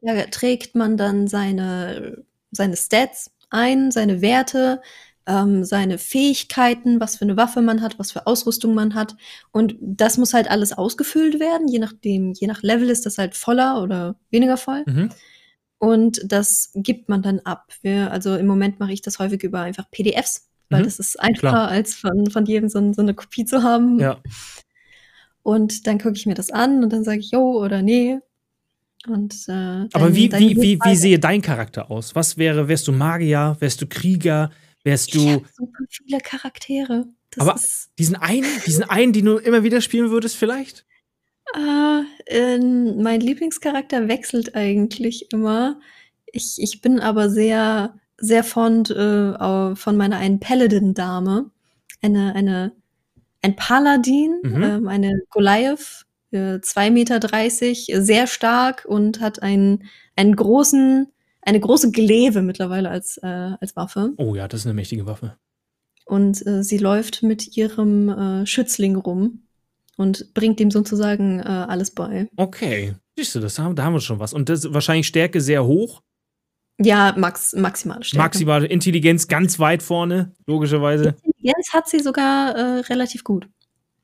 Da 0.00 0.24
trägt 0.26 0.74
man 0.74 0.96
dann 0.96 1.28
seine, 1.28 2.24
seine 2.50 2.76
Stats 2.76 3.30
ein, 3.50 3.90
seine 3.90 4.20
Werte, 4.20 4.82
ähm, 5.26 5.64
seine 5.64 5.98
Fähigkeiten, 5.98 7.00
was 7.00 7.16
für 7.16 7.22
eine 7.24 7.36
Waffe 7.36 7.62
man 7.62 7.80
hat, 7.80 7.98
was 7.98 8.12
für 8.12 8.26
Ausrüstung 8.26 8.74
man 8.74 8.94
hat. 8.94 9.16
Und 9.52 9.76
das 9.80 10.18
muss 10.18 10.34
halt 10.34 10.50
alles 10.50 10.72
ausgefüllt 10.72 11.40
werden. 11.40 11.66
Je 11.68 11.78
nachdem, 11.78 12.32
je 12.32 12.46
nach 12.46 12.62
Level 12.62 12.90
ist 12.90 13.06
das 13.06 13.18
halt 13.18 13.34
voller 13.34 13.82
oder 13.82 14.16
weniger 14.30 14.56
voll. 14.56 14.82
Mhm. 14.86 15.08
Und 15.78 16.20
das 16.30 16.70
gibt 16.74 17.08
man 17.08 17.22
dann 17.22 17.40
ab. 17.40 17.72
Wir, 17.82 18.10
also 18.10 18.36
im 18.36 18.46
Moment 18.46 18.80
mache 18.80 18.92
ich 18.92 19.02
das 19.02 19.18
häufig 19.18 19.42
über 19.42 19.60
einfach 19.60 19.90
PDFs, 19.90 20.48
weil 20.70 20.80
Mhm. 20.80 20.84
das 20.84 20.98
ist 20.98 21.18
einfacher, 21.20 21.50
Klar. 21.52 21.68
als 21.68 21.94
von, 21.94 22.30
von 22.30 22.46
jedem 22.46 22.68
so, 22.68 22.92
so 22.92 23.02
eine 23.02 23.14
Kopie 23.14 23.44
zu 23.44 23.62
haben. 23.62 23.98
Ja. 24.00 24.18
Und 25.42 25.86
dann 25.86 25.98
gucke 25.98 26.16
ich 26.16 26.26
mir 26.26 26.34
das 26.34 26.50
an 26.50 26.82
und 26.82 26.92
dann 26.92 27.04
sage 27.04 27.18
ich 27.20 27.30
jo 27.32 27.62
oder 27.62 27.82
nee. 27.82 28.18
Und, 29.06 29.34
äh, 29.48 29.52
Aber 29.52 29.88
dann- 29.92 30.14
wie, 30.14 30.32
wie, 30.32 30.56
wie, 30.56 30.78
wie 30.82 30.96
sehe 30.96 31.18
dein 31.18 31.42
Charakter 31.42 31.90
aus? 31.90 32.14
Was 32.14 32.38
wäre, 32.38 32.68
wärst 32.68 32.88
du 32.88 32.92
Magier, 32.92 33.56
wärst 33.60 33.82
du 33.82 33.86
Krieger, 33.86 34.50
wärst 34.84 35.08
Ich 35.08 35.14
du 35.14 35.30
hab 35.32 35.42
super 35.54 35.84
viele 35.90 36.18
Charaktere. 36.20 37.06
Das 37.30 37.48
Aber- 37.48 37.60
diesen 37.98 38.16
einen, 38.16 38.46
diesen 38.66 38.84
einen, 38.84 39.12
den 39.12 39.24
du 39.24 39.36
immer 39.38 39.62
wieder 39.64 39.80
spielen 39.80 40.10
würdest, 40.10 40.36
vielleicht? 40.36 40.86
äh, 41.54 42.00
ähm, 42.26 43.02
mein 43.02 43.20
Lieblingscharakter 43.20 44.08
wechselt 44.08 44.54
eigentlich 44.54 45.30
immer. 45.32 45.78
Ich, 46.26 46.56
ich 46.58 46.80
bin 46.80 47.00
aber 47.00 47.28
sehr, 47.30 47.94
sehr 48.18 48.44
fond 48.44 48.90
äh, 48.90 49.74
von 49.76 49.96
meiner 49.96 50.16
einen 50.16 50.40
Paladin-Dame. 50.40 51.50
Eine, 52.02 52.34
eine, 52.34 52.72
ein 53.42 53.56
Paladin, 53.56 54.40
Mhm. 54.42 54.62
ähm, 54.62 54.88
eine 54.88 55.20
Goliath, 55.30 56.06
äh, 56.32 56.58
2,30 56.60 56.90
Meter, 56.90 58.04
sehr 58.04 58.26
stark 58.26 58.84
und 58.88 59.20
hat 59.20 59.42
einen, 59.42 59.84
einen 60.16 60.34
großen, 60.36 61.08
eine 61.44 61.60
große 61.60 61.90
Glaive 61.90 62.42
mittlerweile 62.42 62.90
als, 62.90 63.18
äh, 63.18 63.26
als 63.26 63.76
Waffe. 63.76 64.12
Oh 64.16 64.34
ja, 64.34 64.48
das 64.48 64.60
ist 64.60 64.66
eine 64.66 64.74
mächtige 64.74 65.06
Waffe. 65.06 65.36
Und 66.06 66.46
äh, 66.46 66.62
sie 66.62 66.78
läuft 66.78 67.22
mit 67.22 67.56
ihrem 67.56 68.08
äh, 68.08 68.46
Schützling 68.46 68.96
rum 68.96 69.46
und 69.96 70.34
bringt 70.34 70.60
ihm 70.60 70.70
sozusagen 70.70 71.40
äh, 71.40 71.44
alles 71.44 71.92
bei. 71.92 72.28
Okay. 72.36 72.94
Siehst 73.16 73.34
du, 73.34 73.40
das 73.40 73.58
haben, 73.58 73.76
da 73.76 73.84
haben 73.84 73.94
wir 73.94 74.00
schon 74.00 74.18
was. 74.18 74.32
Und 74.32 74.48
das 74.48 74.72
wahrscheinlich 74.72 75.06
Stärke 75.06 75.40
sehr 75.40 75.64
hoch. 75.64 76.02
Ja, 76.80 77.14
max, 77.16 77.54
maximale 77.54 78.02
Stärke. 78.02 78.24
Maximale 78.24 78.66
Intelligenz 78.66 79.28
ganz 79.28 79.60
weit 79.60 79.82
vorne, 79.82 80.34
logischerweise. 80.46 81.14
Intelligenz 81.22 81.72
hat 81.72 81.88
sie 81.88 82.00
sogar 82.00 82.56
äh, 82.56 82.80
relativ 82.80 83.22
gut. 83.22 83.48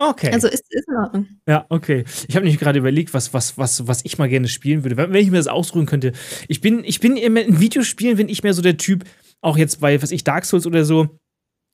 Okay. 0.03 0.31
Also 0.33 0.49
ist, 0.49 0.65
ist 0.71 0.89
in 0.89 0.97
Ordnung. 0.97 1.27
ja, 1.47 1.67
okay. 1.69 2.05
Ich 2.27 2.35
habe 2.35 2.45
nämlich 2.45 2.59
gerade 2.59 2.79
überlegt, 2.79 3.13
was, 3.13 3.35
was, 3.35 3.59
was, 3.59 3.87
was 3.87 4.03
ich 4.03 4.17
mal 4.17 4.31
gerne 4.31 4.49
spielen 4.49 4.83
würde, 4.83 4.97
wenn 4.97 5.15
ich 5.15 5.31
mir 5.31 5.37
das 5.37 5.47
ausruhen 5.47 5.85
könnte. 5.85 6.13
Ich 6.49 6.63
bin, 6.63 6.83
ich 6.85 7.01
bin 7.01 7.19
immer 7.19 7.43
in 7.43 7.61
Videospielen, 7.61 8.17
bin 8.17 8.31
ich 8.31 8.43
mehr 8.43 8.55
so 8.55 8.63
der 8.63 8.79
Typ, 8.79 9.05
auch 9.43 9.59
jetzt 9.59 9.81
bei, 9.81 10.01
was 10.01 10.11
ich, 10.11 10.25
Dark 10.25 10.47
Souls 10.47 10.67
oder 10.67 10.87
so. 10.87 11.19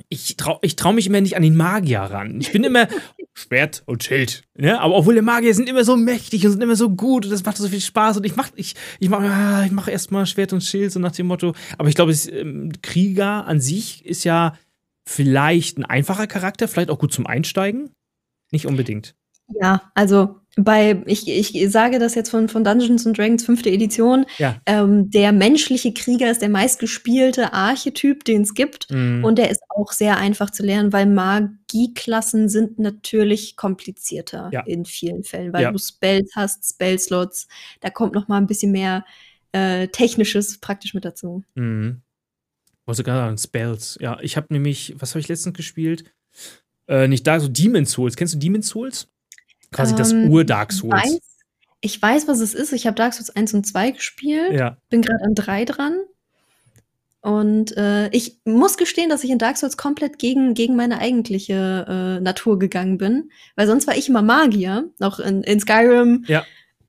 Ich 0.08 0.36
trau, 0.36 0.58
ich 0.62 0.74
trau 0.74 0.92
mich 0.92 1.06
immer 1.06 1.20
nicht 1.20 1.36
an 1.36 1.42
den 1.44 1.54
Magier 1.54 2.00
ran. 2.00 2.40
Ich 2.40 2.50
bin 2.50 2.64
immer 2.64 2.88
Schwert 3.34 3.84
und 3.86 4.02
Schild. 4.02 4.42
Ne? 4.58 4.80
Aber 4.80 4.96
obwohl 4.96 5.14
die 5.14 5.22
Magier 5.22 5.54
sind 5.54 5.68
immer 5.68 5.84
so 5.84 5.96
mächtig 5.96 6.44
und 6.44 6.50
sind 6.50 6.62
immer 6.62 6.76
so 6.76 6.90
gut 6.90 7.26
und 7.26 7.30
das 7.30 7.44
macht 7.44 7.58
so 7.58 7.68
viel 7.68 7.80
Spaß 7.80 8.16
und 8.16 8.26
ich 8.26 8.34
mach, 8.34 8.50
ich, 8.56 8.74
ich 8.98 9.08
mach, 9.08 9.20
ah, 9.20 9.64
ich 9.64 9.72
mach 9.72 9.86
erstmal 9.86 10.26
Schwert 10.26 10.52
und 10.52 10.64
Schild, 10.64 10.90
so 10.90 10.98
nach 10.98 11.12
dem 11.12 11.28
Motto. 11.28 11.54
Aber 11.78 11.88
ich 11.88 11.94
glaube, 11.94 12.12
ähm, 12.12 12.72
Krieger 12.82 13.46
an 13.46 13.60
sich 13.60 14.04
ist 14.04 14.24
ja 14.24 14.58
vielleicht 15.08 15.78
ein 15.78 15.84
einfacher 15.84 16.26
Charakter, 16.26 16.66
vielleicht 16.66 16.90
auch 16.90 16.98
gut 16.98 17.12
zum 17.12 17.28
Einsteigen. 17.28 17.90
Nicht 18.52 18.66
unbedingt. 18.66 19.14
Ja, 19.60 19.92
also 19.94 20.40
bei, 20.56 21.02
ich, 21.06 21.28
ich 21.28 21.70
sage 21.70 21.98
das 21.98 22.14
jetzt 22.14 22.30
von, 22.30 22.48
von 22.48 22.64
Dungeons 22.64 23.06
and 23.06 23.16
Dragons 23.16 23.44
fünfte 23.44 23.70
Edition, 23.70 24.24
Ja. 24.38 24.60
ähm, 24.66 25.10
der 25.10 25.30
menschliche 25.32 25.92
Krieger 25.92 26.30
ist 26.30 26.40
der 26.42 26.48
meistgespielte 26.48 27.52
Archetyp, 27.52 28.24
den 28.24 28.42
es 28.42 28.54
gibt. 28.54 28.90
Mhm. 28.90 29.22
Und 29.22 29.36
der 29.38 29.50
ist 29.50 29.60
auch 29.68 29.92
sehr 29.92 30.16
einfach 30.16 30.50
zu 30.50 30.64
lernen, 30.64 30.92
weil 30.92 31.06
Magieklassen 31.06 32.48
sind 32.48 32.78
natürlich 32.78 33.56
komplizierter 33.56 34.48
Ja. 34.52 34.62
in 34.62 34.84
vielen 34.86 35.24
Fällen, 35.24 35.52
weil 35.52 35.62
Ja. 35.64 35.72
du 35.72 35.78
Spells 35.78 36.32
hast, 36.34 36.68
Spellslots, 36.68 37.46
da 37.80 37.90
kommt 37.90 38.14
noch 38.14 38.28
mal 38.28 38.38
ein 38.38 38.46
bisschen 38.46 38.72
mehr 38.72 39.04
äh, 39.52 39.88
Technisches 39.88 40.58
praktisch 40.58 40.92
mit 40.94 41.04
dazu. 41.04 41.44
Mhm. 41.54 42.00
Wollte 42.86 43.04
gerade 43.04 43.20
sagen, 43.20 43.38
Spells. 43.38 43.98
Ja, 44.00 44.18
ich 44.22 44.36
habe 44.36 44.46
nämlich, 44.50 44.94
was 44.98 45.10
habe 45.10 45.20
ich 45.20 45.28
letztens 45.28 45.54
gespielt? 45.56 46.12
Äh, 46.88 47.08
nicht 47.08 47.26
da, 47.26 47.40
so 47.40 47.48
Demon's 47.48 47.92
Souls. 47.92 48.16
Kennst 48.16 48.34
du 48.34 48.38
Demon's 48.38 48.68
Souls? 48.68 49.08
Quasi 49.72 49.94
das 49.96 50.12
Ähm, 50.12 50.30
Ur-Dark 50.30 50.70
Ich 50.72 50.78
Souls. 50.78 50.92
weiß, 50.94 51.18
ich 51.80 52.00
weiß, 52.02 52.28
was 52.28 52.40
es 52.40 52.54
ist. 52.54 52.72
Ich 52.72 52.86
habe 52.86 52.94
Dark 52.94 53.14
Souls 53.14 53.30
1 53.30 53.54
und 53.54 53.66
2 53.66 53.90
gespielt. 53.92 54.52
Ja. 54.52 54.76
bin 54.88 55.02
gerade 55.02 55.24
an 55.24 55.34
drei 55.34 55.64
dran. 55.64 55.96
Und 57.20 57.76
äh, 57.76 58.08
ich 58.10 58.38
muss 58.44 58.76
gestehen, 58.76 59.10
dass 59.10 59.24
ich 59.24 59.30
in 59.30 59.38
Dark 59.38 59.56
Souls 59.56 59.76
komplett 59.76 60.18
gegen, 60.20 60.54
gegen 60.54 60.76
meine 60.76 61.00
eigentliche 61.00 61.84
äh, 61.88 62.20
Natur 62.22 62.58
gegangen 62.58 62.98
bin. 62.98 63.30
Weil 63.56 63.66
sonst 63.66 63.88
war 63.88 63.96
ich 63.96 64.08
immer 64.08 64.22
Magier. 64.22 64.90
Auch 65.00 65.18
in, 65.18 65.42
in 65.42 65.58
Skyrim 65.58 66.24
Ja. 66.28 66.44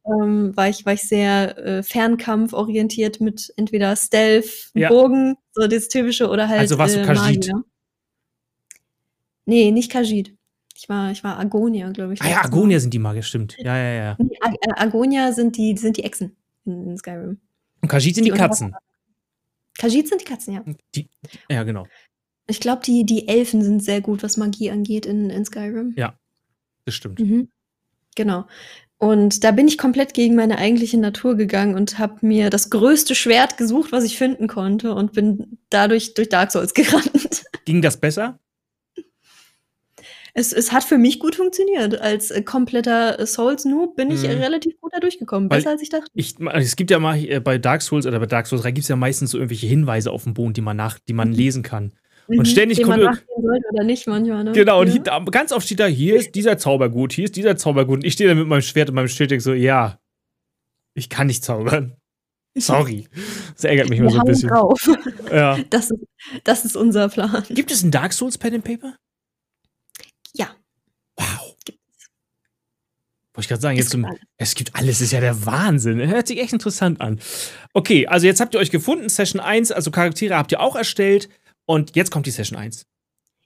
ähm, 0.05 0.55
war, 0.55 0.69
ich, 0.69 0.85
war 0.85 0.93
ich 0.93 1.01
sehr 1.01 1.57
äh, 1.57 1.81
Fernkampf-orientiert 1.83 3.19
mit 3.19 3.51
entweder 3.57 3.95
Stealth, 3.95 4.69
Ja. 4.75 4.89
Bogen, 4.89 5.37
so 5.53 5.65
das 5.65 5.87
typische, 5.87 6.29
oder 6.29 6.47
halt 6.47 6.59
Also 6.59 6.77
warst 6.77 6.95
du 6.95 6.99
äh, 7.01 7.05
Khajiit? 7.05 7.47
Magier. 7.47 7.63
Nee, 9.47 9.71
nicht 9.71 9.91
Khajiit. 9.91 10.35
Ich 10.75 10.87
war, 10.89 11.11
ich 11.11 11.23
war 11.23 11.39
Agonia, 11.39 11.89
glaube 11.89 12.13
ich. 12.13 12.21
Ah 12.21 12.29
ja. 12.29 12.43
Agonia 12.43 12.79
sind 12.79 12.93
die 12.93 12.99
Magier, 12.99 13.23
stimmt. 13.23 13.55
Ja, 13.57 13.75
ja, 13.75 13.93
ja. 13.93 14.15
Nee, 14.19 14.37
Ag 14.41 14.53
äh, 14.61 14.73
Agonia 14.75 15.31
sind 15.31 15.57
die, 15.57 15.75
sind 15.75 15.97
die 15.97 16.03
Echsen 16.03 16.35
in, 16.65 16.89
in 16.89 16.97
Skyrim. 16.97 17.39
Und 17.81 17.89
Khajiit 17.89 18.15
sind 18.15 18.25
die 18.25 18.31
Die 18.31 18.37
Katzen. 18.37 18.75
Khajiit 19.79 20.07
sind 20.07 20.21
die 20.21 20.25
Katzen, 20.25 20.53
ja. 20.53 20.63
Die, 20.93 21.07
ja, 21.49 21.63
genau. 21.63 21.87
Ich 22.47 22.59
glaube, 22.59 22.81
die, 22.85 23.05
die 23.05 23.27
Elfen 23.27 23.63
sind 23.63 23.83
sehr 23.83 24.01
gut, 24.01 24.21
was 24.21 24.37
Magie 24.37 24.69
angeht 24.69 25.05
in, 25.05 25.29
in 25.29 25.45
Skyrim. 25.45 25.93
Ja, 25.97 26.17
das 26.85 26.93
stimmt. 26.93 27.19
Mhm. 27.19 27.49
Genau. 28.15 28.45
Und 28.99 29.43
da 29.43 29.51
bin 29.51 29.67
ich 29.67 29.77
komplett 29.77 30.13
gegen 30.13 30.35
meine 30.35 30.57
eigentliche 30.57 30.97
Natur 30.97 31.35
gegangen 31.35 31.75
und 31.75 31.99
habe 31.99 32.25
mir 32.25 32.49
das 32.49 32.69
größte 32.69 33.15
Schwert 33.15 33.57
gesucht, 33.57 33.91
was 33.91 34.03
ich 34.03 34.17
finden 34.17 34.47
konnte 34.47 34.93
und 34.93 35.13
bin 35.13 35.59
dadurch 35.69 36.13
durch 36.15 36.29
Dark 36.29 36.51
Souls 36.51 36.73
gerannt. 36.75 37.45
Ging 37.65 37.81
das 37.81 37.97
besser? 37.97 38.39
Es, 40.39 40.53
es 40.53 40.71
hat 40.71 40.83
für 40.83 40.99
mich 40.99 41.19
gut 41.19 41.33
funktioniert. 41.35 41.99
Als 41.99 42.29
äh, 42.29 42.43
kompletter 42.43 43.25
Souls-Noob 43.25 43.95
bin 43.95 44.11
ich 44.11 44.21
Mhm. 44.21 44.27
relativ 44.39 44.79
gut 44.79 44.93
da 44.93 44.99
durchgekommen. 44.99 45.49
Weil 45.49 45.57
Besser 45.57 45.71
als 45.71 45.81
ich 45.81 45.89
dachte. 45.89 46.05
Ich, 46.13 46.35
es 46.53 46.75
gibt 46.75 46.91
ja 46.91 46.99
mal 46.99 47.17
äh, 47.17 47.39
bei 47.39 47.57
Dark 47.57 47.81
Souls 47.81 48.05
oder 48.05 48.19
bei 48.19 48.27
Dark 48.27 48.45
Souls 48.45 48.61
3 48.61 48.71
gibt 48.71 48.83
es 48.83 48.87
ja 48.87 48.95
meistens 48.95 49.31
so 49.31 49.39
irgendwelche 49.39 49.65
Hinweise 49.65 50.11
auf 50.11 50.23
dem 50.25 50.35
Boden, 50.35 50.53
die 50.53 50.61
man 50.61 50.77
nach, 50.77 50.99
die 50.99 51.13
man 51.13 51.29
Mhm. 51.29 51.33
lesen 51.35 51.63
kann. 51.63 51.91
Mhm, 52.27 52.45
ständig 52.45 52.79
man 52.85 52.99
kommt 52.99 53.03
nachgehen 53.03 53.41
sollte 53.41 53.65
oder 53.73 53.83
nicht 53.83 54.05
manchmal. 54.05 54.43
Ne? 54.43 54.51
Genau, 54.51 54.81
und 54.81 54.93
ja. 54.93 54.99
da, 55.01 55.19
ganz 55.31 55.51
oft 55.51 55.65
steht 55.65 55.79
da, 55.79 55.87
hier 55.87 56.17
ist 56.17 56.35
dieser 56.35 56.57
Zaubergut, 56.59 57.13
hier 57.13 57.23
ist 57.25 57.35
dieser 57.35 57.55
Zaubergut. 57.57 57.99
Und 57.99 58.03
ich 58.05 58.13
stehe 58.13 58.29
da 58.29 58.35
mit 58.35 58.45
meinem 58.47 58.61
Schwert 58.61 58.89
und 58.89 58.95
meinem 58.95 59.07
Schild 59.07 59.31
und 59.31 59.39
so, 59.39 59.53
ja, 59.53 59.97
ich 60.93 61.09
kann 61.09 61.25
nicht 61.27 61.43
zaubern. 61.43 61.95
Sorry. 62.55 63.07
Das 63.55 63.63
ärgert 63.63 63.89
mich 63.89 63.97
immer 63.99 64.09
so 64.11 64.19
ein 64.19 64.25
bisschen. 64.25 64.49
drauf. 64.49 64.87
Ja. 65.31 65.57
Das 65.71 65.89
ist, 65.89 65.99
das 66.43 66.63
ist 66.65 66.75
unser 66.75 67.07
Plan. 67.09 67.43
Gibt 67.49 67.71
es 67.71 67.81
ein 67.81 67.89
Dark 67.91 68.13
Souls 68.13 68.37
Pen 68.37 68.53
and 68.55 68.63
Paper? 68.63 68.95
Ja. 70.33 70.49
Wow. 71.15 71.55
Wollte 73.37 73.45
ich 73.45 73.49
gerade 73.49 73.61
sagen, 73.61 73.77
Es 73.77 73.85
jetzt 73.85 73.91
gibt 73.91 74.03
zum, 74.03 74.05
alles. 74.05 74.19
es 74.37 74.55
gibt 74.55 74.75
alles, 74.75 74.99
ist 74.99 75.11
ja 75.11 75.19
der 75.19 75.45
Wahnsinn. 75.45 75.99
Hört 76.07 76.27
sich 76.27 76.41
echt 76.41 76.53
interessant 76.53 77.01
an. 77.01 77.19
Okay, 77.71 78.07
also 78.07 78.25
jetzt 78.25 78.39
habt 78.39 78.55
ihr 78.55 78.59
euch 78.59 78.71
gefunden, 78.71 79.09
Session 79.09 79.39
1, 79.39 79.71
also 79.71 79.91
Charaktere 79.91 80.35
habt 80.35 80.51
ihr 80.51 80.59
auch 80.59 80.75
erstellt 80.75 81.29
und 81.67 81.95
jetzt 81.95 82.09
kommt 82.09 82.25
die 82.25 82.31
Session 82.31 82.57
1. 82.57 82.87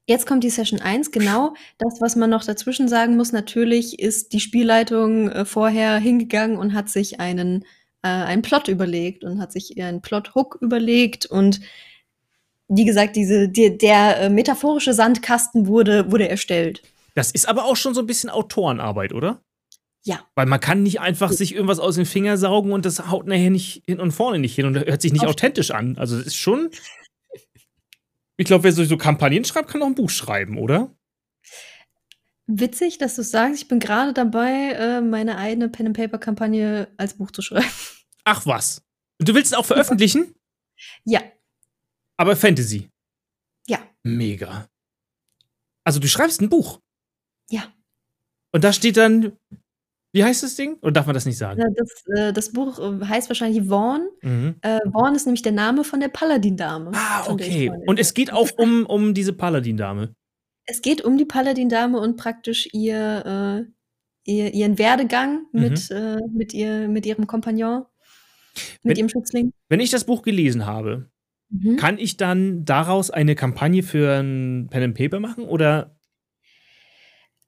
Jetzt 0.07 0.25
kommt 0.25 0.45
die 0.45 0.49
Session 0.49 0.79
1, 0.79 1.11
genau. 1.11 1.55
Das, 1.77 1.99
was 1.99 2.15
man 2.15 2.29
noch 2.29 2.45
dazwischen 2.45 2.87
sagen 2.87 3.17
muss, 3.17 3.33
natürlich 3.33 3.99
ist 3.99 4.31
die 4.31 4.39
Spielleitung 4.39 5.29
äh, 5.29 5.43
vorher 5.43 5.97
hingegangen 5.97 6.55
und 6.55 6.73
hat 6.73 6.87
sich 6.87 7.19
einen, 7.19 7.65
äh, 8.01 8.07
einen 8.07 8.43
Plot 8.43 8.69
überlegt 8.69 9.25
und 9.25 9.41
hat 9.41 9.51
sich 9.51 9.77
einen 9.77 10.01
Plot-Hook 10.01 10.57
überlegt 10.61 11.25
und 11.25 11.59
wie 12.69 12.85
gesagt, 12.85 13.17
diese, 13.17 13.49
die, 13.49 13.77
der 13.77 14.21
äh, 14.21 14.29
metaphorische 14.29 14.93
Sandkasten 14.93 15.67
wurde, 15.67 16.09
wurde 16.09 16.29
erstellt. 16.29 16.81
Das 17.13 17.31
ist 17.31 17.49
aber 17.49 17.65
auch 17.65 17.75
schon 17.75 17.93
so 17.93 17.99
ein 17.99 18.07
bisschen 18.07 18.29
Autorenarbeit, 18.29 19.11
oder? 19.11 19.41
Ja. 20.03 20.25
Weil 20.35 20.47
man 20.47 20.59
kann 20.59 20.81
nicht 20.83 20.99
einfach 20.99 21.31
sich 21.31 21.53
irgendwas 21.53 21.79
aus 21.79 21.95
den 21.95 22.05
Finger 22.07 22.37
saugen 22.37 22.71
und 22.73 22.85
das 22.85 23.07
haut 23.09 23.27
nachher 23.27 23.51
nicht 23.51 23.83
hin 23.87 23.99
und 23.99 24.11
vorne 24.11 24.39
nicht 24.39 24.55
hin 24.55 24.65
und 24.65 24.75
hört 24.75 25.01
sich 25.01 25.13
nicht 25.13 25.23
Auf- 25.25 25.31
authentisch 25.31 25.71
an. 25.71 25.97
Also 25.97 26.17
es 26.17 26.27
ist 26.27 26.35
schon. 26.37 26.69
Ich 28.37 28.45
glaube, 28.47 28.63
wer 28.63 28.71
so, 28.73 28.83
so 28.83 28.97
Kampagnen 28.97 29.45
schreibt, 29.45 29.69
kann 29.69 29.83
auch 29.83 29.87
ein 29.87 29.93
Buch 29.95 30.09
schreiben, 30.09 30.57
oder? 30.57 30.95
Witzig, 32.47 32.97
dass 32.97 33.15
du 33.15 33.23
sagst, 33.23 33.61
ich 33.61 33.67
bin 33.67 33.79
gerade 33.79 34.13
dabei, 34.13 34.71
äh, 34.73 35.01
meine 35.01 35.37
eigene 35.37 35.69
Pen-and-Paper-Kampagne 35.69 36.87
als 36.97 37.13
Buch 37.17 37.31
zu 37.31 37.41
schreiben. 37.41 37.69
Ach 38.23 38.45
was. 38.45 38.83
Und 39.19 39.29
du 39.29 39.35
willst 39.35 39.51
es 39.53 39.57
auch 39.57 39.65
veröffentlichen? 39.65 40.33
Ja, 41.05 41.21
Aber 42.17 42.35
Fantasy. 42.35 42.89
ja, 43.67 43.79
Mega. 44.03 44.67
Also 45.83 45.99
du 45.99 46.07
schreibst 46.07 46.41
ein 46.41 46.49
Buch. 46.49 46.81
ja. 47.49 47.71
Und 48.53 48.65
da 48.65 48.73
steht 48.73 48.97
dann. 48.97 49.37
Wie 50.13 50.23
heißt 50.23 50.43
das 50.43 50.55
Ding? 50.55 50.75
Oder 50.81 50.91
darf 50.91 51.05
man 51.05 51.13
das 51.15 51.25
nicht 51.25 51.37
sagen? 51.37 51.61
Das, 51.75 52.03
äh, 52.17 52.33
das 52.33 52.51
Buch 52.51 52.79
äh, 52.79 53.05
heißt 53.05 53.29
wahrscheinlich 53.29 53.67
Vaughn. 53.67 54.07
Mhm. 54.21 54.55
Äh, 54.61 54.79
Vaughn 54.91 55.15
ist 55.15 55.25
nämlich 55.25 55.41
der 55.41 55.53
Name 55.53 55.83
von 55.85 55.99
der 56.01 56.09
Paladin-Dame. 56.09 56.91
Ah, 56.93 57.29
okay. 57.29 57.71
Und 57.87 57.97
es 57.99 58.13
geht 58.13 58.31
auch 58.33 58.49
um, 58.57 58.85
um 58.85 59.13
diese 59.13 59.31
Paladin-Dame. 59.33 60.13
Es 60.65 60.81
geht 60.81 61.01
um 61.03 61.17
die 61.17 61.25
Paladin-Dame 61.25 61.97
und 61.99 62.17
praktisch 62.17 62.67
ihr, 62.73 63.65
äh, 63.65 64.31
ihr, 64.31 64.53
ihren 64.53 64.77
Werdegang 64.77 65.45
Mhm. 65.53 65.61
mit, 65.61 65.91
äh, 65.91 66.17
mit, 66.33 66.53
ihr, 66.53 66.87
mit 66.89 67.05
ihrem 67.05 67.25
Kompagnon, 67.25 67.85
Wenn- 68.83 68.89
mit 68.89 68.97
ihrem 68.97 69.09
Schützling. 69.09 69.53
Wenn 69.69 69.79
ich 69.79 69.91
das 69.91 70.03
Buch 70.03 70.21
gelesen 70.23 70.65
habe, 70.65 71.09
Mhm. 71.49 71.77
kann 71.77 71.97
ich 71.97 72.17
dann 72.17 72.63
daraus 72.65 73.11
eine 73.11 73.35
Kampagne 73.35 73.81
für 73.83 74.19
ein 74.19 74.67
Pen 74.69 74.83
and 74.83 74.95
Paper 74.97 75.19
machen? 75.21 75.45
Oder 75.45 75.97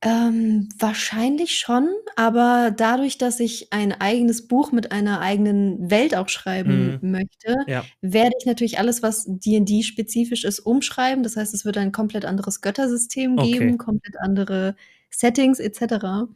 Ähm, 0.06 0.68
wahrscheinlich 0.78 1.58
schon, 1.58 1.88
aber 2.18 2.72
dadurch, 2.76 3.18
dass 3.18 3.40
ich 3.40 3.72
ein 3.72 3.94
eigenes 3.94 4.48
Buch 4.48 4.72
mit 4.74 4.92
einer 4.92 5.22
eigenen 5.22 5.90
Welt 5.90 6.14
auch 6.16 6.28
schreiben 6.28 6.98
möchte, 7.02 7.56
Ja. 7.68 7.86
werde 8.02 8.32
ich 8.38 8.46
natürlich 8.46 8.80
alles, 8.80 9.02
was 9.02 9.24
D&D-spezifisch 9.26 10.44
ist, 10.44 10.60
umschreiben. 10.60 11.24
Das 11.24 11.38
heißt, 11.38 11.54
es 11.54 11.64
wird 11.64 11.78
ein 11.78 11.94
komplett 11.94 12.26
anderes 12.26 12.60
Göttersystem 12.62 13.38
Okay. 13.40 13.52
geben, 13.52 13.78
komplett 13.78 14.16
andere 14.20 14.76
Settings 15.10 15.60
etc. 15.60 16.28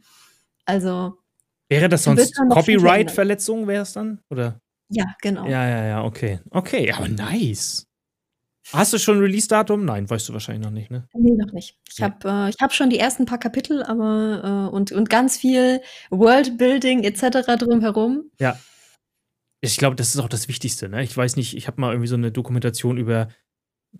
Also, 0.64 1.18
wäre 1.68 1.88
das 1.90 2.04
sonst 2.04 2.34
Copyright-Verletzung, 2.48 3.66
wäre 3.66 3.82
es 3.82 3.92
dann? 3.92 4.20
Oder? 4.30 4.60
ja, 4.90 5.04
genau. 5.20 5.46
Ja, 5.46 5.68
ja, 5.68 5.84
ja, 5.86 6.04
okay. 6.04 6.40
Okay, 6.50 6.90
aber 6.92 7.08
nice. 7.08 7.87
Hast 8.72 8.92
du 8.92 8.98
schon 8.98 9.16
ein 9.16 9.22
Release-Datum? 9.22 9.84
Nein, 9.84 10.08
weißt 10.08 10.28
du 10.28 10.32
wahrscheinlich 10.32 10.64
noch 10.64 10.72
nicht, 10.72 10.90
ne? 10.90 11.08
Nee, 11.14 11.32
noch 11.36 11.52
nicht. 11.52 11.78
Ich 11.90 11.98
Nee. 11.98 12.04
habe 12.04 12.28
äh, 12.28 12.50
ich 12.50 12.56
hab 12.60 12.72
schon 12.72 12.90
die 12.90 12.98
ersten 12.98 13.24
paar 13.24 13.38
Kapitel, 13.38 13.82
aber 13.82 14.68
äh, 14.70 14.74
und, 14.74 14.92
und 14.92 15.08
ganz 15.08 15.36
viel 15.38 15.80
Worldbuilding 16.10 17.02
etc. 17.04 17.56
drumherum. 17.58 18.30
Ja. 18.38 18.58
Ich 19.60 19.76
glaube, 19.76 19.96
das 19.96 20.14
ist 20.14 20.20
auch 20.20 20.28
das 20.28 20.48
Wichtigste, 20.48 20.88
ne? 20.88 21.02
Ich 21.02 21.16
weiß 21.16 21.36
nicht, 21.36 21.56
ich 21.56 21.66
habe 21.66 21.80
mal 21.80 21.92
irgendwie 21.92 22.08
so 22.08 22.14
eine 22.14 22.30
Dokumentation 22.30 22.96
über 22.98 23.28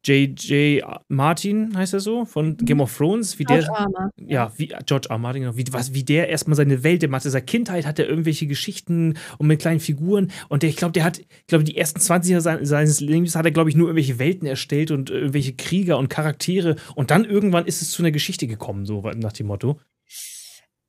J.J. 0.05 0.83
Martin, 1.09 1.77
heißt 1.77 1.93
er 1.95 2.01
so, 2.01 2.25
von 2.25 2.57
Game 2.57 2.81
of 2.81 2.97
Thrones, 2.97 3.39
wie 3.39 3.45
George 3.45 3.65
der. 3.67 3.75
R. 3.75 3.81
R. 3.81 3.89
Martin, 3.91 4.29
Ja, 4.29 4.53
wie 4.57 4.69
George 4.87 5.09
R. 5.11 5.19
Martin, 5.19 5.43
genau, 5.43 5.57
wie, 5.57 5.65
was, 5.73 5.93
wie 5.95 6.05
der 6.05 6.29
erstmal 6.29 6.57
seine 6.57 6.83
Welt 6.85 7.01
gemacht 7.01 7.21
hat. 7.23 7.27
In 7.27 7.31
seiner 7.33 7.45
Kindheit 7.45 7.87
hat 7.87 7.99
er 7.99 8.09
irgendwelche 8.09 8.47
Geschichten 8.47 9.15
und 9.39 9.47
mit 9.47 9.61
kleinen 9.61 9.81
Figuren. 9.81 10.31
Und 10.49 10.63
der, 10.63 10.71
ich 10.71 10.77
glaube, 10.77 10.93
der 10.93 11.05
hat, 11.05 11.19
ich 11.19 11.27
glaube, 11.47 11.65
die 11.65 11.77
ersten 11.77 12.01
20 12.01 12.31
Jahre 12.33 12.43
sein- 12.43 12.65
seines 12.65 13.01
Lebens 13.01 13.35
hat 13.35 13.45
er, 13.45 13.51
glaube 13.51 13.71
ich, 13.71 13.77
nur 13.77 13.89
irgendwelche 13.89 14.19
Welten 14.19 14.47
erstellt 14.47 14.91
und 14.91 15.11
irgendwelche 15.11 15.55
Krieger 15.55 15.99
und 15.99 16.09
Charaktere. 16.09 16.77
Und 16.95 17.11
dann 17.11 17.25
irgendwann 17.25 17.67
ist 17.67 17.83
es 17.83 17.91
zu 17.91 18.03
einer 18.03 18.11
Geschichte 18.13 18.47
gekommen, 18.47 18.87
so 18.87 19.01
nach 19.17 19.33
dem 19.33 19.47
Motto. 19.49 19.81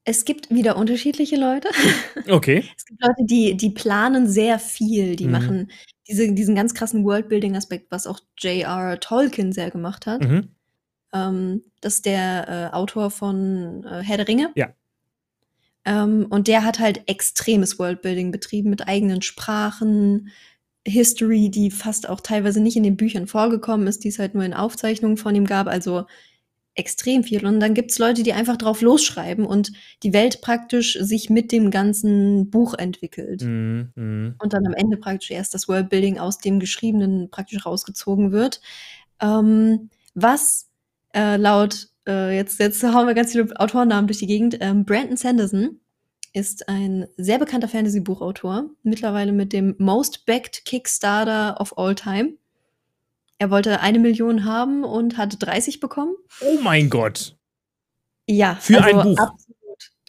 Es 0.05 0.25
gibt 0.25 0.49
wieder 0.49 0.75
unterschiedliche 0.77 1.35
Leute. 1.35 1.69
Okay. 2.29 2.63
Es 2.77 2.85
gibt 2.85 3.01
Leute, 3.03 3.23
die, 3.25 3.55
die 3.57 3.69
planen 3.69 4.27
sehr 4.27 4.57
viel, 4.59 5.15
die 5.15 5.25
Mhm. 5.25 5.31
machen 5.31 5.71
diese, 6.09 6.31
diesen 6.33 6.55
ganz 6.55 6.73
krassen 6.73 7.05
Worldbuilding-Aspekt, 7.05 7.91
was 7.91 8.07
auch 8.07 8.19
J.R. 8.37 8.99
Tolkien 8.99 9.51
sehr 9.51 9.71
gemacht 9.71 10.07
hat. 10.07 10.21
Mhm. 10.21 10.49
Ähm, 11.13 11.63
das 11.81 11.95
ist 11.95 12.05
der 12.05 12.71
äh, 12.71 12.75
Autor 12.75 13.11
von 13.11 13.83
äh, 13.85 14.01
Herr 14.01 14.17
der 14.17 14.27
Ringe. 14.27 14.51
Ja. 14.55 14.73
Ähm, 15.85 16.27
und 16.29 16.47
der 16.47 16.65
hat 16.65 16.79
halt 16.79 17.07
extremes 17.07 17.79
Worldbuilding 17.79 18.31
betrieben 18.31 18.69
mit 18.69 18.87
eigenen 18.87 19.21
Sprachen, 19.21 20.29
History, 20.85 21.49
die 21.49 21.71
fast 21.71 22.09
auch 22.09 22.21
teilweise 22.21 22.61
nicht 22.61 22.77
in 22.77 22.83
den 22.83 22.97
Büchern 22.97 23.27
vorgekommen 23.27 23.87
ist, 23.87 24.03
die 24.03 24.09
es 24.09 24.19
halt 24.19 24.33
nur 24.33 24.43
in 24.43 24.53
Aufzeichnungen 24.53 25.17
von 25.17 25.35
ihm 25.35 25.45
gab. 25.45 25.67
Also 25.67 26.05
extrem 26.79 27.23
viel. 27.23 27.45
Und 27.45 27.59
dann 27.59 27.73
gibt 27.73 27.91
es 27.91 27.99
Leute, 27.99 28.23
die 28.23 28.33
einfach 28.33 28.57
drauf 28.57 28.81
losschreiben 28.81 29.45
und 29.45 29.71
die 30.01 30.13
Welt 30.13 30.41
praktisch 30.41 30.97
sich 30.99 31.29
mit 31.29 31.51
dem 31.51 31.69
ganzen 31.69 32.49
Buch 32.49 32.73
entwickelt. 32.73 33.43
Mhm. 33.43 33.91
Mhm. 33.95 34.35
Und 34.39 34.53
dann 34.53 34.65
am 34.65 34.73
Ende 34.73 34.97
praktisch 34.97 35.29
erst 35.31 35.53
das 35.53 35.67
Worldbuilding 35.67 36.17
aus 36.17 36.39
dem 36.39 36.59
Geschriebenen 36.59 37.29
praktisch 37.29 37.65
rausgezogen 37.65 38.31
wird. 38.31 38.61
Ähm, 39.21 39.89
was 40.15 40.69
äh, 41.13 41.37
laut, 41.37 41.89
äh, 42.07 42.35
jetzt, 42.35 42.59
jetzt 42.59 42.81
hauen 42.83 43.07
wir 43.07 43.13
ganz 43.13 43.33
viele 43.33 43.59
Autorennamen 43.59 44.07
durch 44.07 44.19
die 44.19 44.27
Gegend, 44.27 44.57
ähm, 44.61 44.85
Brandon 44.85 45.17
Sanderson 45.17 45.79
ist 46.33 46.69
ein 46.69 47.07
sehr 47.17 47.39
bekannter 47.39 47.67
Fantasy-Buchautor, 47.67 48.69
mittlerweile 48.83 49.31
mit 49.31 49.51
dem 49.51 49.75
Most 49.79 50.25
Backed 50.25 50.63
Kickstarter 50.65 51.59
of 51.59 51.77
All 51.77 51.95
Time. 51.95 52.33
Er 53.39 53.49
wollte 53.49 53.79
eine 53.79 53.99
Million 53.99 54.43
haben 54.43 54.83
und 54.83 55.17
hat 55.17 55.37
30 55.39 55.79
bekommen. 55.79 56.13
Oh 56.41 56.59
mein 56.61 56.89
Gott. 56.89 57.37
Ja, 58.27 58.55
Für 58.55 58.83
ein 58.83 59.01
Buch. 59.01 59.17
Absolut. 59.17 59.55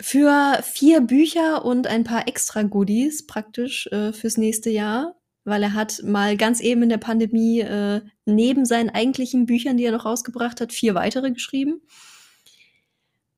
Für 0.01 0.61
vier 0.63 1.01
Bücher 1.01 1.65
und 1.65 1.87
ein 1.87 2.03
paar 2.03 2.27
extra 2.27 2.63
Goodies 2.63 3.27
praktisch 3.27 3.87
äh, 3.93 4.13
fürs 4.13 4.37
nächste 4.37 4.71
Jahr, 4.71 5.15
weil 5.45 5.63
er 5.63 5.75
hat 5.75 6.03
mal 6.03 6.37
ganz 6.37 6.61
eben 6.61 6.83
in 6.83 6.89
der 6.89 6.99
Pandemie 6.99 7.61
äh, 7.61 8.01
neben 8.25 8.67
seinen 8.67 8.91
eigentlichen 8.91 9.47
Büchern, 9.47 9.77
die 9.77 9.85
er 9.85 9.93
noch 9.93 10.07
rausgebracht 10.07 10.61
hat, 10.61 10.73
vier 10.73 10.97
weitere 10.97 11.31
geschrieben. 11.31 11.83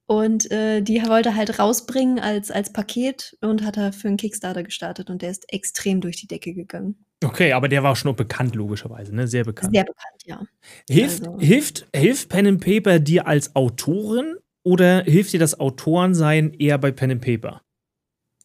Und 0.06 0.50
äh, 0.50 0.80
die 0.80 1.02
wollte 1.06 1.30
er 1.30 1.36
halt 1.36 1.58
rausbringen 1.58 2.18
als, 2.18 2.50
als 2.50 2.72
Paket 2.72 3.36
und 3.42 3.62
hat 3.62 3.76
er 3.76 3.92
für 3.92 4.08
einen 4.08 4.16
Kickstarter 4.16 4.62
gestartet 4.62 5.10
und 5.10 5.20
der 5.20 5.30
ist 5.30 5.52
extrem 5.52 6.00
durch 6.00 6.16
die 6.16 6.26
Decke 6.26 6.54
gegangen. 6.54 7.04
Okay, 7.22 7.52
aber 7.52 7.68
der 7.68 7.82
war 7.82 7.94
schon 7.96 8.14
bekannt, 8.16 8.54
logischerweise, 8.54 9.14
ne? 9.14 9.26
Sehr 9.28 9.44
bekannt. 9.44 9.74
Sehr 9.74 9.84
bekannt, 9.84 10.22
ja. 10.24 10.42
Hilft, 10.88 11.26
Also- 11.26 11.38
hilft, 11.40 11.86
hilft 11.94 12.28
Pen 12.28 12.46
and 12.46 12.60
Paper 12.64 12.98
dir 12.98 13.26
als 13.26 13.54
Autorin 13.56 14.36
oder 14.64 15.02
hilft 15.04 15.32
dir 15.32 15.40
das 15.40 15.58
Autorensein 15.58 16.52
eher 16.54 16.78
bei 16.78 16.90
Pen 16.92 17.10
and 17.12 17.20
Paper? 17.20 17.62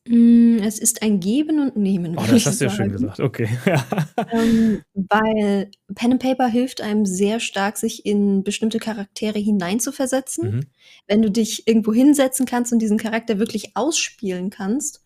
Mm, 0.07 0.59
Es 0.63 0.80
ist 0.80 1.01
ein 1.01 1.19
Geben 1.19 1.59
und 1.59 1.75
Nehmen. 1.75 2.17
Oh, 2.17 2.23
das 2.30 2.45
hast 2.45 2.61
du 2.61 2.65
ja 2.65 2.71
schön 2.71 2.91
gesagt. 2.91 3.19
Okay. 3.19 3.49
Ähm, 4.32 4.82
weil 4.93 5.69
Pen 5.95 6.13
and 6.13 6.21
Paper 6.21 6.47
hilft 6.47 6.82
einem 6.82 7.05
sehr 7.05 7.39
stark, 7.39 7.78
sich 7.78 8.05
in 8.05 8.43
bestimmte 8.43 8.80
Charaktere 8.80 9.38
hineinzuversetzen. 9.39 10.55
mhm. 10.55 10.65
Wenn 11.07 11.21
du 11.21 11.30
dich 11.30 11.67
irgendwo 11.67 11.93
hinsetzen 11.93 12.45
kannst 12.45 12.71
und 12.73 12.80
diesen 12.80 12.97
Charakter 12.97 13.38
wirklich 13.39 13.75
ausspielen 13.75 14.49
kannst, 14.49 15.03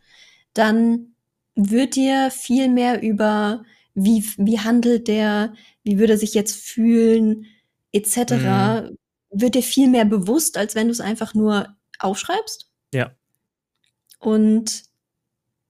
dann 0.54 1.14
wird 1.56 1.96
dir 1.96 2.32
viel 2.32 2.70
mehr 2.70 3.02
über, 3.04 3.64
wie, 3.94 4.24
wie 4.38 4.60
handelt 4.60 5.08
der, 5.08 5.54
wie 5.84 6.00
würde 6.00 6.14
er 6.14 6.20
sich 6.20 6.34
jetzt 6.34 6.56
fühlen, 6.56 7.46
etc., 7.94 8.18
Mhm. 8.34 8.98
wird 9.32 9.56
dir 9.56 9.64
viel 9.64 9.90
mehr 9.90 10.06
bewusst, 10.06 10.58
als 10.58 10.76
wenn 10.76 10.88
du 10.88 10.92
es 10.92 11.02
einfach 11.02 11.34
nur 11.34 11.68
aufschreibst. 12.00 12.70
Ja. 12.94 13.12
Und 14.20 14.84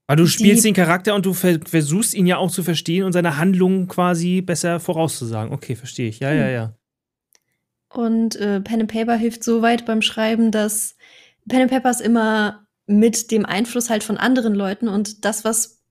Aber 0.07 0.17
du 0.17 0.27
spielst 0.27 0.65
den 0.65 0.73
Charakter 0.73 1.15
und 1.15 1.25
du 1.25 1.33
ver 1.33 1.59
versuchst 1.65 2.13
ihn 2.13 2.27
ja 2.27 2.37
auch 2.37 2.51
zu 2.51 2.63
verstehen 2.63 3.03
und 3.05 3.13
seine 3.13 3.37
Handlungen 3.37 3.87
quasi 3.87 4.41
besser 4.41 4.79
vorauszusagen. 4.79 5.53
Okay, 5.53 5.75
verstehe 5.75 6.09
ich. 6.09 6.19
Ja, 6.19 6.33
ja, 6.33 6.45
Hm. 6.45 6.53
ja. 6.53 6.75
Und 7.93 8.35
äh, 8.37 8.61
Pen 8.61 8.81
and 8.81 8.91
Paper 8.91 9.15
hilft 9.15 9.43
so 9.43 9.61
weit 9.61 9.85
beim 9.85 10.01
Schreiben, 10.01 10.51
dass 10.51 10.95
Pen 11.49 11.63
and 11.63 11.71
Paper 11.71 11.89
ist 11.91 12.01
immer 12.01 12.65
mit 12.87 13.31
dem 13.31 13.45
Einfluss 13.45 13.89
halt 13.89 14.03
von 14.03 14.17
anderen 14.17 14.53
Leuten 14.55 14.87
und 14.87 15.23
das, 15.25 15.43
was 15.45 15.81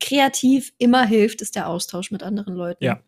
kreativ 0.00 0.72
immer 0.78 1.04
hilft, 1.06 1.40
ist 1.42 1.56
der 1.56 1.68
Austausch 1.68 2.10
mit 2.10 2.22
anderen 2.22 2.54
Leuten. 2.54 2.84
Ja. 2.84 3.00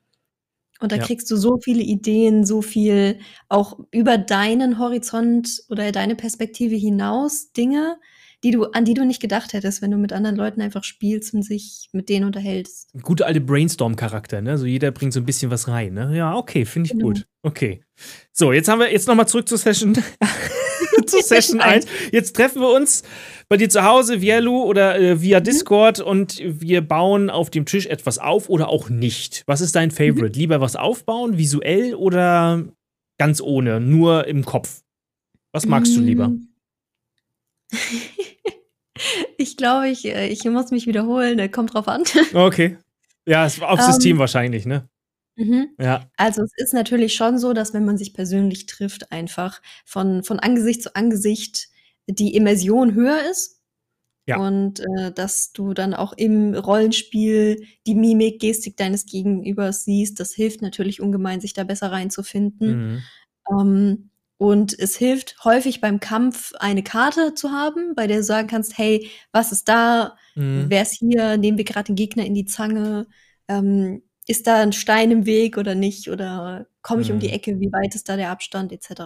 Und 0.81 0.93
da 0.93 0.97
Ja. 0.97 1.05
kriegst 1.05 1.31
du 1.31 1.37
so 1.37 1.59
viele 1.62 1.83
Ideen, 1.83 2.47
so 2.47 2.62
viel 2.62 3.18
auch 3.51 3.79
über 3.91 4.16
deinen 4.16 4.79
Horizont 4.79 5.62
oder 5.68 5.93
deine 5.93 6.16
Perspektive 6.16 6.75
hinaus 6.75 7.53
Dinge, 7.53 7.99
die 8.43 8.51
du, 8.53 8.64
an 8.64 8.87
die 8.87 8.95
du 8.95 9.05
nicht 9.05 9.21
gedacht 9.21 9.53
hättest, 9.53 9.83
wenn 9.83 9.91
du 9.91 9.99
mit 9.99 10.14
anderen 10.14 10.37
Leuten 10.37 10.62
einfach 10.62 10.83
spielst 10.83 11.35
und 11.35 11.43
sich 11.43 11.91
mit 11.93 12.09
denen 12.09 12.25
unterhältst. 12.25 12.89
Gute 13.03 13.27
alte 13.27 13.43
Brainstorm-Charakter, 13.43 14.41
ne? 14.41 14.57
So 14.57 14.64
jeder 14.64 14.91
bringt 14.91 15.12
so 15.12 15.21
ein 15.21 15.27
bisschen 15.27 15.51
was 15.51 15.68
rein, 15.68 15.93
ne? 15.93 16.16
Ja, 16.16 16.35
okay, 16.35 16.64
finde 16.64 16.87
ich 16.87 16.93
Genau. 16.93 17.09
gut. 17.09 17.27
Okay. 17.43 17.85
So, 18.33 18.53
jetzt 18.55 18.68
haben 18.71 18.79
wir 18.79 18.91
jetzt 18.91 19.07
nochmal 19.07 19.29
zurück 19.29 19.47
zur 19.47 19.59
Session. 19.59 19.93
zu 21.07 21.20
Session 21.22 21.61
1. 21.61 21.86
Jetzt 22.12 22.36
treffen 22.36 22.61
wir 22.62 22.70
uns 22.70 23.03
bei 23.48 23.57
dir 23.57 23.68
zu 23.68 23.84
Hause 23.84 24.20
via 24.20 24.38
Lu 24.38 24.62
oder 24.62 24.98
äh, 24.98 25.20
via 25.20 25.40
Discord 25.40 26.01
und 26.01 26.40
wir 26.44 26.80
bauen 26.82 27.30
auf 27.30 27.51
dem 27.51 27.64
Tisch 27.66 27.86
etwas 27.86 28.18
auf 28.18 28.48
oder 28.48 28.68
auch 28.68 28.88
nicht. 28.88 29.42
Was 29.46 29.61
ist 29.61 29.74
dein 29.74 29.90
Favorite? 29.90 30.38
Lieber 30.38 30.61
was 30.61 30.76
aufbauen, 30.76 31.36
visuell 31.36 31.94
oder 31.94 32.64
ganz 33.18 33.40
ohne, 33.40 33.80
nur 33.80 34.26
im 34.26 34.44
Kopf? 34.44 34.82
Was 35.53 35.66
magst 35.66 35.96
du 35.96 36.01
lieber? 36.01 36.28
Mm. 36.28 36.48
ich 39.36 39.57
glaube, 39.57 39.88
ich, 39.88 40.05
äh, 40.07 40.28
ich 40.28 40.44
muss 40.44 40.70
mich 40.70 40.86
wiederholen. 40.86 41.38
äh, 41.38 41.48
Kommt 41.48 41.74
drauf 41.74 41.88
an. 41.88 42.05
Okay. 42.34 42.78
Ja, 43.26 43.44
aufs 43.44 43.59
Ähm. 43.61 43.78
System 43.92 44.18
wahrscheinlich, 44.18 44.66
ne? 44.66 44.88
Mhm. 45.37 45.70
Ja. 45.78 46.11
Also 46.16 46.43
es 46.43 46.53
ist 46.57 46.74
natürlich 46.74 47.14
schon 47.14 47.39
so, 47.39 47.53
dass 47.53 47.72
wenn 47.72 47.85
man 47.85 47.99
sich 47.99 48.14
persönlich 48.14 48.66
trifft, 48.66 49.11
einfach 49.12 49.62
von, 49.85 50.22
von 50.22 50.39
Angesicht 50.39 50.83
zu 50.83 50.95
Angesicht 50.95 51.68
die 52.07 52.35
Immersion 52.35 52.95
höher 52.95 53.31
ist. 53.31 53.61
Ja. 54.26 54.39
Und 54.39 54.81
äh, 54.81 55.12
dass 55.12 55.53
du 55.53 55.74
dann 55.74 55.95
auch 55.95 56.12
im 56.12 56.55
Rollenspiel 56.55 57.64
die 57.87 57.95
Mimik, 57.95 58.41
Gestik 58.41 58.76
deines 58.76 59.07
Gegenübers 59.07 59.85
siehst, 59.85 60.20
das 60.20 60.35
hilft 60.35 60.62
natürlich 60.62 61.01
ungemein, 61.01 61.41
sich 61.41 61.53
da 61.53 61.64
besser 61.64 61.91
reinzufinden. 61.91 62.93
Mhm. 62.93 63.03
Ähm, 63.51 64.11
und 64.37 64.78
es 64.78 64.97
hilft 64.97 65.45
häufig 65.45 65.81
beim 65.81 66.01
Kampf 66.01 66.55
eine 66.59 66.83
Karte 66.83 67.35
zu 67.35 67.51
haben, 67.51 67.95
bei 67.95 68.07
der 68.07 68.18
du 68.18 68.22
sagen 68.24 68.49
kannst, 68.49 68.78
hey, 68.78 69.11
was 69.33 69.53
ist 69.53 69.68
da? 69.68 70.16
Mhm. 70.35 70.66
Wer 70.68 70.83
ist 70.83 70.99
hier? 70.99 71.37
Nehmen 71.37 71.59
wir 71.59 71.64
gerade 71.64 71.87
den 71.87 71.97
Gegner 71.97 72.24
in 72.24 72.35
die 72.35 72.47
Zange? 72.47 73.07
Ähm, 73.49 74.03
ist 74.27 74.47
da 74.47 74.61
ein 74.62 74.73
Stein 74.73 75.11
im 75.11 75.27
Weg 75.27 75.57
oder 75.59 75.75
nicht? 75.75 76.09
Oder 76.09 76.66
komme 76.83 77.03
ich 77.03 77.11
um 77.11 77.18
die 77.18 77.29
Mhm. 77.29 77.33
Ecke? 77.35 77.61
Wie 77.61 77.73
weit 77.73 77.95
ist 77.95 78.09
da 78.09 78.16
der 78.16 78.31
Abstand 78.31 78.73
etc.? 78.73 79.03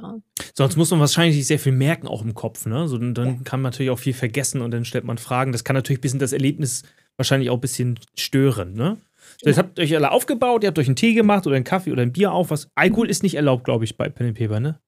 Sonst 0.54 0.76
muss 0.76 0.90
man 0.90 1.00
wahrscheinlich 1.00 1.46
sehr 1.46 1.58
viel 1.58 1.72
merken, 1.72 2.06
auch 2.06 2.22
im 2.22 2.34
Kopf. 2.34 2.66
Ne? 2.66 2.86
So, 2.88 2.98
dann 2.98 3.14
dann 3.14 3.44
kann 3.44 3.60
man 3.60 3.70
natürlich 3.70 3.90
auch 3.90 3.98
viel 3.98 4.12
vergessen 4.14 4.60
und 4.60 4.70
dann 4.70 4.84
stellt 4.84 5.04
man 5.04 5.18
Fragen. 5.18 5.52
Das 5.52 5.64
kann 5.64 5.74
natürlich 5.74 5.98
ein 5.98 6.02
bisschen 6.02 6.18
das 6.20 6.32
Erlebnis 6.32 6.82
wahrscheinlich 7.16 7.50
auch 7.50 7.54
ein 7.56 7.60
bisschen 7.60 7.98
stören. 8.18 8.74
Ne? 8.74 8.98
So, 9.40 9.48
jetzt 9.48 9.56
Ja. 9.56 9.62
habt 9.62 9.78
ihr 9.78 9.84
euch 9.84 9.94
alle 9.96 10.10
aufgebaut, 10.10 10.62
ihr 10.64 10.68
habt 10.68 10.78
euch 10.78 10.86
einen 10.88 10.96
Tee 10.96 11.14
gemacht 11.14 11.46
oder 11.46 11.56
einen 11.56 11.64
Kaffee 11.64 11.92
oder 11.92 12.02
ein 12.02 12.12
Bier 12.12 12.32
auf. 12.32 12.50
Was, 12.50 12.68
Alkohol 12.74 13.08
ist 13.08 13.22
nicht 13.22 13.34
erlaubt, 13.36 13.64
glaube 13.64 13.84
ich, 13.84 13.96
bei 13.96 14.08
Pen 14.08 14.28
and 14.28 14.38
Paper, 14.38 14.60
ne? 14.60 14.78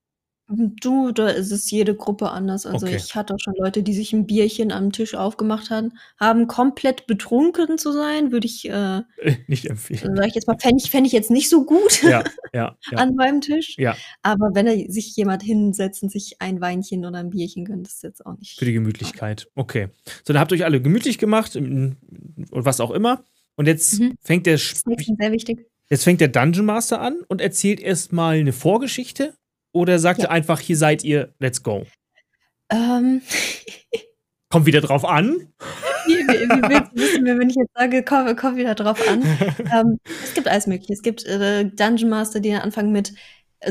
Du, 0.48 1.10
da 1.10 1.28
ist 1.28 1.50
es 1.50 1.68
jede 1.72 1.96
Gruppe 1.96 2.30
anders. 2.30 2.66
Also 2.66 2.86
Okay. 2.86 2.94
ich 2.96 3.16
hatte 3.16 3.34
auch 3.34 3.38
schon 3.40 3.54
Leute, 3.58 3.82
die 3.82 3.94
sich 3.94 4.12
ein 4.12 4.26
Bierchen 4.26 4.70
am 4.70 4.92
Tisch 4.92 5.16
aufgemacht 5.16 5.70
haben, 5.70 5.92
haben 6.20 6.46
komplett 6.46 7.08
betrunken 7.08 7.78
zu 7.78 7.90
sein, 7.92 8.30
würde 8.30 8.46
ich, 8.46 8.68
äh, 8.68 9.02
nicht 9.48 9.66
empfehlen. 9.66 10.14
sag 10.16 10.28
ich 10.28 10.34
jetzt 10.36 10.46
mal, 10.46 10.56
fände 10.58 10.80
ich, 10.84 10.90
fänd 10.90 11.04
ich 11.06 11.12
jetzt 11.12 11.32
nicht 11.32 11.48
so 11.50 11.64
gut 11.64 12.00
Ja, 12.04 12.22
ja, 12.54 12.76
ja. 12.92 12.98
an 12.98 13.16
meinem 13.16 13.40
Tisch. 13.40 13.74
Ja, 13.76 13.96
Aber 14.22 14.50
wenn 14.54 14.68
er 14.68 14.76
sich 14.90 15.16
jemand 15.16 15.42
hinsetzt 15.42 16.04
und 16.04 16.10
sich 16.12 16.36
ein 16.40 16.60
Weinchen 16.60 17.04
oder 17.04 17.18
ein 17.18 17.30
Bierchen 17.30 17.64
gönnt, 17.64 17.88
ist 17.88 18.04
jetzt 18.04 18.24
auch 18.24 18.38
nicht. 18.38 18.56
für 18.56 18.64
die 18.66 18.72
Gemütlichkeit. 18.72 19.48
Okay. 19.56 19.88
So, 20.24 20.32
dann 20.32 20.38
habt 20.38 20.52
ihr 20.52 20.58
euch 20.58 20.64
alle 20.64 20.80
gemütlich 20.80 21.18
gemacht 21.18 21.56
und 21.56 21.96
was 22.50 22.78
auch 22.80 22.92
immer. 22.92 23.24
Und 23.56 23.66
jetzt 23.66 23.98
Mhm. 23.98 24.14
fängt 24.20 24.46
der 24.46 24.58
Snacks 24.58 25.06
sind 25.06 25.20
sehr 25.20 25.32
wichtig. 25.32 25.66
Jetzt 25.90 26.04
fängt 26.04 26.20
der 26.20 26.28
Dungeon 26.28 26.66
Master 26.66 27.00
an 27.00 27.16
und 27.26 27.40
erzählt 27.40 27.80
erstmal 27.80 28.36
eine 28.36 28.52
Vorgeschichte 28.52 29.34
oder 29.72 29.98
sagt 29.98 30.20
Ja. 30.20 30.26
er 30.26 30.30
einfach, 30.32 30.60
hier 30.60 30.76
seid 30.76 31.04
ihr, 31.04 31.34
let's 31.38 31.62
go. 31.62 31.84
Ähm, 32.70 33.22
Kommt 34.50 34.66
wieder 34.66 34.80
drauf 34.80 35.04
an. 35.04 35.52
wie, 36.06 36.12
wie, 36.12 36.48
wie 36.48 36.68
willst 36.68 36.92
du 36.94 37.00
wissen, 37.00 37.24
wenn 37.26 37.50
ich 37.50 37.56
jetzt 37.56 37.72
sage, 37.74 38.02
komm, 38.04 38.34
komm 38.36 38.56
wieder 38.56 38.74
drauf 38.74 39.06
an? 39.08 39.22
ähm, 39.72 39.98
es 40.22 40.34
gibt 40.34 40.48
alles 40.48 40.66
Mögliche. 40.66 40.92
Es 40.92 41.02
gibt 41.02 41.24
äh, 41.26 41.64
Dungeon 41.64 42.08
Master, 42.10 42.40
die 42.40 42.52
anfangen 42.54 42.92
mit 42.92 43.12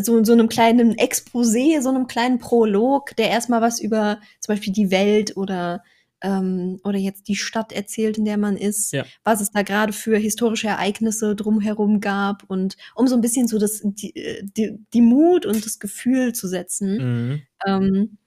so, 0.02 0.22
so 0.24 0.34
einem 0.34 0.50
kleinen 0.50 0.96
Exposé, 0.96 1.82
so 1.82 1.90
einem 1.90 2.08
kleinen 2.08 2.40
Prolog, 2.40 3.16
der 3.16 3.30
erstmal 3.30 3.62
was 3.62 3.80
über 3.80 4.20
zum 4.42 4.54
Beispiel 4.56 4.74
die 4.74 4.92
Welt 4.92 5.38
oder, 5.38 5.84
ähm, 6.22 6.80
oder 6.84 6.98
jetzt 6.98 7.28
die 7.28 7.36
Stadt 7.36 7.72
erzählt, 7.72 8.18
in 8.18 8.26
der 8.26 8.38
man 8.38 8.58
ist, 8.58 8.92
Ja. 8.94 9.06
was 9.24 9.42
es 9.42 9.52
da 9.52 9.62
gerade 9.62 9.94
für 9.94 10.18
historische 10.18 10.68
Ereignisse 10.68 11.36
drumherum 11.36 12.00
gab 12.00 12.44
und 12.48 12.78
um 12.96 13.08
so 13.08 13.16
ein 13.16 13.22
bisschen 13.22 13.48
so 13.48 13.60
das, 13.60 13.82
die, 13.84 14.16
äh, 14.16 14.44
die, 14.44 14.80
die 14.94 15.02
Mut 15.02 15.46
und 15.46 15.66
das 15.66 15.80
Gefühl 15.80 16.34
zu 16.34 16.48
setzen. 16.48 16.98
Mhm. 16.98 17.42
Ähm, 17.66 18.18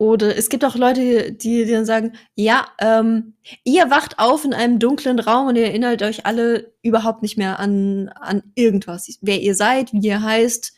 oder 0.00 0.36
es 0.36 0.48
gibt 0.48 0.64
auch 0.64 0.76
Leute, 0.76 1.32
die, 1.32 1.64
die 1.64 1.72
dann 1.72 1.84
sagen, 1.84 2.12
ja, 2.36 2.68
ähm, 2.80 3.34
ihr 3.64 3.90
wacht 3.90 4.20
auf 4.20 4.44
in 4.44 4.54
einem 4.54 4.78
dunklen 4.78 5.18
Raum 5.18 5.48
und 5.48 5.56
ihr 5.56 5.64
erinnert 5.66 6.02
euch 6.02 6.24
alle 6.24 6.72
überhaupt 6.82 7.22
nicht 7.22 7.36
mehr 7.36 7.58
an, 7.58 8.08
an 8.10 8.44
irgendwas. 8.54 9.18
Wer 9.22 9.40
ihr 9.40 9.56
seid, 9.56 9.92
wie 9.92 9.98
ihr 10.06 10.22
heißt, 10.22 10.72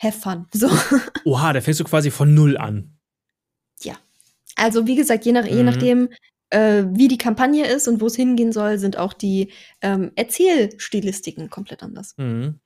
have 0.00 0.20
fun. 0.20 0.46
So. 0.54 0.70
Oha, 1.24 1.52
da 1.52 1.60
fängst 1.60 1.80
du 1.80 1.84
quasi 1.84 2.12
von 2.12 2.32
null 2.32 2.56
an. 2.56 2.92
Also 4.58 4.86
wie 4.86 4.96
gesagt, 4.96 5.24
je, 5.24 5.32
nach, 5.32 5.46
je 5.46 5.56
Mhm. 5.60 5.64
nachdem, 5.64 6.08
äh, 6.50 6.84
wie 6.92 7.08
die 7.08 7.18
Kampagne 7.18 7.66
ist 7.66 7.88
und 7.88 8.00
wo 8.00 8.06
es 8.06 8.16
hingehen 8.16 8.52
soll, 8.52 8.78
sind 8.78 8.96
auch 8.96 9.12
die 9.12 9.52
ähm, 9.82 10.10
Erzählstilistiken 10.16 11.50
komplett 11.50 11.82
anders. 11.82 12.14
Mhm. 12.16 12.60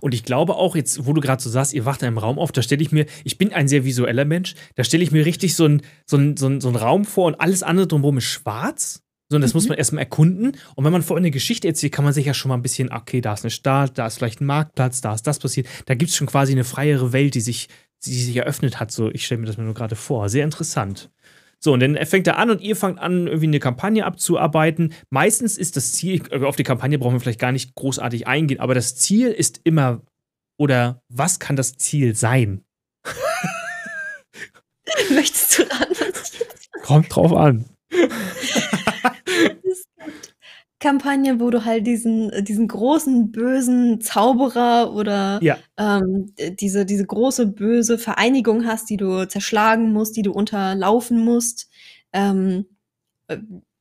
Und 0.00 0.12
ich 0.12 0.24
glaube 0.24 0.56
auch, 0.56 0.74
jetzt, 0.74 1.06
wo 1.06 1.12
du 1.12 1.20
gerade 1.20 1.40
so 1.40 1.48
sagst, 1.50 1.72
ihr 1.72 1.84
wacht 1.84 2.02
in 2.02 2.08
einem 2.08 2.18
Raum 2.18 2.38
auf, 2.38 2.50
da 2.50 2.62
stelle 2.62 2.82
ich 2.82 2.90
mir, 2.90 3.06
ich 3.22 3.38
bin 3.38 3.52
ein 3.52 3.68
sehr 3.68 3.84
visueller 3.84 4.24
Mensch, 4.24 4.54
da 4.74 4.82
stelle 4.82 5.04
ich 5.04 5.12
mir 5.12 5.24
richtig 5.24 5.54
so 5.54 5.66
einen 5.66 5.82
so 6.04 6.16
ein, 6.16 6.36
so 6.36 6.48
ein, 6.48 6.60
so 6.60 6.68
ein 6.68 6.74
Raum 6.76 7.04
vor 7.04 7.26
und 7.26 7.40
alles 7.40 7.62
andere 7.62 7.86
drumherum 7.86 8.18
ist 8.18 8.24
schwarz. 8.24 9.02
So, 9.30 9.36
und 9.36 9.42
das 9.42 9.52
muss 9.54 9.64
Mhm. 9.64 9.68
man 9.70 9.78
erstmal 9.78 10.02
erkunden. 10.04 10.56
Und 10.74 10.84
wenn 10.84 10.90
man 10.92 11.02
vorher 11.02 11.20
eine 11.20 11.30
Geschichte 11.30 11.68
erzählt, 11.68 11.92
kann 11.92 12.04
man 12.04 12.14
sich 12.14 12.24
ja 12.26 12.32
schon 12.34 12.48
mal 12.48 12.54
ein 12.56 12.62
bisschen, 12.62 12.90
okay, 12.90 13.20
da 13.20 13.34
ist 13.34 13.44
eine 13.44 13.50
Stadt, 13.50 13.98
da 13.98 14.06
ist 14.06 14.16
vielleicht 14.16 14.40
ein 14.40 14.46
Marktplatz, 14.46 15.00
da 15.02 15.14
ist 15.14 15.26
das 15.26 15.38
passiert. 15.38 15.68
Da 15.86 15.94
gibt 15.94 16.10
es 16.10 16.16
schon 16.16 16.26
quasi 16.26 16.52
eine 16.52 16.64
freiere 16.64 17.12
Welt, 17.12 17.34
die 17.34 17.42
sich, 17.42 17.68
die 18.06 18.14
sich 18.22 18.34
eröffnet 18.36 18.80
hat. 18.80 18.90
So, 18.90 19.10
ich 19.10 19.26
stelle 19.26 19.42
mir 19.42 19.46
das 19.46 19.58
mir 19.58 19.64
nur 19.64 19.74
gerade 19.74 19.96
vor. 19.96 20.28
Sehr 20.30 20.44
interessant. 20.44 21.10
So, 21.60 21.72
und 21.72 21.80
dann 21.80 21.96
fängt 22.06 22.26
er 22.26 22.38
an 22.38 22.50
und 22.50 22.60
ihr 22.60 22.76
fangt 22.76 23.00
an, 23.00 23.26
irgendwie 23.26 23.46
eine 23.46 23.58
Kampagne 23.58 24.04
abzuarbeiten. 24.04 24.94
Meistens 25.10 25.58
ist 25.58 25.76
das 25.76 25.92
Ziel, 25.92 26.22
äh, 26.30 26.44
auf 26.44 26.56
die 26.56 26.62
Kampagne 26.62 26.98
brauchen 26.98 27.14
wir 27.14 27.20
vielleicht 27.20 27.40
gar 27.40 27.52
nicht 27.52 27.74
großartig 27.74 28.26
eingehen, 28.26 28.60
aber 28.60 28.74
das 28.74 28.96
Ziel 28.96 29.28
ist 29.28 29.60
immer, 29.64 30.02
oder 30.56 31.02
was 31.08 31.38
kann 31.38 31.56
das 31.56 31.76
Ziel 31.76 32.14
sein? 32.14 32.64
Möchtest 35.10 35.58
du 35.58 35.62
ran? 35.62 35.88
Kommt 36.82 37.14
drauf 37.14 37.32
an. 37.32 37.64
Es 40.80 40.84
gibt 40.86 41.00
Kampagnen, 41.02 41.40
wo 41.40 41.50
du 41.50 41.64
halt 41.64 41.86
diesen, 41.86 42.30
diesen 42.44 42.68
großen, 42.68 43.32
bösen 43.32 44.00
Zauberer 44.00 44.94
oder 44.94 45.40
Ja. 45.42 45.58
ähm, 45.76 46.32
diese, 46.60 46.84
diese 46.86 47.04
große, 47.04 47.46
böse 47.46 47.98
Vereinigung 47.98 48.64
hast, 48.66 48.88
die 48.90 48.96
du 48.96 49.26
zerschlagen 49.26 49.92
musst, 49.92 50.16
die 50.16 50.22
du 50.22 50.32
unterlaufen 50.32 51.24
musst. 51.24 51.68
Ähm, 52.12 52.66
äh, 53.28 53.38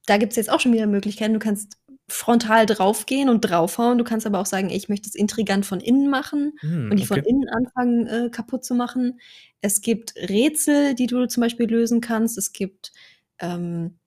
da 0.08 0.18
gibt's 0.18 0.38
jetzt 0.38 0.50
auch 0.50 0.60
schon 0.60 0.74
wieder 0.74 0.88
Möglichkeiten. 0.88 1.34
Du 1.34 1.40
kannst 1.40 1.78
frontal 2.10 2.66
draufgehen 2.66 3.30
und 3.30 3.42
draufhauen. 3.42 3.98
Du 3.98 4.04
kannst 4.06 4.26
aber 4.26 4.40
auch 4.40 4.46
sagen, 4.46 4.70
ich 4.70 4.90
möchte 4.90 5.10
es 5.10 5.16
intrigant 5.16 5.66
von 5.66 5.80
innen 5.82 6.10
machen 6.10 6.54
Hm, 6.62 6.90
und 6.92 6.98
die 6.98 7.06
von 7.06 7.20
okay. 7.20 7.30
innen 7.30 7.50
anfangen 7.50 8.08
äh, 8.08 8.30
kaputt 8.32 8.64
zu 8.66 8.74
machen. 8.76 9.20
Es 9.62 9.82
gibt 9.82 10.16
Rätsel, 10.16 10.96
die 10.96 11.08
du 11.08 11.28
zum 11.28 11.42
Beispiel 11.42 11.70
lösen 11.70 12.00
kannst. 12.02 12.38
Es 12.38 12.54
gibt 12.54 12.94
ähm, 13.40 14.00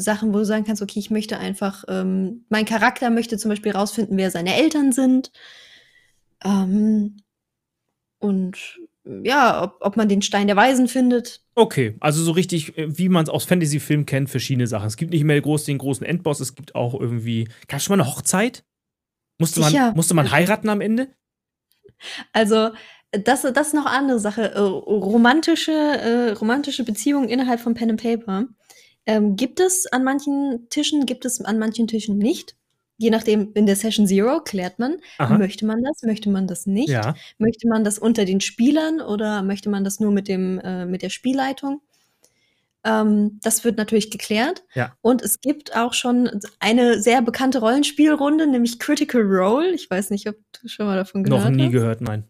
Sachen, 0.00 0.32
wo 0.32 0.38
du 0.38 0.44
sagen 0.44 0.64
kannst, 0.64 0.82
okay, 0.82 0.98
ich 0.98 1.10
möchte 1.10 1.38
einfach, 1.38 1.84
ähm, 1.88 2.44
mein 2.48 2.64
Charakter 2.64 3.10
möchte 3.10 3.38
zum 3.38 3.48
Beispiel 3.48 3.72
rausfinden, 3.72 4.16
wer 4.16 4.30
seine 4.30 4.54
Eltern 4.56 4.92
sind. 4.92 5.32
Ähm, 6.44 7.16
und 8.18 8.78
ja, 9.04 9.62
ob, 9.62 9.78
ob 9.80 9.96
man 9.96 10.08
den 10.08 10.22
Stein 10.22 10.46
der 10.46 10.56
Weisen 10.56 10.88
findet. 10.88 11.42
Okay, 11.54 11.96
also 12.00 12.22
so 12.22 12.32
richtig, 12.32 12.78
äh, 12.78 12.96
wie 12.96 13.08
man 13.08 13.24
es 13.24 13.30
aus 13.30 13.44
Fantasy-Filmen 13.44 14.06
kennt, 14.06 14.30
verschiedene 14.30 14.66
Sachen. 14.66 14.86
Es 14.86 14.96
gibt 14.96 15.12
nicht 15.12 15.24
mehr 15.24 15.40
groß 15.40 15.64
den 15.64 15.78
großen 15.78 16.06
Endboss, 16.06 16.40
es 16.40 16.54
gibt 16.54 16.74
auch 16.74 16.98
irgendwie. 16.98 17.48
Gab 17.66 17.78
es 17.78 17.84
schon 17.84 17.96
mal 17.96 18.04
eine 18.04 18.12
Hochzeit? 18.12 18.64
Musste 19.38 19.60
man, 19.60 19.94
musste 19.94 20.14
man 20.14 20.30
heiraten 20.30 20.68
am 20.68 20.80
Ende? 20.80 21.08
Also, 22.32 22.70
das, 23.10 23.42
das 23.42 23.68
ist 23.68 23.74
noch 23.74 23.86
eine 23.86 23.96
andere 23.96 24.18
Sache. 24.20 24.52
Äh, 24.52 24.60
romantische, 24.60 25.72
äh, 25.72 26.30
romantische 26.32 26.84
Beziehungen 26.84 27.28
innerhalb 27.28 27.60
von 27.60 27.74
Pen 27.74 27.90
and 27.90 28.02
Paper 28.02 28.46
ähm, 29.06 29.36
gibt 29.36 29.60
es 29.60 29.86
an 29.86 30.04
manchen 30.04 30.68
Tischen, 30.70 31.06
gibt 31.06 31.24
es 31.24 31.40
an 31.40 31.58
manchen 31.58 31.86
Tischen 31.86 32.18
nicht. 32.18 32.56
Je 32.98 33.10
nachdem, 33.10 33.50
in 33.54 33.66
der 33.66 33.74
Session 33.74 34.06
Zero 34.06 34.40
klärt 34.40 34.78
man, 34.78 34.98
Aha. 35.18 35.36
möchte 35.36 35.66
man 35.66 35.82
das, 35.82 36.02
möchte 36.02 36.30
man 36.30 36.46
das 36.46 36.66
nicht? 36.66 36.90
Ja. 36.90 37.16
Möchte 37.38 37.66
man 37.66 37.82
das 37.84 37.98
unter 37.98 38.24
den 38.24 38.40
Spielern 38.40 39.00
oder 39.00 39.42
möchte 39.42 39.70
man 39.70 39.82
das 39.82 39.98
nur 39.98 40.12
mit, 40.12 40.28
dem, 40.28 40.60
äh, 40.60 40.86
mit 40.86 41.02
der 41.02 41.10
Spielleitung? 41.10 41.80
Ähm, 42.84 43.40
das 43.42 43.64
wird 43.64 43.76
natürlich 43.76 44.10
geklärt. 44.10 44.64
Ja. 44.74 44.96
Und 45.00 45.22
es 45.22 45.40
gibt 45.40 45.76
auch 45.76 45.94
schon 45.94 46.30
eine 46.60 47.00
sehr 47.00 47.22
bekannte 47.22 47.60
Rollenspielrunde, 47.60 48.46
nämlich 48.46 48.78
Critical 48.78 49.22
Role. 49.22 49.72
Ich 49.72 49.90
weiß 49.90 50.10
nicht, 50.10 50.28
ob 50.28 50.36
du 50.60 50.68
schon 50.68 50.86
mal 50.86 50.96
davon 50.96 51.24
gehört 51.24 51.44
hast. 51.44 51.50
Noch 51.50 51.56
nie 51.56 51.64
hast. 51.64 51.72
gehört, 51.72 52.00
nein. 52.02 52.24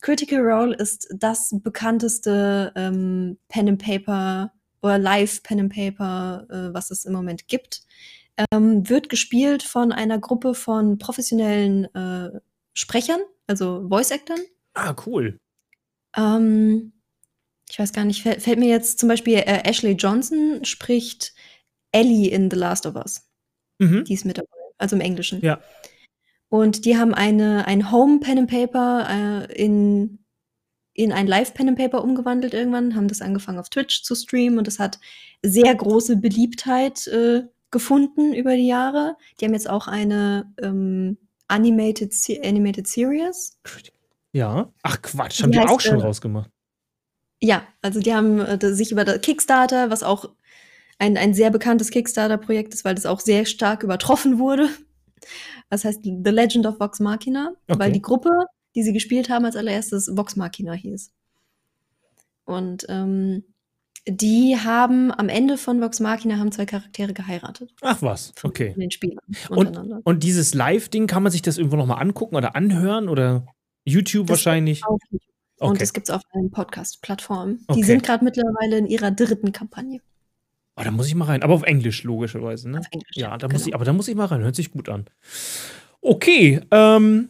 Critical 0.00 0.40
Role 0.40 0.74
ist 0.76 1.08
das 1.14 1.54
bekannteste 1.62 2.72
ähm, 2.74 3.38
Pen 3.48 3.68
and 3.68 3.82
Paper 3.82 4.52
oder 4.82 4.98
Live 4.98 5.42
Pen 5.42 5.60
and 5.60 5.74
Paper, 5.74 6.46
äh, 6.50 6.74
was 6.74 6.90
es 6.90 7.04
im 7.04 7.12
Moment 7.12 7.48
gibt. 7.48 7.82
Ähm, 8.52 8.88
wird 8.88 9.08
gespielt 9.08 9.62
von 9.62 9.92
einer 9.92 10.18
Gruppe 10.18 10.54
von 10.54 10.98
professionellen 10.98 11.94
äh, 11.94 12.40
Sprechern, 12.72 13.20
also 13.46 13.86
Voice 13.88 14.10
Actern. 14.10 14.40
Ah, 14.74 14.94
cool. 15.06 15.38
Ähm, 16.16 16.92
ich 17.70 17.78
weiß 17.78 17.92
gar 17.92 18.04
nicht, 18.04 18.22
fällt, 18.22 18.42
fällt 18.42 18.58
mir 18.58 18.68
jetzt 18.68 18.98
zum 18.98 19.08
Beispiel 19.08 19.34
äh, 19.34 19.62
Ashley 19.68 19.92
Johnson 19.92 20.64
spricht 20.64 21.34
Ellie 21.92 22.30
in 22.30 22.50
The 22.50 22.56
Last 22.56 22.86
of 22.86 22.96
Us. 22.96 23.28
Mhm. 23.78 24.04
Die 24.04 24.14
ist 24.14 24.24
mit 24.24 24.38
dabei, 24.38 24.48
also 24.78 24.96
im 24.96 25.02
Englischen. 25.02 25.40
Ja. 25.42 25.60
Und 26.48 26.84
die 26.84 26.96
haben 26.96 27.14
eine, 27.14 27.66
ein 27.66 27.92
Home 27.92 28.20
Pen 28.20 28.38
and 28.38 28.50
Paper 28.50 29.06
äh, 29.48 29.52
in, 29.54 30.19
in 31.02 31.12
ein 31.12 31.26
Live 31.26 31.54
Pen 31.54 31.68
and 31.68 31.78
Paper 31.78 32.02
umgewandelt 32.04 32.54
irgendwann, 32.54 32.94
haben 32.94 33.08
das 33.08 33.22
angefangen 33.22 33.58
auf 33.58 33.70
Twitch 33.70 34.02
zu 34.02 34.14
streamen 34.14 34.58
und 34.58 34.66
das 34.66 34.78
hat 34.78 34.98
sehr 35.42 35.74
große 35.74 36.16
Beliebtheit 36.16 37.06
äh, 37.06 37.44
gefunden 37.70 38.34
über 38.34 38.56
die 38.56 38.66
Jahre. 38.66 39.16
Die 39.40 39.44
haben 39.44 39.54
jetzt 39.54 39.70
auch 39.70 39.88
eine 39.88 40.52
ähm, 40.60 41.16
Animated, 41.48 42.12
Animated 42.44 42.86
Series. 42.86 43.58
Ja. 44.32 44.72
Ach 44.82 45.00
Quatsch, 45.02 45.42
haben 45.42 45.52
die, 45.52 45.58
die 45.58 45.64
heißt, 45.64 45.72
auch 45.72 45.80
schon 45.80 46.00
äh, 46.00 46.02
rausgemacht. 46.02 46.50
Ja, 47.40 47.62
also 47.80 48.00
die 48.00 48.14
haben 48.14 48.38
äh, 48.40 48.74
sich 48.74 48.92
über 48.92 49.04
Kickstarter, 49.04 49.90
was 49.90 50.02
auch 50.02 50.30
ein, 50.98 51.16
ein 51.16 51.32
sehr 51.32 51.50
bekanntes 51.50 51.90
Kickstarter-Projekt 51.90 52.74
ist, 52.74 52.84
weil 52.84 52.94
das 52.94 53.06
auch 53.06 53.20
sehr 53.20 53.46
stark 53.46 53.82
übertroffen 53.82 54.38
wurde. 54.38 54.68
Das 55.70 55.84
heißt 55.84 56.00
The 56.02 56.30
Legend 56.30 56.66
of 56.66 56.78
Vox 56.78 57.00
Machina, 57.00 57.52
okay. 57.68 57.78
weil 57.78 57.92
die 57.92 58.02
Gruppe, 58.02 58.30
die 58.74 58.82
sie 58.82 58.92
gespielt 58.92 59.30
haben 59.30 59.44
als 59.44 59.56
allererstes, 59.56 60.10
Vox 60.14 60.36
Machina 60.36 60.72
hieß. 60.72 61.12
Und 62.44 62.86
ähm, 62.88 63.44
die 64.08 64.56
haben 64.56 65.12
am 65.12 65.28
Ende 65.28 65.58
von 65.58 65.80
Vox 65.80 66.00
Machina 66.00 66.38
haben 66.38 66.52
zwei 66.52 66.66
Charaktere 66.66 67.12
geheiratet. 67.12 67.72
Ach 67.82 68.00
was, 68.02 68.32
okay. 68.42 68.72
Von 68.72 68.80
den 68.80 68.90
Spielern 68.90 69.18
und, 69.50 69.76
und 70.04 70.22
dieses 70.22 70.54
Live-Ding, 70.54 71.06
kann 71.06 71.22
man 71.22 71.32
sich 71.32 71.42
das 71.42 71.58
irgendwo 71.58 71.76
nochmal 71.76 72.00
angucken 72.00 72.36
oder 72.36 72.56
anhören 72.56 73.08
oder 73.08 73.46
YouTube 73.84 74.26
das 74.26 74.38
wahrscheinlich? 74.38 74.84
Auf 74.84 75.00
YouTube. 75.10 75.30
Okay. 75.58 75.70
Und 75.70 75.82
das 75.82 75.92
gibt 75.92 76.08
es 76.08 76.14
auf 76.14 76.22
allen 76.32 76.50
Podcast-Plattformen. 76.50 77.58
Die 77.68 77.72
okay. 77.74 77.82
sind 77.82 78.02
gerade 78.02 78.24
mittlerweile 78.24 78.78
in 78.78 78.86
ihrer 78.86 79.10
dritten 79.10 79.52
Kampagne. 79.52 80.00
Oh, 80.76 80.82
da 80.82 80.90
muss 80.90 81.06
ich 81.06 81.14
mal 81.14 81.26
rein. 81.26 81.42
Aber 81.42 81.52
auf 81.52 81.64
Englisch, 81.64 82.02
logischerweise. 82.02 82.70
Ne? 82.70 82.78
Auf 82.78 82.86
Englisch. 82.90 83.14
Ja, 83.14 83.36
da 83.36 83.46
genau. 83.46 83.58
muss 83.58 83.66
ich, 83.66 83.74
aber 83.74 83.84
da 83.84 83.92
muss 83.92 84.08
ich 84.08 84.14
mal 84.14 84.24
rein. 84.24 84.40
Hört 84.40 84.56
sich 84.56 84.70
gut 84.70 84.88
an. 84.88 85.04
Okay, 86.00 86.62
ähm, 86.70 87.28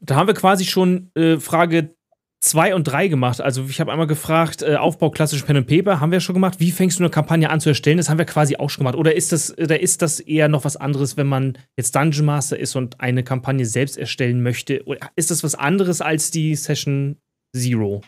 da 0.00 0.16
haben 0.16 0.26
wir 0.26 0.34
quasi 0.34 0.64
schon 0.64 1.10
äh, 1.14 1.38
Frage 1.38 1.94
2 2.42 2.74
und 2.74 2.84
3 2.84 3.08
gemacht. 3.08 3.40
Also 3.40 3.66
ich 3.68 3.80
habe 3.80 3.92
einmal 3.92 4.06
gefragt, 4.06 4.62
äh, 4.62 4.76
Aufbau 4.76 5.10
klassisch 5.10 5.42
Pen 5.42 5.58
and 5.58 5.66
Paper 5.66 6.00
haben 6.00 6.10
wir 6.10 6.20
schon 6.20 6.34
gemacht. 6.34 6.58
Wie 6.58 6.72
fängst 6.72 6.98
du 6.98 7.02
eine 7.02 7.10
Kampagne 7.10 7.50
an 7.50 7.60
zu 7.60 7.68
erstellen? 7.68 7.98
Das 7.98 8.08
haben 8.08 8.16
wir 8.16 8.24
quasi 8.24 8.56
auch 8.56 8.70
schon 8.70 8.82
gemacht. 8.84 8.96
Oder 8.96 9.14
ist 9.14 9.32
das, 9.32 9.56
oder 9.58 9.80
ist 9.80 10.00
das 10.00 10.20
eher 10.20 10.48
noch 10.48 10.64
was 10.64 10.76
anderes, 10.76 11.18
wenn 11.18 11.26
man 11.26 11.58
jetzt 11.76 11.94
Dungeon 11.94 12.24
Master 12.24 12.58
ist 12.58 12.76
und 12.76 12.98
eine 13.00 13.22
Kampagne 13.22 13.66
selbst 13.66 13.98
erstellen 13.98 14.42
möchte? 14.42 14.82
Oder 14.86 15.10
ist 15.16 15.30
das 15.30 15.44
was 15.44 15.54
anderes 15.54 16.00
als 16.00 16.30
die 16.30 16.56
Session 16.56 17.18
Zero? 17.54 18.00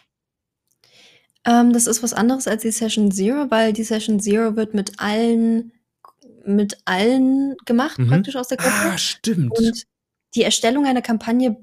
Ähm, 1.44 1.74
das 1.74 1.86
ist 1.86 2.02
was 2.02 2.14
anderes 2.14 2.48
als 2.48 2.62
die 2.62 2.70
Session 2.70 3.10
Zero, 3.10 3.50
weil 3.50 3.74
die 3.74 3.84
Session 3.84 4.18
Zero 4.18 4.56
wird 4.56 4.72
mit 4.72 4.98
allen 4.98 5.72
mit 6.44 6.78
allen 6.86 7.56
gemacht, 7.66 7.98
mhm. 7.98 8.08
praktisch 8.08 8.34
aus 8.34 8.48
der 8.48 8.56
Gruppe. 8.56 8.74
Ah, 8.74 8.98
stimmt. 8.98 9.56
Und 9.56 9.84
die 10.34 10.42
Erstellung 10.42 10.86
einer 10.86 11.02
Kampagne 11.02 11.56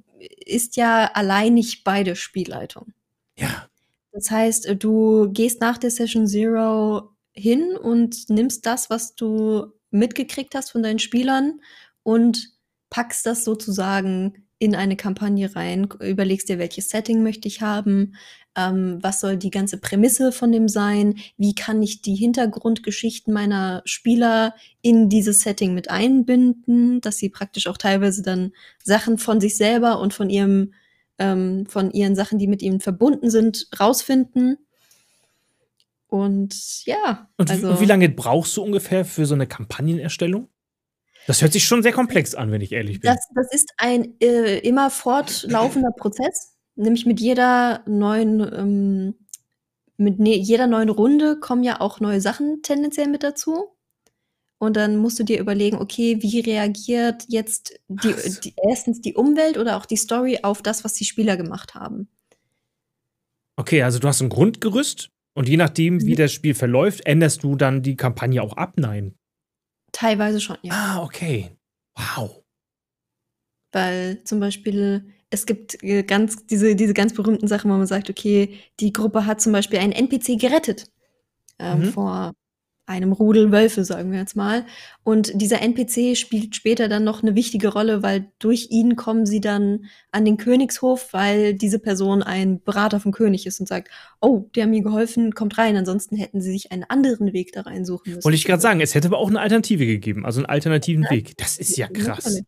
ist 0.46 0.76
ja 0.76 1.12
alleinig 1.14 1.84
bei 1.84 2.04
der 2.04 2.16
Spielleitung. 2.16 2.94
Ja. 3.38 3.68
Das 4.12 4.32
heißt, 4.32 4.66
äh, 4.66 4.76
du 4.76 5.30
gehst 5.32 5.62
nach 5.62 5.78
der 5.78 5.92
Session 5.92 6.28
Zero 6.28 7.12
hin 7.34 7.78
und 7.78 8.30
nimmst 8.30 8.66
das, 8.66 8.90
was 8.90 9.16
du 9.16 9.68
mitgekriegt 9.92 10.56
hast 10.56 10.72
von 10.72 10.84
deinen 10.84 11.00
Spielern 11.00 11.62
und 12.04 12.52
packst 12.90 13.26
das 13.26 13.44
sozusagen 13.44 14.46
in 14.58 14.76
eine 14.76 14.98
Kampagne 14.98 15.56
rein, 15.56 15.88
überlegst 16.02 16.50
dir, 16.50 16.60
welches 16.60 16.90
Setting 16.90 17.24
möchte 17.24 17.48
ich 17.48 17.62
haben, 17.62 18.16
ähm, 18.60 19.00
was 19.02 19.22
soll 19.22 19.38
die 19.38 19.52
ganze 19.52 19.78
Prämisse 19.78 20.32
von 20.32 20.52
dem 20.52 20.68
sein, 20.68 21.16
wie 21.38 21.56
kann 21.56 21.82
ich 21.82 22.02
die 22.02 22.16
Hintergrundgeschichten 22.16 23.34
meiner 23.34 23.82
Spieler 23.86 24.54
in 24.82 25.08
dieses 25.08 25.42
Setting 25.42 25.74
mit 25.74 25.90
einbinden, 25.90 27.00
dass 27.00 27.18
sie 27.18 27.30
praktisch 27.30 27.68
auch 27.68 27.78
teilweise 27.78 28.22
dann 28.22 28.52
Sachen 28.84 29.18
von 29.18 29.40
sich 29.40 29.56
selber 29.56 30.00
und 30.00 30.14
von 30.14 30.30
ihrem, 30.30 30.74
ähm, 31.20 31.66
von 31.68 31.92
ihren 31.92 32.16
Sachen, 32.16 32.38
die 32.38 32.48
mit 32.48 32.62
ihnen 32.62 32.82
verbunden 32.82 33.30
sind, 33.30 33.70
rausfinden. 33.80 34.58
Und 36.08 36.86
ja. 36.86 37.30
Und, 37.38 37.50
also, 37.50 37.70
und 37.70 37.80
wie 37.80 37.86
lange 37.86 38.10
brauchst 38.10 38.58
du 38.58 38.64
ungefähr 38.64 39.06
für 39.06 39.26
so 39.26 39.36
eine 39.36 39.48
Kampagnenerstellung? 39.48 40.50
Das 41.28 41.42
hört 41.42 41.54
sich 41.54 41.66
schon 41.66 41.84
sehr 41.84 41.92
komplex 41.92 42.34
an, 42.34 42.52
wenn 42.52 42.62
ich 42.62 42.72
ehrlich 42.72 43.00
bin. 43.00 43.12
Das, 43.12 43.28
das 43.36 43.54
ist 43.54 43.72
ein 43.78 44.16
äh, 44.20 44.58
immer 44.60 44.90
fortlaufender 44.90 45.92
Prozess. 45.92 46.49
Nämlich 46.80 47.06
mit 47.06 47.20
jeder 47.20 47.84
neuen, 47.88 48.40
ähm, 48.40 49.16
mit 49.98 50.18
ne 50.18 50.38
jeder 50.38 50.66
neuen 50.66 50.88
Runde 50.88 51.38
kommen 51.38 51.64
ja 51.64 51.82
auch 51.82 52.00
neue 52.00 52.22
Sachen 52.22 52.62
tendenziell 52.62 53.10
mit 53.10 53.22
dazu. 53.22 53.76
Und 54.60 54.78
dann 54.78 54.96
musst 54.96 55.20
du 55.20 55.24
dir 55.24 55.42
überlegen, 55.42 55.78
okay, 55.78 56.22
wie 56.22 56.40
reagiert 56.40 57.26
jetzt 57.28 57.78
die, 57.90 58.14
die, 58.44 58.54
erstens 58.66 59.02
die 59.02 59.14
Umwelt 59.14 59.58
oder 59.58 59.76
auch 59.76 59.86
die 59.86 59.98
Story 59.98 60.40
auf 60.44 60.62
das, 60.62 60.86
was 60.86 60.94
die 60.94 61.04
Spieler 61.04 61.36
gemacht 61.36 61.76
haben. 61.76 62.08
Okay, 63.58 63.84
also 63.84 64.00
du 64.00 64.08
hast 64.08 64.22
ein 64.22 64.30
Grundgerüst 64.30 65.10
und 65.34 65.50
je 65.50 65.58
nachdem, 65.58 66.02
wie 66.06 66.14
mhm. 66.14 66.18
das 66.18 66.32
Spiel 66.32 66.56
verläuft, 66.56 67.06
änderst 67.06 67.44
du 67.44 67.58
dann 67.58 67.82
die 67.82 67.98
Kampagne 67.98 68.42
auch 68.42 68.54
ab? 68.54 68.74
Nein. 68.78 69.16
Teilweise 69.92 70.40
schon, 70.40 70.58
ja. 70.62 70.74
Ah, 70.74 71.04
okay. 71.04 71.58
Wow. 71.96 72.42
Weil 73.74 74.24
zum 74.24 74.40
Beispiel 74.40 75.14
es 75.30 75.46
gibt 75.46 75.84
äh, 75.84 76.04
ganz 76.04 76.46
diese, 76.48 76.76
diese 76.76 76.94
ganz 76.94 77.14
berühmten 77.14 77.48
Sachen, 77.48 77.70
wo 77.72 77.76
man 77.76 77.88
sagt, 77.88 78.10
okay, 78.10 78.58
die 78.80 78.94
Gruppe 78.94 79.26
hat 79.26 79.42
zum 79.42 79.54
Beispiel 79.54 79.80
einen 79.80 79.94
NPC 79.94 80.40
gerettet 80.40 80.88
ähm, 81.60 81.80
mhm. 81.80 81.86
vor 81.86 82.34
einem 82.90 83.12
Rudel 83.12 83.52
Wölfe, 83.52 83.86
sagen 83.86 84.12
wir 84.12 84.18
jetzt 84.18 84.36
mal. 84.36 84.66
Und 85.04 85.32
dieser 85.36 85.62
NPC 85.62 86.18
spielt 86.18 86.56
später 86.56 86.88
dann 86.88 87.04
noch 87.04 87.22
eine 87.22 87.36
wichtige 87.36 87.68
Rolle, 87.68 88.02
weil 88.02 88.32
durch 88.40 88.70
ihn 88.72 88.96
kommen 88.96 89.28
sie 89.28 89.40
dann 89.40 89.86
an 90.12 90.26
den 90.26 90.38
Königshof, 90.38 91.14
weil 91.14 91.54
diese 91.54 91.78
Person 91.78 92.24
ein 92.24 92.64
Berater 92.64 93.00
vom 93.00 93.12
König 93.12 93.46
ist 93.46 93.60
und 93.60 93.68
sagt, 93.68 93.90
oh, 94.22 94.50
die 94.56 94.64
haben 94.64 94.72
mir 94.72 94.82
geholfen, 94.82 95.36
kommt 95.36 95.60
rein. 95.60 95.78
Ansonsten 95.78 96.16
hätten 96.18 96.42
sie 96.42 96.52
sich 96.52 96.72
einen 96.72 96.84
anderen 96.84 97.32
Weg 97.32 97.52
da 97.54 97.62
reinsuchen 97.62 98.16
müssen. 98.16 98.26
Wollte 98.26 98.38
ich 98.38 98.46
gerade 98.46 98.62
sagen, 98.62 98.82
es 98.82 98.96
hätte 98.96 99.10
aber 99.10 99.20
auch 99.20 99.30
eine 99.30 99.40
Alternative 99.40 99.86
gegeben, 99.86 100.26
also 100.26 100.40
einen 100.40 100.48
alternativen 100.48 101.04
ja, 101.04 101.12
Weg. 101.12 101.38
Das 101.38 101.60
ist 101.60 101.78
ja 101.78 101.88
krass. 101.88 102.42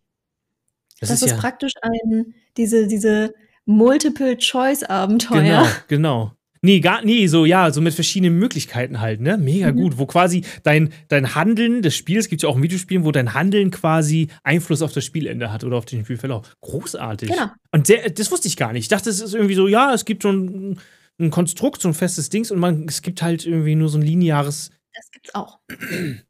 Das, 1.02 1.10
das 1.10 1.22
ist, 1.22 1.26
ist 1.26 1.32
ja 1.32 1.38
praktisch 1.38 1.74
ein, 1.82 2.34
diese, 2.56 2.88
diese 2.88 3.34
Multiple-Choice-Abenteuer. 3.66 5.42
Genau, 5.42 5.68
genau. 5.88 6.32
Nee, 6.64 6.80
gar 6.80 7.04
nie, 7.04 7.28
so 7.28 7.46
ja, 7.46 7.72
so 7.72 7.82
mit 7.82 7.96
verschiedenen 7.96 8.38
Möglichkeiten 8.38 9.02
halt, 9.02 9.20
ne? 9.20 9.36
Mega 9.40 9.72
mhm. 9.72 9.78
gut, 9.78 9.98
wo 9.98 10.06
quasi 10.06 10.46
dein, 10.62 10.94
dein 11.08 11.34
Handeln 11.34 11.82
des 11.82 11.96
Spiels, 11.96 12.30
gibt 12.30 12.44
ja 12.44 12.50
auch 12.50 12.56
in 12.56 12.62
Videospielen, 12.62 13.04
wo 13.04 13.12
dein 13.12 13.34
Handeln 13.34 13.72
quasi 13.72 14.28
Einfluss 14.44 14.84
auf 14.84 14.94
das 14.94 15.04
Spielende 15.04 15.52
hat 15.52 15.64
oder 15.64 15.78
auf 15.78 15.86
den 15.86 16.04
Spielverlauf. 16.04 16.56
Großartig. 16.62 17.32
Genau. 17.32 17.48
Und 17.72 17.90
der, 17.90 18.12
das 18.12 18.30
wusste 18.30 18.48
ich 18.48 18.58
gar 18.58 18.74
nicht. 18.74 18.84
Ich 18.84 18.90
dachte, 18.90 19.10
es 19.10 19.22
ist 19.22 19.34
irgendwie 19.34 19.56
so, 19.56 19.68
ja, 19.68 19.92
es 19.92 20.06
gibt 20.06 20.22
schon 20.22 20.78
ein 21.20 21.32
Konstrukt, 21.32 21.82
so 21.82 21.88
ein 21.88 21.96
festes 21.96 22.30
Dings 22.30 22.52
und 22.52 22.60
man, 22.60 22.86
es 22.88 23.02
gibt 23.02 23.24
halt 23.24 23.46
irgendwie 23.48 23.74
nur 23.74 23.90
so 23.90 23.98
ein 23.98 24.04
lineares 24.04 24.70
Das 24.94 25.10
gibt's 25.10 25.34
auch. 25.34 25.60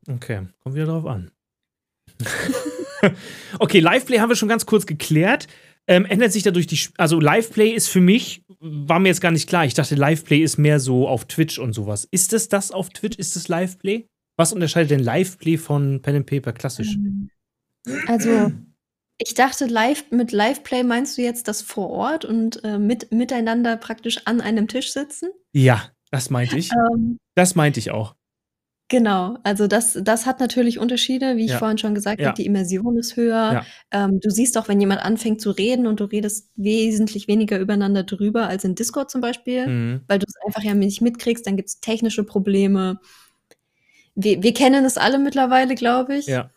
Okay, 0.07 0.47
kommt 0.63 0.76
wieder 0.76 0.86
drauf 0.86 1.05
an. 1.07 1.32
okay, 3.60 3.80
Liveplay 3.80 4.20
haben 4.20 4.30
wir 4.30 4.36
schon 4.36 4.49
ganz 4.49 4.66
kurz 4.66 4.86
geklärt. 4.86 5.47
Ähm, 5.88 6.06
ändert 6.06 6.32
sich 6.32 6.43
dadurch 6.43 6.68
die. 6.68 6.76
Sp 6.78 6.93
also, 6.97 7.20
Liveplay 7.20 7.72
ist 7.72 7.88
für 7.88 8.02
mich, 8.02 8.43
war 8.60 8.99
mir 8.99 9.10
jetzt 9.10 9.22
gar 9.22 9.32
nicht 9.32 9.49
klar. 9.49 9.66
Ich 9.66 9.74
dachte, 9.74 9.95
Liveplay 9.95 10.39
ist 10.39 10.58
mehr 10.58 10.80
so 10.80 11.08
auf 11.08 11.26
Twitch 11.26 11.60
und 11.60 11.74
sowas. 11.74 12.08
Ist 12.12 12.34
es 12.34 12.49
das 12.49 12.72
auf 12.72 12.89
Twitch? 12.89 13.18
Ist 13.18 13.36
es 13.36 13.47
Liveplay? 13.47 14.06
Was 14.38 14.54
unterscheidet 14.54 14.91
denn 14.91 14.99
Liveplay 14.99 15.58
von 15.58 16.02
Pen 16.02 16.18
and 16.18 16.26
Paper 16.26 16.54
klassisch? 16.54 16.95
Ähm, 16.95 17.30
also, 18.08 18.52
ich 19.18 19.34
dachte, 19.34 19.66
live, 19.66 20.06
mit 20.12 20.32
Liveplay 20.32 20.84
meinst 20.84 21.18
du 21.18 21.24
jetzt 21.24 21.47
das 21.47 21.62
vor 21.62 21.89
Ort 21.89 22.26
und 22.26 22.64
äh, 22.64 22.78
mit, 22.78 23.12
miteinander 23.12 23.76
praktisch 23.78 24.20
an 24.26 24.39
einem 24.39 24.68
Tisch 24.68 24.93
sitzen? 24.93 25.30
Ja, 25.52 25.91
das 26.12 26.30
meinte 26.30 26.58
ich. 26.58 26.72
Ähm, 26.72 27.18
Das 27.36 27.56
meinte 27.56 27.80
ich 27.80 27.91
auch. 27.91 28.16
Genau, 28.91 29.37
also 29.43 29.67
das, 29.67 29.97
das 30.03 30.25
hat 30.25 30.41
natürlich 30.41 30.77
Unterschiede, 30.77 31.37
wie 31.37 31.45
ich 31.45 31.51
Ja. 31.51 31.59
vorhin 31.59 31.77
schon 31.77 31.95
gesagt 31.95 32.19
Ja. 32.19 32.27
habe, 32.27 32.35
die 32.35 32.45
Immersion 32.45 32.97
ist 32.97 33.15
höher. 33.15 33.53
Ja. 33.53 33.65
Ähm, 33.89 34.19
du 34.19 34.29
siehst 34.29 34.57
auch, 34.57 34.67
wenn 34.67 34.81
jemand 34.81 35.01
anfängt 35.01 35.39
zu 35.39 35.51
reden 35.51 35.87
und 35.87 36.01
du 36.01 36.03
redest 36.03 36.49
wesentlich 36.57 37.29
weniger 37.29 37.57
übereinander 37.57 38.03
drüber 38.03 38.49
als 38.49 38.65
in 38.65 38.75
Discord 38.75 39.09
zum 39.09 39.21
Beispiel, 39.21 39.65
Mhm. 39.65 40.01
weil 40.09 40.19
du 40.19 40.25
es 40.27 40.35
einfach 40.45 40.61
ja 40.63 40.73
nicht 40.73 40.99
mitkriegst, 40.99 41.47
dann 41.47 41.55
gibt 41.55 41.69
es 41.69 41.79
technische 41.79 42.25
Probleme. 42.25 42.99
Wir, 44.15 44.43
wir 44.43 44.53
kennen 44.53 44.83
es 44.83 44.97
alle 44.97 45.19
mittlerweile, 45.19 45.75
glaube 45.75 46.17
ich. 46.17 46.25
Ja. 46.27 46.49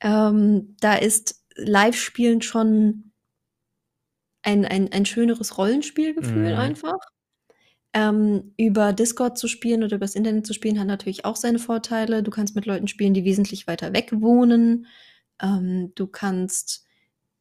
Ähm, 0.00 0.76
da 0.80 0.94
ist 0.94 1.42
Live-Spielen 1.56 2.40
schon 2.40 3.12
ein, 4.40 4.64
ein, 4.64 4.90
ein 4.90 5.04
schöneres 5.04 5.58
Rollenspielgefühl 5.58 6.54
Mhm. 6.54 6.58
einfach. 6.58 6.96
Ähm, 7.96 8.52
über 8.56 8.92
Discord 8.92 9.38
zu 9.38 9.46
spielen 9.46 9.84
oder 9.84 9.96
übers 9.96 10.16
Internet 10.16 10.46
zu 10.46 10.52
spielen, 10.52 10.80
hat 10.80 10.88
natürlich 10.88 11.24
auch 11.24 11.36
seine 11.36 11.60
Vorteile. 11.60 12.24
Du 12.24 12.32
kannst 12.32 12.56
mit 12.56 12.66
Leuten 12.66 12.88
spielen, 12.88 13.14
die 13.14 13.24
wesentlich 13.24 13.68
weiter 13.68 13.92
weg 13.92 14.10
wohnen. 14.12 14.86
Ähm, 15.40 15.92
du 15.94 16.08
kannst 16.08 16.84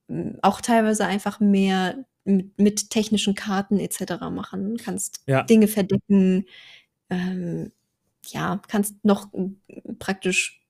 m, 0.07 0.37
auch 0.43 0.61
teilweise 0.61 1.05
einfach 1.07 1.39
mehr 1.39 2.05
mit, 2.23 2.57
mit 2.59 2.89
technischen 2.91 3.33
Karten 3.33 3.79
etc. 3.79 4.29
machen. 4.31 4.77
Kannst 4.77 5.23
Ja. 5.25 5.41
Dinge 5.41 5.67
verdecken. 5.67 6.45
Ähm, 7.09 7.71
ja, 8.27 8.61
kannst 8.67 9.03
noch 9.03 9.33
m, 9.33 9.59
praktisch 9.97 10.61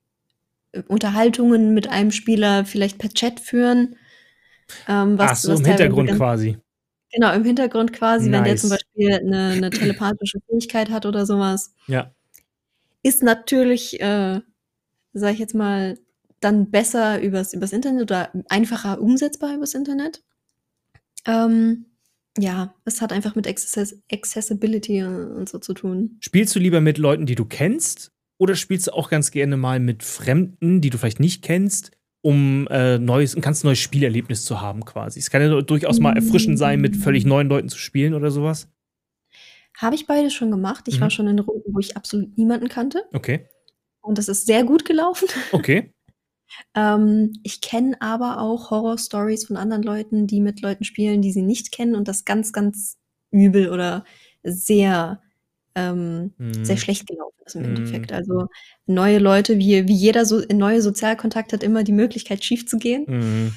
äh, 0.71 0.81
Unterhaltungen 0.88 1.73
mit 1.73 1.89
einem 1.89 2.11
Spieler 2.11 2.63
vielleicht 2.63 2.99
per 2.99 3.09
Chat 3.09 3.41
führen. 3.41 3.97
Ähm, 4.88 5.17
was, 5.17 5.31
Ach 5.31 5.36
so, 5.36 5.51
was 5.51 5.59
im 5.59 5.65
Hintergrund 5.65 6.09
quasi. 6.11 6.57
Genau, 7.14 7.34
im 7.34 7.43
Hintergrund 7.43 7.93
quasi, 7.93 8.26
wenn 8.26 8.43
der 8.43 8.53
Nice. 8.53 8.61
zum 8.61 8.72
Beispiel 8.72 9.14
eine, 9.14 9.49
eine 9.49 9.70
telepathische 9.70 10.39
Fähigkeit 10.47 10.89
hat 10.89 11.05
oder 11.05 11.26
sowas. 11.26 11.74
Ja. 11.88 12.11
Ist 13.03 13.22
natürlich, 13.22 14.01
äh, 14.01 14.41
sag 15.14 15.34
ich 15.34 15.39
jetzt 15.39 15.53
mal, 15.53 15.99
dann 16.39 16.72
besser 16.72 17.22
übers, 17.22 17.53
übers 17.53 17.72
Internet 17.72 18.01
oder 18.01 18.32
einfacher 18.49 18.99
umsetzbar 18.99 19.55
übers 19.55 19.76
Internet. 19.76 20.24
Ähm, 21.26 21.86
ja, 22.38 22.74
es 22.84 22.99
hat 23.01 23.14
einfach 23.14 23.36
mit 23.36 23.47
Access 23.47 23.95
Accessibility 24.11 25.03
und 25.03 25.47
so 25.47 25.59
zu 25.59 25.74
tun. 25.74 26.18
Spielst 26.20 26.55
du 26.55 26.59
lieber 26.59 26.82
mit 26.82 26.97
Leuten, 26.97 27.28
die 27.28 27.36
du 27.36 27.45
kennst, 27.45 28.11
oder 28.39 28.55
spielst 28.55 28.88
du 28.88 28.91
auch 28.93 29.09
ganz 29.09 29.30
gerne 29.30 29.55
mal 29.55 29.80
mit 29.80 30.01
Fremden, 30.01 30.82
die 30.82 30.89
du 30.89 30.97
vielleicht 30.97 31.20
nicht 31.20 31.43
kennst, 31.43 31.91
um 32.24 32.67
äh, 32.71 32.97
neues, 32.97 33.36
ein 33.36 33.41
ganz 33.41 33.63
neues 33.63 33.80
Spielerlebnis 33.80 34.45
zu 34.45 34.61
haben, 34.61 34.86
quasi? 34.86 35.19
Es 35.19 35.30
kann 35.30 35.41
ja 35.41 35.61
durchaus 35.61 35.99
mal 35.99 36.15
erfrischend 36.15 36.57
sein, 36.57 36.82
mit 36.82 36.95
völlig 36.95 37.26
neuen 37.26 37.49
Leuten 37.49 37.69
zu 37.69 37.78
spielen 37.78 38.13
oder 38.15 38.32
sowas. 38.32 38.67
Habe 39.78 39.95
ich 39.95 40.07
beides 40.07 40.34
schon 40.34 40.49
gemacht. 40.49 40.88
Ich 40.88 40.97
Mhm. 40.97 41.01
war 41.01 41.09
schon 41.09 41.28
in 41.28 41.39
Runden, 41.39 41.74
wo 41.76 41.80
ich 41.80 41.97
absolut 41.97 42.38
niemanden 42.38 42.69
kannte. 42.69 43.03
Okay. 43.13 43.47
Und 44.01 44.17
das 44.17 44.28
ist 44.30 44.45
sehr 44.45 44.63
gut 44.63 44.86
gelaufen. 44.86 45.28
Okay. 45.51 45.91
Ähm, 46.76 47.34
ich 47.41 47.61
kenne 47.61 47.99
aber 47.99 48.39
auch 48.39 48.69
Horror-Stories 48.69 49.45
von 49.47 49.57
anderen 49.57 49.82
Leuten, 49.82 50.28
die 50.28 50.39
mit 50.39 50.61
Leuten 50.61 50.84
spielen, 50.84 51.24
die 51.24 51.32
sie 51.32 51.41
nicht 51.41 51.71
kennen 51.71 51.95
und 51.95 52.07
das 52.07 52.26
ganz, 52.26 52.53
ganz 52.53 52.99
übel 53.32 53.71
oder 53.71 54.05
sehr, 54.43 55.19
ähm, 55.76 56.34
Mhm. 56.38 56.65
sehr 56.65 56.78
schlecht 56.78 57.07
gelaufen 57.07 57.36
ist 57.45 57.55
im 57.55 57.61
Mhm. 57.63 57.69
Endeffekt. 57.69 58.11
Also 58.13 58.47
neue 58.86 59.19
Leute, 59.19 59.57
wie, 59.59 59.88
wie 59.88 59.93
jeder 59.95 60.26
so 60.26 60.41
neue 60.51 60.82
Sozialkontakt 60.82 61.53
hat 61.53 61.63
immer 61.63 61.84
die 61.84 61.91
Möglichkeit, 61.93 62.43
schief 62.43 62.67
zu 62.67 62.78
gehen. 62.78 63.05
Mhm. 63.07 63.53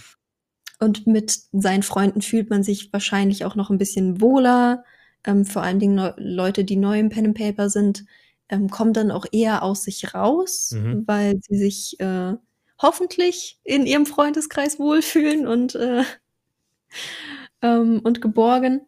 Und 0.80 1.06
mit 1.06 1.38
seinen 1.52 1.82
Freunden 1.82 2.22
fühlt 2.22 2.50
man 2.50 2.62
sich 2.62 2.92
wahrscheinlich 2.92 3.44
auch 3.44 3.54
noch 3.56 3.70
ein 3.70 3.78
bisschen 3.78 4.20
wohler. 4.20 4.84
Ähm, 5.24 5.44
vor 5.46 5.62
allen 5.62 5.78
Dingen 5.80 6.12
Leute, 6.18 6.64
die 6.64 6.76
neu 6.76 6.98
im 7.00 7.08
Pen 7.08 7.26
and 7.26 7.36
Paper 7.38 7.70
sind, 7.70 8.04
ähm, 8.50 8.68
kommen 8.70 8.92
dann 8.92 9.10
auch 9.10 9.26
eher 9.32 9.62
aus 9.62 9.84
sich 9.84 10.14
raus, 10.14 10.72
Mhm. 10.74 11.04
weil 11.06 11.40
sie 11.48 11.56
sich 11.58 11.98
äh, 12.00 12.34
hoffentlich 12.80 13.58
in 13.64 13.86
ihrem 13.86 14.06
Freundeskreis 14.06 14.78
wohlfühlen 14.78 15.46
und, 15.46 15.74
äh, 15.76 16.02
ähm, 17.62 18.00
und 18.04 18.20
geborgen. 18.20 18.82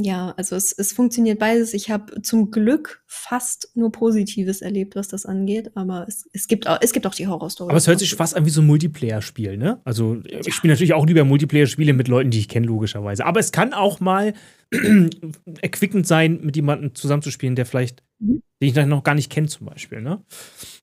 Ja, 0.00 0.32
also 0.36 0.54
es, 0.54 0.70
es 0.72 0.92
funktioniert 0.92 1.40
beides. 1.40 1.74
Ich 1.74 1.90
habe 1.90 2.22
zum 2.22 2.52
Glück 2.52 3.02
fast 3.06 3.72
nur 3.74 3.90
Positives 3.90 4.62
erlebt, 4.62 4.94
was 4.94 5.08
das 5.08 5.26
angeht, 5.26 5.72
aber 5.74 6.04
es, 6.06 6.28
es, 6.32 6.46
gibt, 6.46 6.68
auch, 6.68 6.78
es 6.80 6.92
gibt 6.92 7.04
auch 7.04 7.14
die 7.14 7.26
Horrorstories. 7.26 7.70
Aber 7.70 7.78
es 7.78 7.88
hört 7.88 7.98
sich 7.98 8.14
fast 8.14 8.36
an 8.36 8.46
wie 8.46 8.50
so 8.50 8.60
ein 8.60 8.66
Multiplayer-Spiel, 8.68 9.56
ne? 9.56 9.80
Also, 9.84 10.18
ich 10.24 10.54
spiele 10.54 10.72
natürlich 10.74 10.94
auch 10.94 11.04
lieber 11.04 11.24
Multiplayer-Spiele 11.24 11.94
mit 11.94 12.06
Leuten, 12.06 12.30
die 12.30 12.38
ich 12.38 12.48
kenne, 12.48 12.68
logischerweise. 12.68 13.26
Aber 13.26 13.40
es 13.40 13.50
kann 13.50 13.74
auch 13.74 13.98
mal 13.98 14.34
erquickend 15.62 16.06
sein, 16.06 16.40
mit 16.42 16.54
jemandem 16.54 16.94
zusammenzuspielen, 16.94 17.56
der 17.56 17.66
vielleicht, 17.66 18.04
Mhm. 18.20 18.42
den 18.60 18.68
ich 18.68 18.74
noch 18.86 19.04
gar 19.04 19.14
nicht 19.14 19.30
kenne, 19.30 19.46
zum 19.48 19.66
Beispiel, 19.66 20.00
ne? 20.00 20.22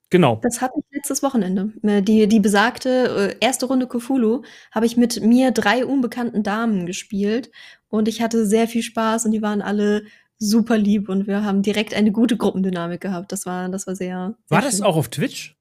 Genau. 0.08 0.40
Das 0.42 0.60
hatte 0.60 0.74
ich 0.78 0.84
letztes 0.96 1.22
Wochenende. 1.22 1.72
Äh, 1.82 2.00
Die, 2.00 2.28
die 2.28 2.40
besagte 2.40 3.34
äh, 3.40 3.44
erste 3.44 3.66
Runde 3.66 3.86
Cthulhu 3.88 4.42
habe 4.70 4.86
ich 4.86 4.96
mit 4.96 5.20
mir 5.22 5.50
drei 5.50 5.84
unbekannten 5.84 6.42
Damen 6.42 6.86
gespielt 6.86 7.50
und 7.88 8.08
ich 8.08 8.20
hatte 8.22 8.46
sehr 8.46 8.68
viel 8.68 8.82
Spaß 8.82 9.24
und 9.26 9.32
die 9.32 9.42
waren 9.42 9.62
alle 9.62 10.04
super 10.38 10.76
lieb 10.76 11.08
und 11.08 11.26
wir 11.26 11.44
haben 11.44 11.62
direkt 11.62 11.94
eine 11.94 12.12
gute 12.12 12.36
Gruppendynamik 12.36 13.00
gehabt. 13.00 13.32
Das 13.32 13.46
war, 13.46 13.68
das 13.68 13.86
war 13.86 13.96
sehr. 13.96 14.34
sehr 14.46 14.56
War 14.56 14.62
das 14.62 14.76
schön. 14.76 14.84
auch 14.84 14.96
auf 14.96 15.08
Twitch? 15.08 15.56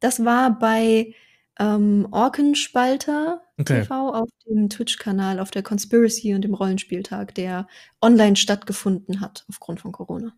Das 0.00 0.24
war 0.24 0.58
bei 0.58 1.14
ähm, 1.58 2.06
Orkenspalter 2.10 3.40
Okay. 3.56 3.82
TV 3.82 4.12
auf 4.12 4.28
dem 4.48 4.68
Twitch-Kanal, 4.68 5.38
auf 5.38 5.52
der 5.52 5.62
Conspiracy 5.62 6.34
und 6.34 6.42
dem 6.42 6.54
Rollenspieltag, 6.54 7.36
der 7.36 7.68
online 8.02 8.34
stattgefunden 8.34 9.20
hat 9.20 9.44
aufgrund 9.48 9.80
von 9.80 9.92
Corona. 9.92 10.32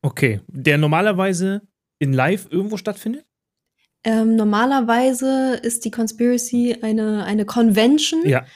Okay. 0.00 0.40
Der 0.48 0.78
normalerweise 0.78 1.60
in 1.98 2.14
Live 2.14 2.46
irgendwo 2.50 2.78
stattfindet? 2.78 3.26
Ähm, 4.04 4.36
normalerweise 4.36 5.54
ist 5.62 5.84
die 5.84 5.90
Conspiracy 5.90 6.78
eine, 6.80 7.24
eine 7.24 7.44
Convention, 7.44 8.26
Ja. 8.26 8.46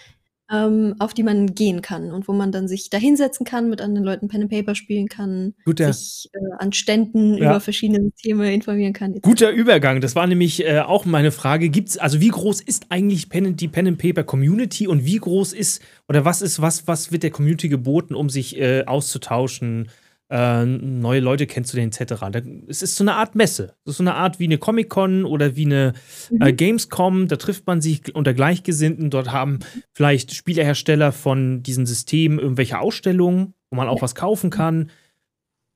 Ähm, 0.53 0.95
auf 1.01 1.13
die 1.13 1.23
man 1.25 1.55
gehen 1.55 1.83
kann 1.83 2.13
und 2.13 2.29
wo 2.29 2.33
man 2.33 2.53
dann 2.53 2.69
sich 2.69 2.89
da 2.89 2.99
hinsetzen 2.99 3.45
kann, 3.45 3.69
mit 3.69 3.81
anderen 3.81 4.05
Leuten 4.05 4.29
Pen 4.29 4.43
and 4.43 4.51
Paper 4.51 4.75
spielen 4.75 5.09
kann, 5.09 5.55
Guter, 5.65 5.93
sich 5.93 6.29
äh, 6.33 6.39
an 6.59 6.73
Ständen 6.73 7.37
Ja. 7.39 7.51
über 7.51 7.61
verschiedene 7.61 8.01
Systeme 8.05 8.53
informieren 8.55 8.93
kann. 8.93 9.13
etc. 9.13 9.23
guter 9.23 9.51
Übergang. 9.51 10.01
Das 10.01 10.15
war 10.15 10.27
nämlich 10.27 10.65
äh, 10.65 10.81
auch 10.81 11.05
meine 11.05 11.33
Frage. 11.33 11.69
Gibt's, 11.69 11.99
also 11.99 12.21
wie 12.21 12.29
groß 12.29 12.61
ist 12.61 12.87
eigentlich 12.91 13.29
Pen, 13.29 13.57
die 13.57 13.69
Pen 13.69 13.89
and 13.89 13.99
Paper 13.99 14.23
Community 14.25 14.87
und 14.87 15.05
wie 15.05 15.17
groß 15.19 15.53
ist 15.53 15.83
oder 16.09 16.25
was 16.25 16.43
ist, 16.43 16.63
was, 16.63 16.87
was 16.87 17.11
wird 17.11 17.23
der 17.25 17.31
Community 17.31 17.69
geboten, 17.69 18.15
um 18.15 18.31
sich 18.31 18.57
äh, 18.59 18.85
auszutauschen, 18.85 19.89
äh, 20.29 20.65
neue 20.65 21.21
Leute 21.21 21.47
kennenzulernen, 21.47 21.93
etc. 21.93 22.15
Da, 22.33 22.41
es 22.69 22.83
ist 22.83 22.97
so 22.97 23.05
eine 23.05 23.15
Art 23.15 23.35
Messe. 23.37 23.77
Es 23.85 23.93
ist 23.93 23.97
so 23.99 24.03
eine 24.03 24.15
Art 24.15 24.39
wie 24.41 24.45
eine 24.45 24.59
Comic-Con 24.59 25.25
oder 25.25 25.55
wie 25.57 25.67
eine 25.67 25.93
Mhm. 26.31 26.43
äh, 26.43 26.53
Gamescom. 26.53 27.29
Da 27.29 27.37
trifft 27.37 27.67
man 27.67 27.81
sich 27.81 28.15
unter 28.15 28.35
Gleichgesinnten. 28.35 29.11
Dort 29.11 29.31
haben 29.31 29.61
vielleicht 29.93 30.35
Spielehersteller 30.35 31.13
von 31.13 31.63
diesen 31.63 31.87
Systemen 31.87 32.39
irgendwelche 32.41 32.79
Ausstellungen, 32.81 33.55
wo 33.71 33.77
man 33.77 33.89
auch 33.89 34.03
was 34.03 34.15
kaufen 34.15 34.51
kann. 34.51 34.91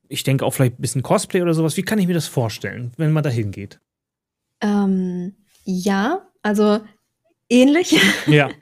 Ich 0.09 0.25
denke 0.25 0.45
auch 0.45 0.51
vielleicht 0.53 0.79
ein 0.79 0.83
bisschen 0.83 1.03
Cosplay 1.03 1.43
oder 1.43 1.55
sowas. 1.55 1.77
Wie 1.77 1.83
kann 1.83 2.01
ich 2.01 2.09
mir 2.09 2.15
das 2.15 2.27
vorstellen, 2.27 2.91
wenn 2.97 3.13
man 3.13 3.23
da 3.23 3.31
hingeht? 3.31 3.79
Ähm, 4.61 5.35
ja, 5.65 6.27
also 6.43 6.81
ähnlich. 7.49 7.97
Ja. 8.27 8.49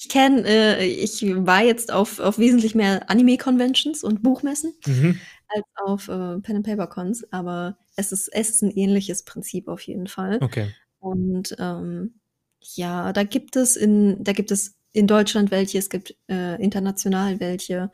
Ich 0.00 0.08
kenne, 0.08 0.46
äh, 0.46 0.86
ich 0.86 1.22
war 1.22 1.62
jetzt 1.64 1.92
auf, 1.92 2.20
auf 2.20 2.38
wesentlich 2.38 2.76
mehr 2.76 3.10
Anime-Conventions 3.10 4.04
und 4.04 4.22
Buchmessen 4.22 4.72
Mhm. 4.86 5.18
als 5.48 5.64
auf 5.84 6.08
äh, 6.08 6.38
Pen 6.38 6.56
and 6.56 6.66
Paper 6.66 6.86
Cons, 6.86 7.26
aber 7.32 7.76
es 7.96 8.12
ist, 8.12 8.28
es 8.28 8.50
ist 8.50 8.62
ein 8.62 8.70
ähnliches 8.70 9.24
Prinzip 9.24 9.66
auf 9.66 9.80
jeden 9.80 10.06
Fall. 10.06 10.38
Okay. 10.40 10.72
Und 11.00 11.56
ähm, 11.58 12.14
ja, 12.60 13.12
da 13.12 13.24
gibt 13.24 13.56
es 13.56 13.76
in, 13.76 14.22
da 14.22 14.32
gibt 14.32 14.52
es 14.52 14.76
in 14.92 15.08
Deutschland 15.08 15.50
welche, 15.50 15.78
es 15.78 15.90
gibt 15.90 16.16
äh, 16.28 16.62
international 16.62 17.40
welche. 17.40 17.90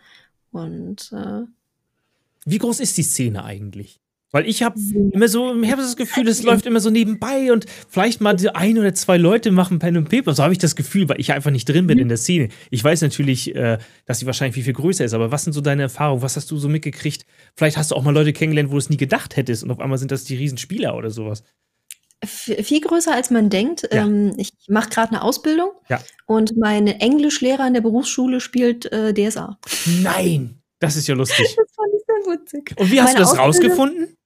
Und 0.53 1.11
äh, 1.13 1.43
Wie 2.45 2.59
groß 2.59 2.81
ist 2.81 2.99
die 2.99 3.03
Szene 3.03 3.45
eigentlich? 3.45 3.99
Weil 4.35 4.49
ich 4.49 4.65
habe 4.65 4.79
immer 5.13 5.29
so, 5.29 5.55
ich 5.63 5.71
habe 5.71 5.81
das 5.81 5.95
Gefühl, 5.97 6.27
es 6.27 6.43
läuft 6.43 6.67
immer 6.67 6.81
so 6.81 6.91
nebenbei 6.91 7.53
und 7.53 7.67
vielleicht 7.89 8.21
mal 8.21 8.37
ein 8.55 8.79
oder 8.79 8.93
zwei 8.93 9.17
Leute 9.17 9.53
machen 9.53 9.79
Pen 9.79 9.97
und 9.97 10.09
Paper. 10.09 10.35
So 10.35 10.43
habe 10.43 10.53
ich 10.53 10.59
das 10.59 10.75
Gefühl, 10.75 11.09
weil 11.09 11.21
ich 11.21 11.33
einfach 11.33 11.53
nicht 11.53 11.69
drin 11.69 11.87
bin 11.87 12.01
in 12.01 12.09
der 12.09 12.17
Szene. 12.17 12.49
Ich 12.71 12.83
weiß 12.83 13.03
natürlich, 13.03 13.55
äh, 13.55 13.79
dass 14.07 14.19
sie 14.19 14.27
wahrscheinlich 14.27 14.55
viel, 14.57 14.65
viel 14.65 14.73
größer 14.73 15.05
ist, 15.05 15.15
aber 15.15 15.31
was 15.31 15.45
sind 15.45 15.53
so 15.53 15.61
deine 15.61 15.83
Erfahrungen? 15.83 16.21
Was 16.21 16.35
hast 16.35 16.51
du 16.51 16.57
so 16.57 16.69
mitgekriegt? 16.69 17.25
Vielleicht 17.55 17.77
hast 17.77 17.93
du 17.93 17.95
auch 17.95 18.03
mal 18.03 18.13
Leute 18.13 18.33
kennengelernt, 18.33 18.71
wo 18.71 18.73
du 18.75 18.79
es 18.79 18.91
nie 18.91 18.97
gedacht 18.97 19.37
hättest 19.37 19.63
und 19.63 19.71
auf 19.71 19.79
einmal 19.79 19.99
sind 19.99 20.11
das 20.11 20.25
die 20.25 20.35
Riesenspieler 20.35 20.97
oder 20.97 21.11
sowas. 21.11 21.45
Viel 22.25 22.81
größer 22.81 23.15
als 23.15 23.31
man 23.31 23.51
denkt. 23.51 23.89
Ja. 23.93 24.05
Ähm, 24.05 24.33
ich 24.37 24.51
mache 24.69 24.89
gerade 24.89 25.11
eine 25.13 25.23
Ausbildung 25.23 25.71
Ja. 25.89 26.01
und 26.27 26.57
mein 26.57 26.89
Englischlehrer 26.89 27.67
in 27.69 27.75
der 27.75 27.83
Berufsschule 27.83 28.41
spielt 28.41 28.91
äh, 28.93 29.15
DSA. 29.15 29.59
Nein! 30.03 30.59
Das 30.81 30.97
ist 30.97 31.07
ja 31.07 31.15
lustig. 31.15 31.47
Das 31.57 31.71
fand 31.77 31.89
ich 31.95 32.03
sehr 32.05 32.33
witzig. 32.35 32.75
Und 32.81 32.91
wie 32.91 33.01
hast 33.01 33.15
Meine 33.15 33.25
du 33.27 33.31
das 33.31 33.39
Ausbildung- 33.39 33.79
rausgefunden? 33.79 34.17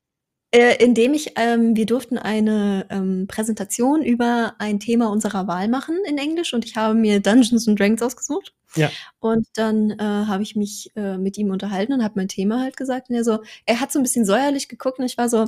Äh, 0.50 0.82
indem 0.82 1.12
ich, 1.12 1.32
ähm, 1.36 1.76
wir 1.76 1.84
durften 1.84 2.16
eine 2.16 2.86
ähm, 2.88 3.26
Präsentation 3.28 4.02
über 4.02 4.54
ein 4.58 4.80
Thema 4.80 5.10
unserer 5.10 5.46
Wahl 5.46 5.68
machen 5.68 5.98
in 6.08 6.16
Englisch 6.16 6.54
und 6.54 6.64
ich 6.64 6.74
habe 6.74 6.94
mir 6.94 7.20
Dungeons 7.20 7.68
and 7.68 7.78
Dragons 7.78 8.00
ausgesucht. 8.00 8.54
Ja. 8.74 8.90
Und 9.20 9.46
dann 9.54 9.90
äh, 9.90 10.02
habe 10.02 10.42
ich 10.42 10.56
mich 10.56 10.90
äh, 10.96 11.18
mit 11.18 11.36
ihm 11.36 11.50
unterhalten 11.50 11.92
und 11.92 12.02
habe 12.02 12.14
mein 12.16 12.28
Thema 12.28 12.60
halt 12.62 12.78
gesagt. 12.78 13.10
Und 13.10 13.16
er 13.16 13.24
so, 13.24 13.42
er 13.66 13.80
hat 13.80 13.92
so 13.92 13.98
ein 13.98 14.02
bisschen 14.02 14.24
säuerlich 14.24 14.68
geguckt 14.68 14.98
und 14.98 15.04
ich 15.04 15.18
war 15.18 15.28
so, 15.28 15.46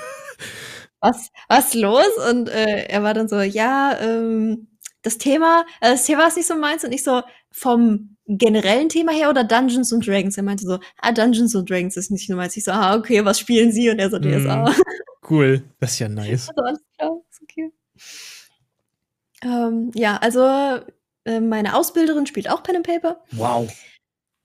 was, 1.00 1.30
was 1.48 1.74
los? 1.74 2.08
Und 2.30 2.48
äh, 2.48 2.86
er 2.86 3.02
war 3.02 3.12
dann 3.12 3.28
so, 3.28 3.40
ja, 3.40 3.98
ähm, 4.00 4.68
das 5.02 5.18
Thema, 5.18 5.66
äh, 5.82 5.90
das 5.90 6.04
Thema 6.06 6.26
ist 6.28 6.36
nicht 6.38 6.46
so 6.46 6.54
meins 6.56 6.82
und 6.82 6.92
ich 6.92 7.02
so, 7.04 7.22
vom 7.50 8.13
generellen 8.26 8.88
Thema 8.88 9.12
her 9.12 9.30
oder 9.30 9.44
Dungeons 9.44 9.92
and 9.92 10.06
Dragons? 10.06 10.36
Er 10.36 10.42
meinte 10.42 10.64
so, 10.64 10.78
ah, 10.98 11.12
Dungeons 11.12 11.54
and 11.54 11.68
Dragons 11.68 11.96
ist 11.96 12.10
nicht 12.10 12.28
meins. 12.30 12.56
Ich 12.56 12.64
so, 12.64 12.72
ah, 12.72 12.96
okay, 12.96 13.24
was 13.24 13.38
spielen 13.38 13.72
Sie? 13.72 13.90
Und 13.90 13.98
er 13.98 14.10
so, 14.10 14.18
DSA. 14.18 14.68
Mhm. 14.68 14.82
Cool. 15.28 15.62
Das 15.80 15.92
ist 15.92 15.98
ja 16.00 16.08
nice. 16.08 16.48
Also 16.56 16.62
alles 16.62 16.82
klar, 16.96 17.20
ist 17.30 17.42
okay. 17.42 17.72
Ähm, 19.42 19.90
ja, 19.94 20.16
also 20.18 20.40
äh, 21.24 21.40
meine 21.40 21.74
Ausbilderin 21.74 22.26
spielt 22.26 22.50
auch 22.50 22.62
Pen 22.62 22.76
and 22.76 22.86
Paper. 22.86 23.22
Wow. 23.32 23.70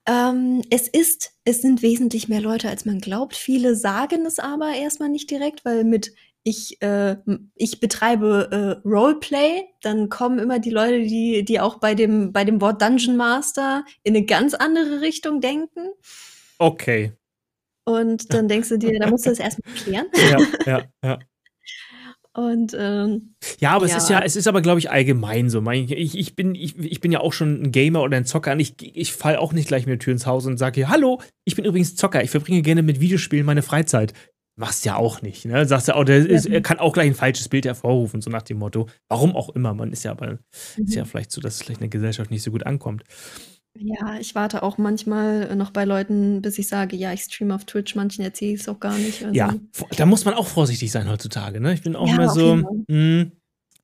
Ähm, 0.05 0.61
es 0.69 0.88
ist, 0.88 1.34
es 1.43 1.61
sind 1.61 1.82
wesentlich 1.82 2.30
mehr 2.30 2.41
Leute, 2.41 2.69
als 2.69 2.86
man 2.86 2.99
glaubt. 2.99 3.36
Viele 3.36 3.75
sagen 3.75 4.25
es 4.25 4.39
aber 4.39 4.73
erstmal 4.73 5.09
nicht 5.09 5.30
direkt, 5.30 5.65
weil 5.65 5.84
mit 5.84 6.13
ich, 6.43 6.81
äh, 6.81 7.17
ich 7.55 7.79
betreibe 7.79 8.81
äh, 8.83 8.87
Roleplay, 8.87 9.63
dann 9.81 10.09
kommen 10.09 10.39
immer 10.39 10.59
die 10.59 10.69
Leute, 10.71 11.01
die, 11.01 11.43
die 11.43 11.59
auch 11.59 11.79
bei 11.79 11.95
dem, 11.95 12.31
bei 12.31 12.43
dem 12.45 12.61
Wort 12.61 12.81
Dungeon 12.81 13.17
Master 13.17 13.83
in 14.03 14.15
eine 14.15 14.25
ganz 14.25 14.53
andere 14.53 15.01
Richtung 15.01 15.41
denken. 15.41 15.89
Okay. 16.57 17.13
Und 17.85 18.33
dann 18.33 18.47
denkst 18.47 18.69
du 18.69 18.77
dir, 18.77 18.99
da 18.99 19.09
musst 19.09 19.25
du 19.25 19.31
das 19.31 19.39
erstmal 19.39 19.73
klären. 19.75 20.07
Ja, 20.15 20.39
ja, 20.65 20.83
ja. 21.03 21.19
Und 22.33 22.75
ähm, 22.77 23.33
Ja, 23.59 23.71
aber 23.71 23.85
es 23.85 23.91
Ja. 23.91 23.97
ist 23.97 24.09
ja, 24.09 24.21
es 24.21 24.35
ist 24.35 24.47
aber, 24.47 24.61
glaube 24.61 24.79
ich, 24.79 24.91
allgemein 24.91 25.49
so. 25.49 25.61
Ich, 25.71 26.17
ich, 26.17 26.35
bin, 26.35 26.53
ich, 26.55 26.77
ich 26.77 27.01
bin 27.01 27.11
ja 27.11 27.19
auch 27.19 27.33
schon 27.33 27.63
ein 27.63 27.71
Gamer 27.71 28.03
oder 28.03 28.17
ein 28.17 28.25
Zocker 28.25 28.51
und 28.53 28.59
ich, 28.59 28.75
ich 28.81 29.11
falle 29.13 29.39
auch 29.39 29.51
nicht 29.51 29.67
gleich 29.67 29.85
mit 29.85 29.93
der 29.93 29.99
Tür 29.99 30.13
ins 30.13 30.27
Haus 30.27 30.45
und 30.45 30.57
sage 30.57 30.75
hier, 30.75 30.89
hallo, 30.89 31.21
ich 31.43 31.55
bin 31.55 31.65
übrigens 31.65 31.95
Zocker, 31.95 32.23
ich 32.23 32.29
verbringe 32.29 32.61
gerne 32.61 32.83
mit 32.83 32.99
Videospielen 32.99 33.45
meine 33.45 33.63
Freizeit. 33.63 34.13
Machst 34.60 34.84
ja 34.84 34.97
auch 34.97 35.22
nicht, 35.22 35.45
ne? 35.45 35.66
Sagst 35.66 35.88
ja 35.88 35.95
auch, 35.95 36.03
der 36.03 36.18
ist, 36.18 36.45
er 36.45 36.62
kann 36.62 36.80
auch 36.80 36.91
gleich 36.91 37.07
ein 37.07 37.16
falsches 37.16 37.47
Bild 37.47 37.66
hervorrufen, 37.66 38.20
so 38.20 38.30
nach 38.30 38.41
dem 38.41 38.57
Motto. 38.57 38.88
Warum 39.07 39.34
auch 39.34 39.47
immer, 39.49 39.74
man 39.74 39.93
ist 39.93 40.03
ja 40.03 40.12
aber, 40.12 40.39
ist 40.76 40.95
ja 40.95 41.05
vielleicht 41.05 41.32
so, 41.32 41.39
dass 41.39 41.53
es 41.55 41.62
vielleicht 41.62 41.80
in 41.80 41.89
der 41.89 41.97
Gesellschaft 41.97 42.30
nicht 42.30 42.43
so 42.43 42.51
gut 42.51 42.66
ankommt. 42.66 43.03
Ja, 43.74 44.18
ich 44.20 44.36
warte 44.36 44.62
auch 44.64 44.78
manchmal 44.78 45.55
noch 45.55 45.72
bei 45.72 45.86
Leuten, 45.86 46.41
bis 46.41 46.57
ich 46.60 46.68
sage, 46.68 46.97
ja, 46.97 47.14
ich 47.14 47.22
streame 47.22 47.55
auf 47.55 47.64
Twitch, 47.64 47.95
manchen 47.95 48.24
erzähle 48.26 48.53
ich 48.55 48.62
es 48.62 48.68
auch 48.68 48.82
gar 48.82 48.97
nicht. 48.97 49.24
Also, 49.24 49.34
Ja, 49.34 49.53
da 49.95 50.05
muss 50.05 50.26
man 50.26 50.34
auch 50.34 50.47
vorsichtig 50.47 50.91
sein 50.91 51.07
heutzutage, 51.07 51.62
ne? 51.62 51.74
Ich 51.74 51.84
bin 51.84 51.95
auch 51.95 52.07
Ja, 52.07 52.16
immer 52.16 52.30
so, 52.30 52.57
mh, 52.89 53.28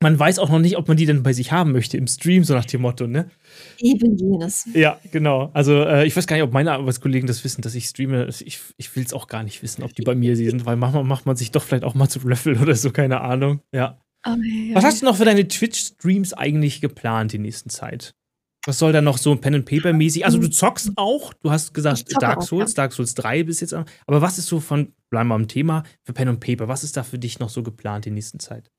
man 0.00 0.18
weiß 0.18 0.38
auch 0.38 0.50
noch 0.50 0.58
nicht, 0.58 0.76
ob 0.76 0.88
man 0.88 0.96
die 0.96 1.06
denn 1.06 1.22
bei 1.22 1.32
sich 1.32 1.52
haben 1.52 1.72
möchte 1.72 1.96
im 1.96 2.06
Stream, 2.06 2.44
so 2.44 2.54
nach 2.54 2.66
dem 2.66 2.82
Motto, 2.82 3.06
ne? 3.06 3.30
Eben 3.78 4.16
jenes. 4.16 4.68
Ja, 4.74 5.00
genau. 5.10 5.50
Also 5.54 5.82
äh, 5.82 6.06
ich 6.06 6.14
weiß 6.14 6.26
gar 6.26 6.36
nicht, 6.36 6.42
ob 6.42 6.52
meine 6.52 6.72
Arbeitskollegen 6.72 7.26
das 7.26 7.44
wissen, 7.44 7.62
dass 7.62 7.74
ich 7.74 7.86
streame. 7.86 8.28
Ich, 8.28 8.60
ich 8.76 8.96
will 8.96 9.04
es 9.04 9.12
auch 9.12 9.26
gar 9.26 9.42
nicht 9.42 9.62
wissen, 9.62 9.82
ob 9.82 9.94
die 9.94 10.02
bei 10.02 10.14
mir 10.14 10.36
sind, 10.36 10.66
weil 10.66 10.76
manchmal 10.76 11.04
macht 11.04 11.24
man 11.24 11.36
sich 11.36 11.50
doch 11.50 11.62
vielleicht 11.62 11.84
auch 11.84 11.94
mal 11.94 12.08
zu 12.08 12.20
Löffel 12.28 12.60
oder 12.60 12.74
so, 12.74 12.90
keine 12.90 13.22
Ahnung. 13.22 13.60
Ja. 13.72 13.98
Aber 14.22 14.42
ja. 14.42 14.74
Was 14.74 14.84
hast 14.84 15.02
du 15.02 15.06
noch 15.06 15.16
für 15.16 15.24
deine 15.24 15.48
Twitch-Streams 15.48 16.34
eigentlich 16.34 16.80
geplant 16.80 17.32
die 17.32 17.38
nächsten 17.38 17.70
Zeit? 17.70 18.14
Was 18.66 18.80
soll 18.80 18.92
da 18.92 19.00
noch 19.00 19.16
so 19.16 19.34
Pen 19.36 19.54
and 19.54 19.64
Paper 19.64 19.92
mäßig? 19.92 20.24
Also 20.24 20.38
du 20.38 20.50
zockst 20.50 20.92
auch, 20.96 21.32
du 21.34 21.50
hast 21.52 21.72
gesagt 21.72 22.04
Dark 22.20 22.38
auch, 22.38 22.42
Souls, 22.42 22.74
Dark 22.74 22.92
Souls 22.92 23.14
3 23.14 23.44
bis 23.44 23.60
jetzt. 23.60 23.72
Aber 23.72 24.20
was 24.20 24.38
ist 24.38 24.46
so 24.46 24.58
von, 24.58 24.92
bleiben 25.08 25.28
wir 25.28 25.36
am 25.36 25.46
Thema, 25.46 25.84
für 26.02 26.12
Pen 26.12 26.28
and 26.28 26.40
Paper, 26.40 26.66
was 26.66 26.82
ist 26.82 26.96
da 26.96 27.04
für 27.04 27.18
dich 27.18 27.38
noch 27.38 27.48
so 27.48 27.62
geplant 27.62 28.04
die 28.04 28.10
nächsten 28.10 28.40
Zeit? 28.40 28.72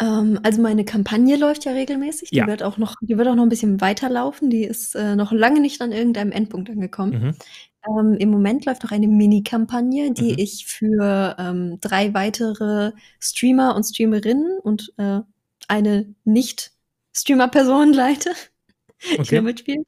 Ähm, 0.00 0.38
also 0.42 0.60
meine 0.60 0.84
Kampagne 0.84 1.36
läuft 1.36 1.64
ja 1.64 1.72
regelmäßig. 1.72 2.30
Die 2.30 2.36
Ja. 2.36 2.46
wird 2.46 2.62
auch 2.62 2.76
noch, 2.78 2.94
die 3.00 3.16
wird 3.16 3.28
auch 3.28 3.34
noch 3.34 3.42
ein 3.44 3.48
bisschen 3.48 3.80
weiterlaufen. 3.80 4.50
Die 4.50 4.64
ist 4.64 4.94
äh, 4.94 5.16
noch 5.16 5.32
lange 5.32 5.60
nicht 5.60 5.80
an 5.80 5.92
irgendeinem 5.92 6.32
Endpunkt 6.32 6.68
angekommen. 6.70 7.12
Mhm. 7.22 7.36
Ähm, 7.88 8.14
Im 8.18 8.30
Moment 8.30 8.64
läuft 8.66 8.82
noch 8.82 8.90
eine 8.92 9.08
Mini-Kampagne, 9.08 10.12
die 10.12 10.32
Mhm. 10.32 10.38
ich 10.38 10.66
für 10.66 11.36
ähm, 11.38 11.78
drei 11.80 12.12
weitere 12.14 12.92
Streamer 13.20 13.74
und 13.76 13.84
Streamerinnen 13.84 14.58
und 14.58 14.92
äh, 14.98 15.20
eine 15.68 16.14
Nicht-Streamer-Person 16.24 17.92
leite, 17.94 18.30
die 19.14 19.18
Okay. 19.20 19.36
da 19.36 19.42
mitspielt. 19.42 19.86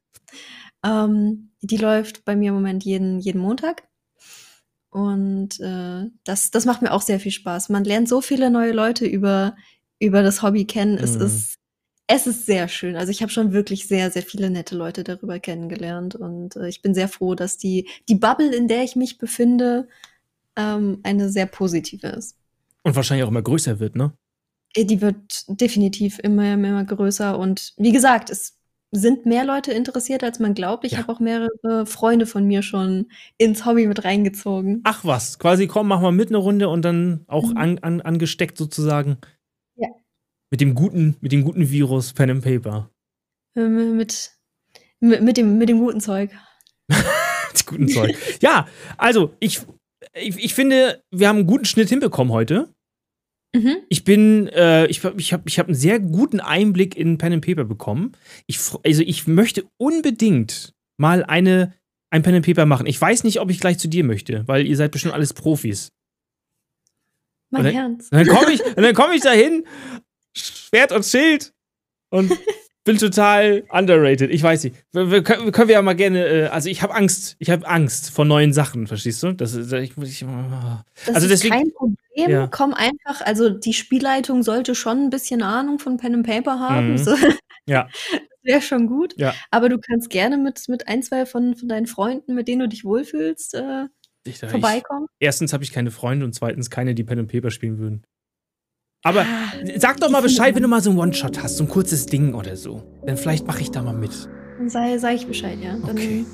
Ähm, 0.85 1.51
die 1.61 1.77
läuft 1.77 2.25
bei 2.25 2.35
mir 2.35 2.49
im 2.49 2.55
Moment 2.55 2.83
jeden, 2.85 3.19
jeden 3.19 3.41
Montag. 3.41 3.83
Und 4.91 5.59
äh, 5.59 6.09
das, 6.23 6.51
das 6.51 6.65
macht 6.65 6.81
mir 6.81 6.91
auch 6.93 7.01
sehr 7.01 7.19
viel 7.19 7.31
Spaß. 7.31 7.69
Man 7.69 7.83
lernt 7.83 8.09
so 8.09 8.21
viele 8.21 8.49
neue 8.49 8.71
Leute 8.71 9.05
über, 9.05 9.55
über 9.99 10.21
das 10.23 10.41
Hobby 10.41 10.65
kennen. 10.65 10.97
Es 10.97 11.15
Mhm. 11.15 11.25
ist 11.25 11.55
es 12.11 12.25
ist 12.25 12.47
sehr 12.47 12.67
schön. 12.67 12.95
Also 12.95 13.11
ich 13.11 13.21
habe 13.21 13.31
schon 13.31 13.51
wirklich 13.53 13.87
sehr, 13.87 14.09
sehr 14.09 14.23
viele 14.23 14.49
nette 14.49 14.75
Leute 14.75 15.03
darüber 15.03 15.39
kennengelernt 15.39 16.15
und 16.15 16.55
äh, 16.55 16.67
ich 16.67 16.81
bin 16.81 16.95
sehr 16.95 17.07
froh, 17.07 17.35
dass 17.35 17.57
die, 17.59 17.87
die 18.09 18.15
Bubble, 18.15 18.51
in 18.55 18.67
der 18.67 18.83
ich 18.83 18.95
mich 18.95 19.19
befinde, 19.19 19.87
ähm, 20.57 20.99
eine 21.03 21.29
sehr 21.29 21.45
positive 21.45 22.07
ist. 22.07 22.35
Und 22.83 22.95
wahrscheinlich 22.95 23.23
auch 23.25 23.29
immer 23.29 23.43
größer 23.43 23.79
wird, 23.79 23.95
ne? 23.95 24.13
Äh, 24.75 24.85
Die 24.85 25.01
wird 25.01 25.45
definitiv 25.47 26.19
immer, 26.19 26.53
immer 26.53 26.83
größer 26.83 27.37
und 27.37 27.73
wie 27.77 27.91
gesagt, 27.91 28.31
es 28.31 28.55
sind 28.91 29.27
mehr 29.27 29.45
Leute 29.45 29.71
interessiert, 29.71 30.23
als 30.23 30.39
man 30.39 30.55
glaubt. 30.55 30.85
Ich 30.85 30.93
Ja. 30.93 30.97
habe 30.99 31.11
auch 31.13 31.19
mehrere 31.19 31.85
Freunde 31.85 32.25
von 32.25 32.45
mir 32.47 32.63
schon 32.63 33.11
ins 33.37 33.65
Hobby 33.67 33.85
mit 33.85 34.03
reingezogen. 34.03 34.81
Ach 34.83 35.05
was, 35.05 35.37
quasi 35.37 35.67
komm, 35.67 35.89
mach 35.89 36.01
mal 36.01 36.11
mit 36.11 36.29
eine 36.29 36.37
Runde 36.37 36.69
und 36.69 36.83
dann 36.83 37.23
auch 37.27 37.51
Mhm. 37.51 37.57
an, 37.57 37.79
an, 37.79 38.01
angesteckt 38.01 38.57
sozusagen. 38.57 39.17
Mit 40.51 40.61
dem 40.61 40.73
guten, 40.73 41.15
mit 41.21 41.31
dem 41.31 41.43
guten 41.43 41.69
Virus 41.69 42.13
Pen 42.13 42.31
and 42.31 42.43
Paper. 42.43 42.89
Ähm, 43.55 43.97
Mit, 43.97 44.31
mit, 44.99 45.21
mit, 45.21 45.37
dem, 45.37 45.57
mit 45.57 45.69
dem 45.69 45.79
guten 45.79 46.01
Zeug. 46.01 46.31
Das 47.51 47.65
guten 47.65 47.87
Zeug. 47.87 48.15
Ja, 48.41 48.67
also 48.99 49.33
ich, 49.39 49.61
ich, 50.13 50.37
ich 50.37 50.53
finde, 50.53 51.03
wir 51.09 51.27
haben 51.27 51.37
einen 51.37 51.47
guten 51.47 51.65
Schnitt 51.65 51.89
hinbekommen 51.89 52.31
heute. 52.31 52.71
Mhm. 53.55 53.77
Ich 53.89 54.03
bin, 54.03 54.47
äh, 54.49 54.85
ich, 54.85 55.03
ich 55.03 55.33
habe 55.33 55.43
ich 55.47 55.57
hab 55.57 55.65
einen 55.65 55.75
sehr 55.75 55.99
guten 55.99 56.39
Einblick 56.39 56.95
in 56.95 57.17
Pen 57.17 57.33
and 57.33 57.45
Paper 57.45 57.63
bekommen. 57.65 58.11
Ich, 58.45 58.59
also 58.85 59.01
ich 59.01 59.25
möchte 59.25 59.65
unbedingt 59.77 60.75
mal 60.97 61.23
eine, 61.23 61.73
ein 62.11 62.21
Pen 62.21 62.35
and 62.35 62.45
Paper 62.45 62.67
machen. 62.67 62.85
Ich 62.85 63.01
weiß 63.01 63.23
nicht, 63.23 63.39
ob 63.39 63.49
ich 63.49 63.59
gleich 63.59 63.79
zu 63.79 63.87
dir 63.87 64.03
möchte, 64.03 64.47
weil 64.47 64.67
ihr 64.67 64.77
seid 64.77 64.91
bestimmt 64.91 65.15
alles 65.15 65.33
Profis. 65.33 65.89
Mein. 67.51 67.65
Und 67.65 68.11
dann 68.11 68.27
komme 68.27 68.51
ich, 68.51 68.61
dann 68.61 68.93
komm 68.93 69.11
ich 69.11 69.21
da 69.21 69.31
hin, 69.31 69.65
Schwert 70.69 70.91
und 70.91 71.05
Schild 71.05 71.53
und 72.09 72.31
bin 72.85 72.97
total 72.97 73.63
underrated. 73.69 74.31
Ich 74.31 74.41
weiß 74.41 74.63
nicht. 74.63 74.75
Wir, 74.91 75.11
wir, 75.11 75.23
können, 75.23 75.45
wir 75.45 75.51
können 75.51 75.67
wir 75.67 75.75
ja 75.75 75.81
mal 75.81 75.95
gerne, 75.95 76.25
äh, 76.25 76.45
also 76.47 76.69
ich 76.69 76.81
habe 76.81 76.95
Angst. 76.95 77.35
Ich 77.39 77.49
habe 77.49 77.67
Angst 77.67 78.09
vor 78.11 78.25
neuen 78.25 78.53
Sachen, 78.53 78.87
verstehst 78.87 79.21
du? 79.23 79.33
Das 79.33 79.53
ist, 79.53 79.71
ich, 79.73 79.97
ich, 79.97 80.25
Das 81.05 81.15
Also 81.15 81.27
ist 81.27 81.29
deswegen- 81.43 81.53
kein 81.53 81.71
Problem. 81.73 81.95
Ja. 82.29 82.47
Komm 82.47 82.73
einfach, 82.73 83.21
also 83.25 83.49
die 83.49 83.73
Spielleitung 83.73 84.43
sollte 84.43 84.75
schon 84.75 85.05
ein 85.05 85.09
bisschen 85.09 85.41
Ahnung 85.41 85.79
von 85.79 85.97
Pen 85.97 86.15
and 86.15 86.25
Paper 86.27 86.59
haben. 86.59 86.91
Mhm. 86.91 86.97
So. 86.97 87.15
Ja. 87.65 87.87
Das 88.41 88.53
wäre 88.53 88.61
schon 88.61 88.87
gut. 88.87 89.13
Ja. 89.17 89.35
Aber 89.51 89.67
du 89.67 89.77
kannst 89.79 90.09
gerne 90.09 90.37
mit, 90.37 90.69
mit 90.69 90.87
ein, 90.87 91.03
zwei 91.03 91.25
von, 91.25 91.55
von 91.55 91.67
deinen 91.67 91.87
Freunden, 91.87 92.35
mit 92.35 92.47
denen 92.47 92.61
du 92.61 92.67
dich 92.69 92.85
wohlfühlst, 92.85 93.53
äh, 93.53 93.87
ich, 94.23 94.39
vorbeikommen. 94.39 95.07
erstens 95.19 95.51
habe 95.51 95.65
ich 95.65 95.73
keine 95.73 95.91
Freunde 95.91 96.25
und 96.25 96.33
zweitens 96.33 96.69
keine, 96.69 96.95
die 96.95 97.03
Pen 97.03 97.19
and 97.19 97.29
Paper 97.31 97.51
spielen 97.51 97.79
würden. 97.79 98.03
Aber 99.03 99.21
Ah, 99.21 99.53
sag 99.77 99.99
doch 100.01 100.09
mal 100.09 100.21
Bescheid, 100.21 100.55
wenn 100.55 100.61
du 100.63 100.67
mal 100.67 100.81
so 100.81 100.89
einen 100.89 100.99
One-Shot 100.99 101.41
hast, 101.41 101.57
so 101.57 101.63
ein 101.63 101.69
kurzes 101.69 102.05
Ding 102.05 102.33
oder 102.33 102.55
so. 102.57 102.83
Dann 103.05 103.15
vielleicht 103.17 103.47
mache 103.47 103.61
ich 103.61 103.71
da 103.71 103.81
mal 103.81 103.93
mit. 103.93 104.11
Dann 104.57 104.69
sei, 104.69 104.97
sag 104.97 105.13
ich 105.15 105.25
Bescheid, 105.25 105.57
ja. 105.61 105.71
Dann, 105.77 105.91
Okay. 105.91 106.25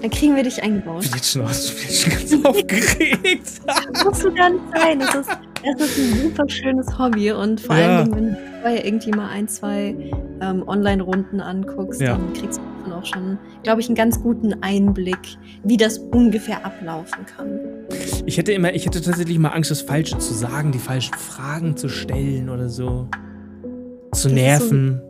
dann 0.00 0.10
kriegen 0.10 0.34
wir 0.36 0.42
dich 0.42 0.62
eingebaut. 0.62 1.04
Ich 1.04 1.10
bin 1.10 1.18
jetzt 1.18 1.30
schon, 1.30 1.42
ich 1.50 1.74
bin 1.74 1.82
jetzt 1.82 2.00
schon 2.02 2.12
ganz 2.12 2.44
aufgeregt. 2.46 3.50
Das 3.92 4.04
musst 4.04 4.24
du 4.24 4.32
gar 4.32 4.50
nicht 4.50 4.64
sein. 4.74 5.00
Es 5.02 5.14
ist, 5.14 5.30
es 5.62 5.80
ist 5.90 5.98
ein 5.98 6.22
super 6.22 6.48
schönes 6.48 6.98
Hobby 6.98 7.30
und 7.32 7.60
vor 7.60 7.76
Ja. 7.76 7.98
allen 7.98 8.04
Dingen, 8.06 8.16
wenn 8.16 8.30
du 8.34 8.60
vorher 8.62 8.84
irgendwie 8.86 9.10
mal 9.10 9.28
ein, 9.28 9.46
zwei 9.46 9.94
ähm, 10.40 10.64
Online-Runden 10.66 11.42
anguckst, 11.42 12.00
Ja. 12.00 12.12
dann 12.16 12.32
kriegst 12.32 12.58
du 12.58 12.62
davon 12.78 12.92
auch 12.94 13.04
schon, 13.04 13.38
glaube 13.64 13.82
ich, 13.82 13.88
einen 13.88 13.96
ganz 13.96 14.18
guten 14.22 14.62
Einblick, 14.62 15.18
wie 15.62 15.76
das 15.76 15.98
ungefähr 15.98 16.64
ablaufen 16.64 17.26
kann. 17.26 17.60
Ich 18.26 18.38
hätte 18.38 18.52
immer, 18.52 18.72
ich 18.74 18.86
hätte 18.86 19.00
tatsächlich 19.00 19.38
mal 19.38 19.48
Angst, 19.50 19.70
das 19.70 19.80
Falsche 19.82 20.18
zu 20.18 20.32
sagen, 20.34 20.72
die 20.72 20.78
falschen 20.78 21.14
Fragen 21.14 21.76
zu 21.76 21.88
stellen 21.88 22.48
oder 22.48 22.68
so. 22.68 23.08
Zu 24.12 24.12
Das 24.12 24.24
ist 24.28 24.32
nerven. 24.32 25.00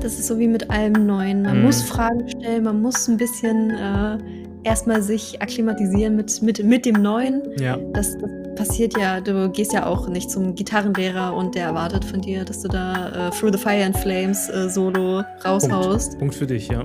Das 0.00 0.14
ist 0.18 0.26
so 0.26 0.38
wie 0.38 0.48
mit 0.48 0.68
allem 0.70 1.06
Neuen. 1.06 1.42
Man 1.42 1.58
Mhm. 1.58 1.64
muss 1.64 1.82
Fragen 1.82 2.28
stellen, 2.28 2.64
man 2.64 2.82
muss 2.82 3.06
ein 3.08 3.16
bisschen 3.16 3.70
äh, 3.70 4.18
erstmal 4.64 5.00
sich 5.02 5.40
akklimatisieren 5.40 6.16
mit, 6.16 6.42
mit, 6.42 6.62
mit 6.64 6.84
dem 6.86 7.00
Neuen. 7.00 7.42
Ja. 7.60 7.78
Das, 7.92 8.16
das 8.18 8.30
passiert 8.56 8.98
ja, 8.98 9.20
du 9.20 9.48
gehst 9.50 9.72
ja 9.72 9.86
auch 9.86 10.08
nicht 10.08 10.30
zum 10.30 10.54
Gitarrenlehrer 10.54 11.34
und 11.34 11.54
der 11.54 11.66
erwartet 11.66 12.04
von 12.04 12.20
dir, 12.20 12.44
dass 12.44 12.60
du 12.62 12.68
da 12.68 13.28
äh, 13.28 13.30
Through 13.30 13.52
the 13.52 13.58
Fire 13.58 13.84
and 13.84 13.96
Flames 13.96 14.48
äh, 14.50 14.68
Solo 14.68 15.22
raushaust. 15.44 16.18
Punkt 16.18 16.34
für 16.34 16.46
dich, 16.46 16.68
ja. 16.68 16.84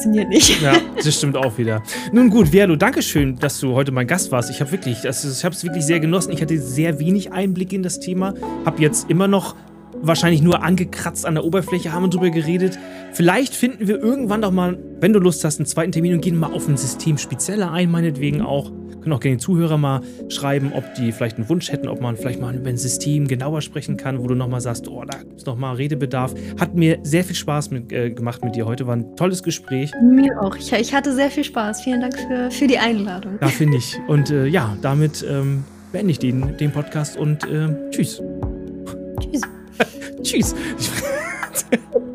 Funktioniert 0.00 0.30
nicht. 0.30 0.62
Ja, 0.62 0.80
das 0.96 1.14
stimmt 1.14 1.36
auch 1.36 1.58
wieder. 1.58 1.82
Nun 2.10 2.30
gut, 2.30 2.48
Verlo, 2.48 2.74
danke 2.74 3.02
schön, 3.02 3.36
dass 3.36 3.60
du 3.60 3.74
heute 3.74 3.92
mein 3.92 4.06
Gast 4.06 4.32
warst. 4.32 4.48
Ich 4.48 4.62
habe 4.62 4.72
wirklich, 4.72 5.02
das, 5.02 5.24
ich 5.24 5.44
habe 5.44 5.54
es 5.54 5.62
wirklich 5.62 5.84
sehr 5.84 6.00
genossen. 6.00 6.32
Ich 6.32 6.40
hatte 6.40 6.58
sehr 6.58 6.98
wenig 6.98 7.32
Einblick 7.32 7.74
in 7.74 7.82
das 7.82 8.00
Thema. 8.00 8.32
Habe 8.64 8.80
jetzt 8.80 9.10
immer 9.10 9.28
noch 9.28 9.56
wahrscheinlich 10.02 10.42
nur 10.42 10.62
angekratzt 10.62 11.26
an 11.26 11.34
der 11.34 11.44
Oberfläche, 11.44 11.92
haben 11.92 12.10
drüber 12.10 12.30
geredet. 12.30 12.78
Vielleicht 13.12 13.54
finden 13.54 13.88
wir 13.88 14.02
irgendwann 14.02 14.42
doch 14.42 14.52
mal, 14.52 14.78
wenn 15.00 15.12
du 15.12 15.18
Lust 15.18 15.44
hast, 15.44 15.58
einen 15.58 15.66
zweiten 15.66 15.92
Termin 15.92 16.14
und 16.14 16.20
gehen 16.20 16.38
mal 16.38 16.52
auf 16.52 16.68
ein 16.68 16.76
System 16.76 17.18
spezieller 17.18 17.72
ein, 17.72 17.90
meinetwegen 17.90 18.42
auch. 18.42 18.70
Können 19.00 19.14
auch 19.14 19.20
gerne 19.20 19.38
die 19.38 19.42
Zuhörer 19.42 19.78
mal 19.78 20.02
schreiben, 20.28 20.72
ob 20.74 20.94
die 20.94 21.10
vielleicht 21.12 21.38
einen 21.38 21.48
Wunsch 21.48 21.72
hätten, 21.72 21.88
ob 21.88 22.02
man 22.02 22.16
vielleicht 22.16 22.38
mal 22.38 22.54
über 22.54 22.68
ein 22.68 22.76
System 22.76 23.26
genauer 23.26 23.62
sprechen 23.62 23.96
kann, 23.96 24.22
wo 24.22 24.26
du 24.26 24.34
nochmal 24.34 24.60
sagst, 24.60 24.88
oh, 24.88 25.02
da 25.06 25.18
ist 25.34 25.46
nochmal 25.46 25.76
Redebedarf. 25.76 26.34
Hat 26.58 26.74
mir 26.74 26.98
sehr 27.02 27.24
viel 27.24 27.36
Spaß 27.36 27.70
mit, 27.70 27.92
äh, 27.92 28.10
gemacht 28.10 28.44
mit 28.44 28.56
dir 28.56 28.66
heute. 28.66 28.86
War 28.86 28.96
ein 28.96 29.16
tolles 29.16 29.42
Gespräch. 29.42 29.90
Mir 30.02 30.38
auch. 30.42 30.54
Ich, 30.56 30.70
ich 30.72 30.92
hatte 30.92 31.14
sehr 31.14 31.30
viel 31.30 31.44
Spaß. 31.44 31.82
Vielen 31.82 32.02
Dank 32.02 32.14
für, 32.18 32.50
für 32.50 32.66
die 32.66 32.78
Einladung. 32.78 33.38
Ja, 33.40 33.48
finde 33.48 33.78
ich. 33.78 33.98
Und 34.06 34.30
äh, 34.30 34.46
ja, 34.46 34.76
damit 34.82 35.24
ähm, 35.26 35.64
beende 35.92 36.10
ich 36.10 36.18
den, 36.18 36.58
den 36.58 36.70
Podcast 36.70 37.16
und 37.16 37.44
äh. 37.44 37.68
Tschüss. 37.90 38.20
Tschüss. 40.22 40.54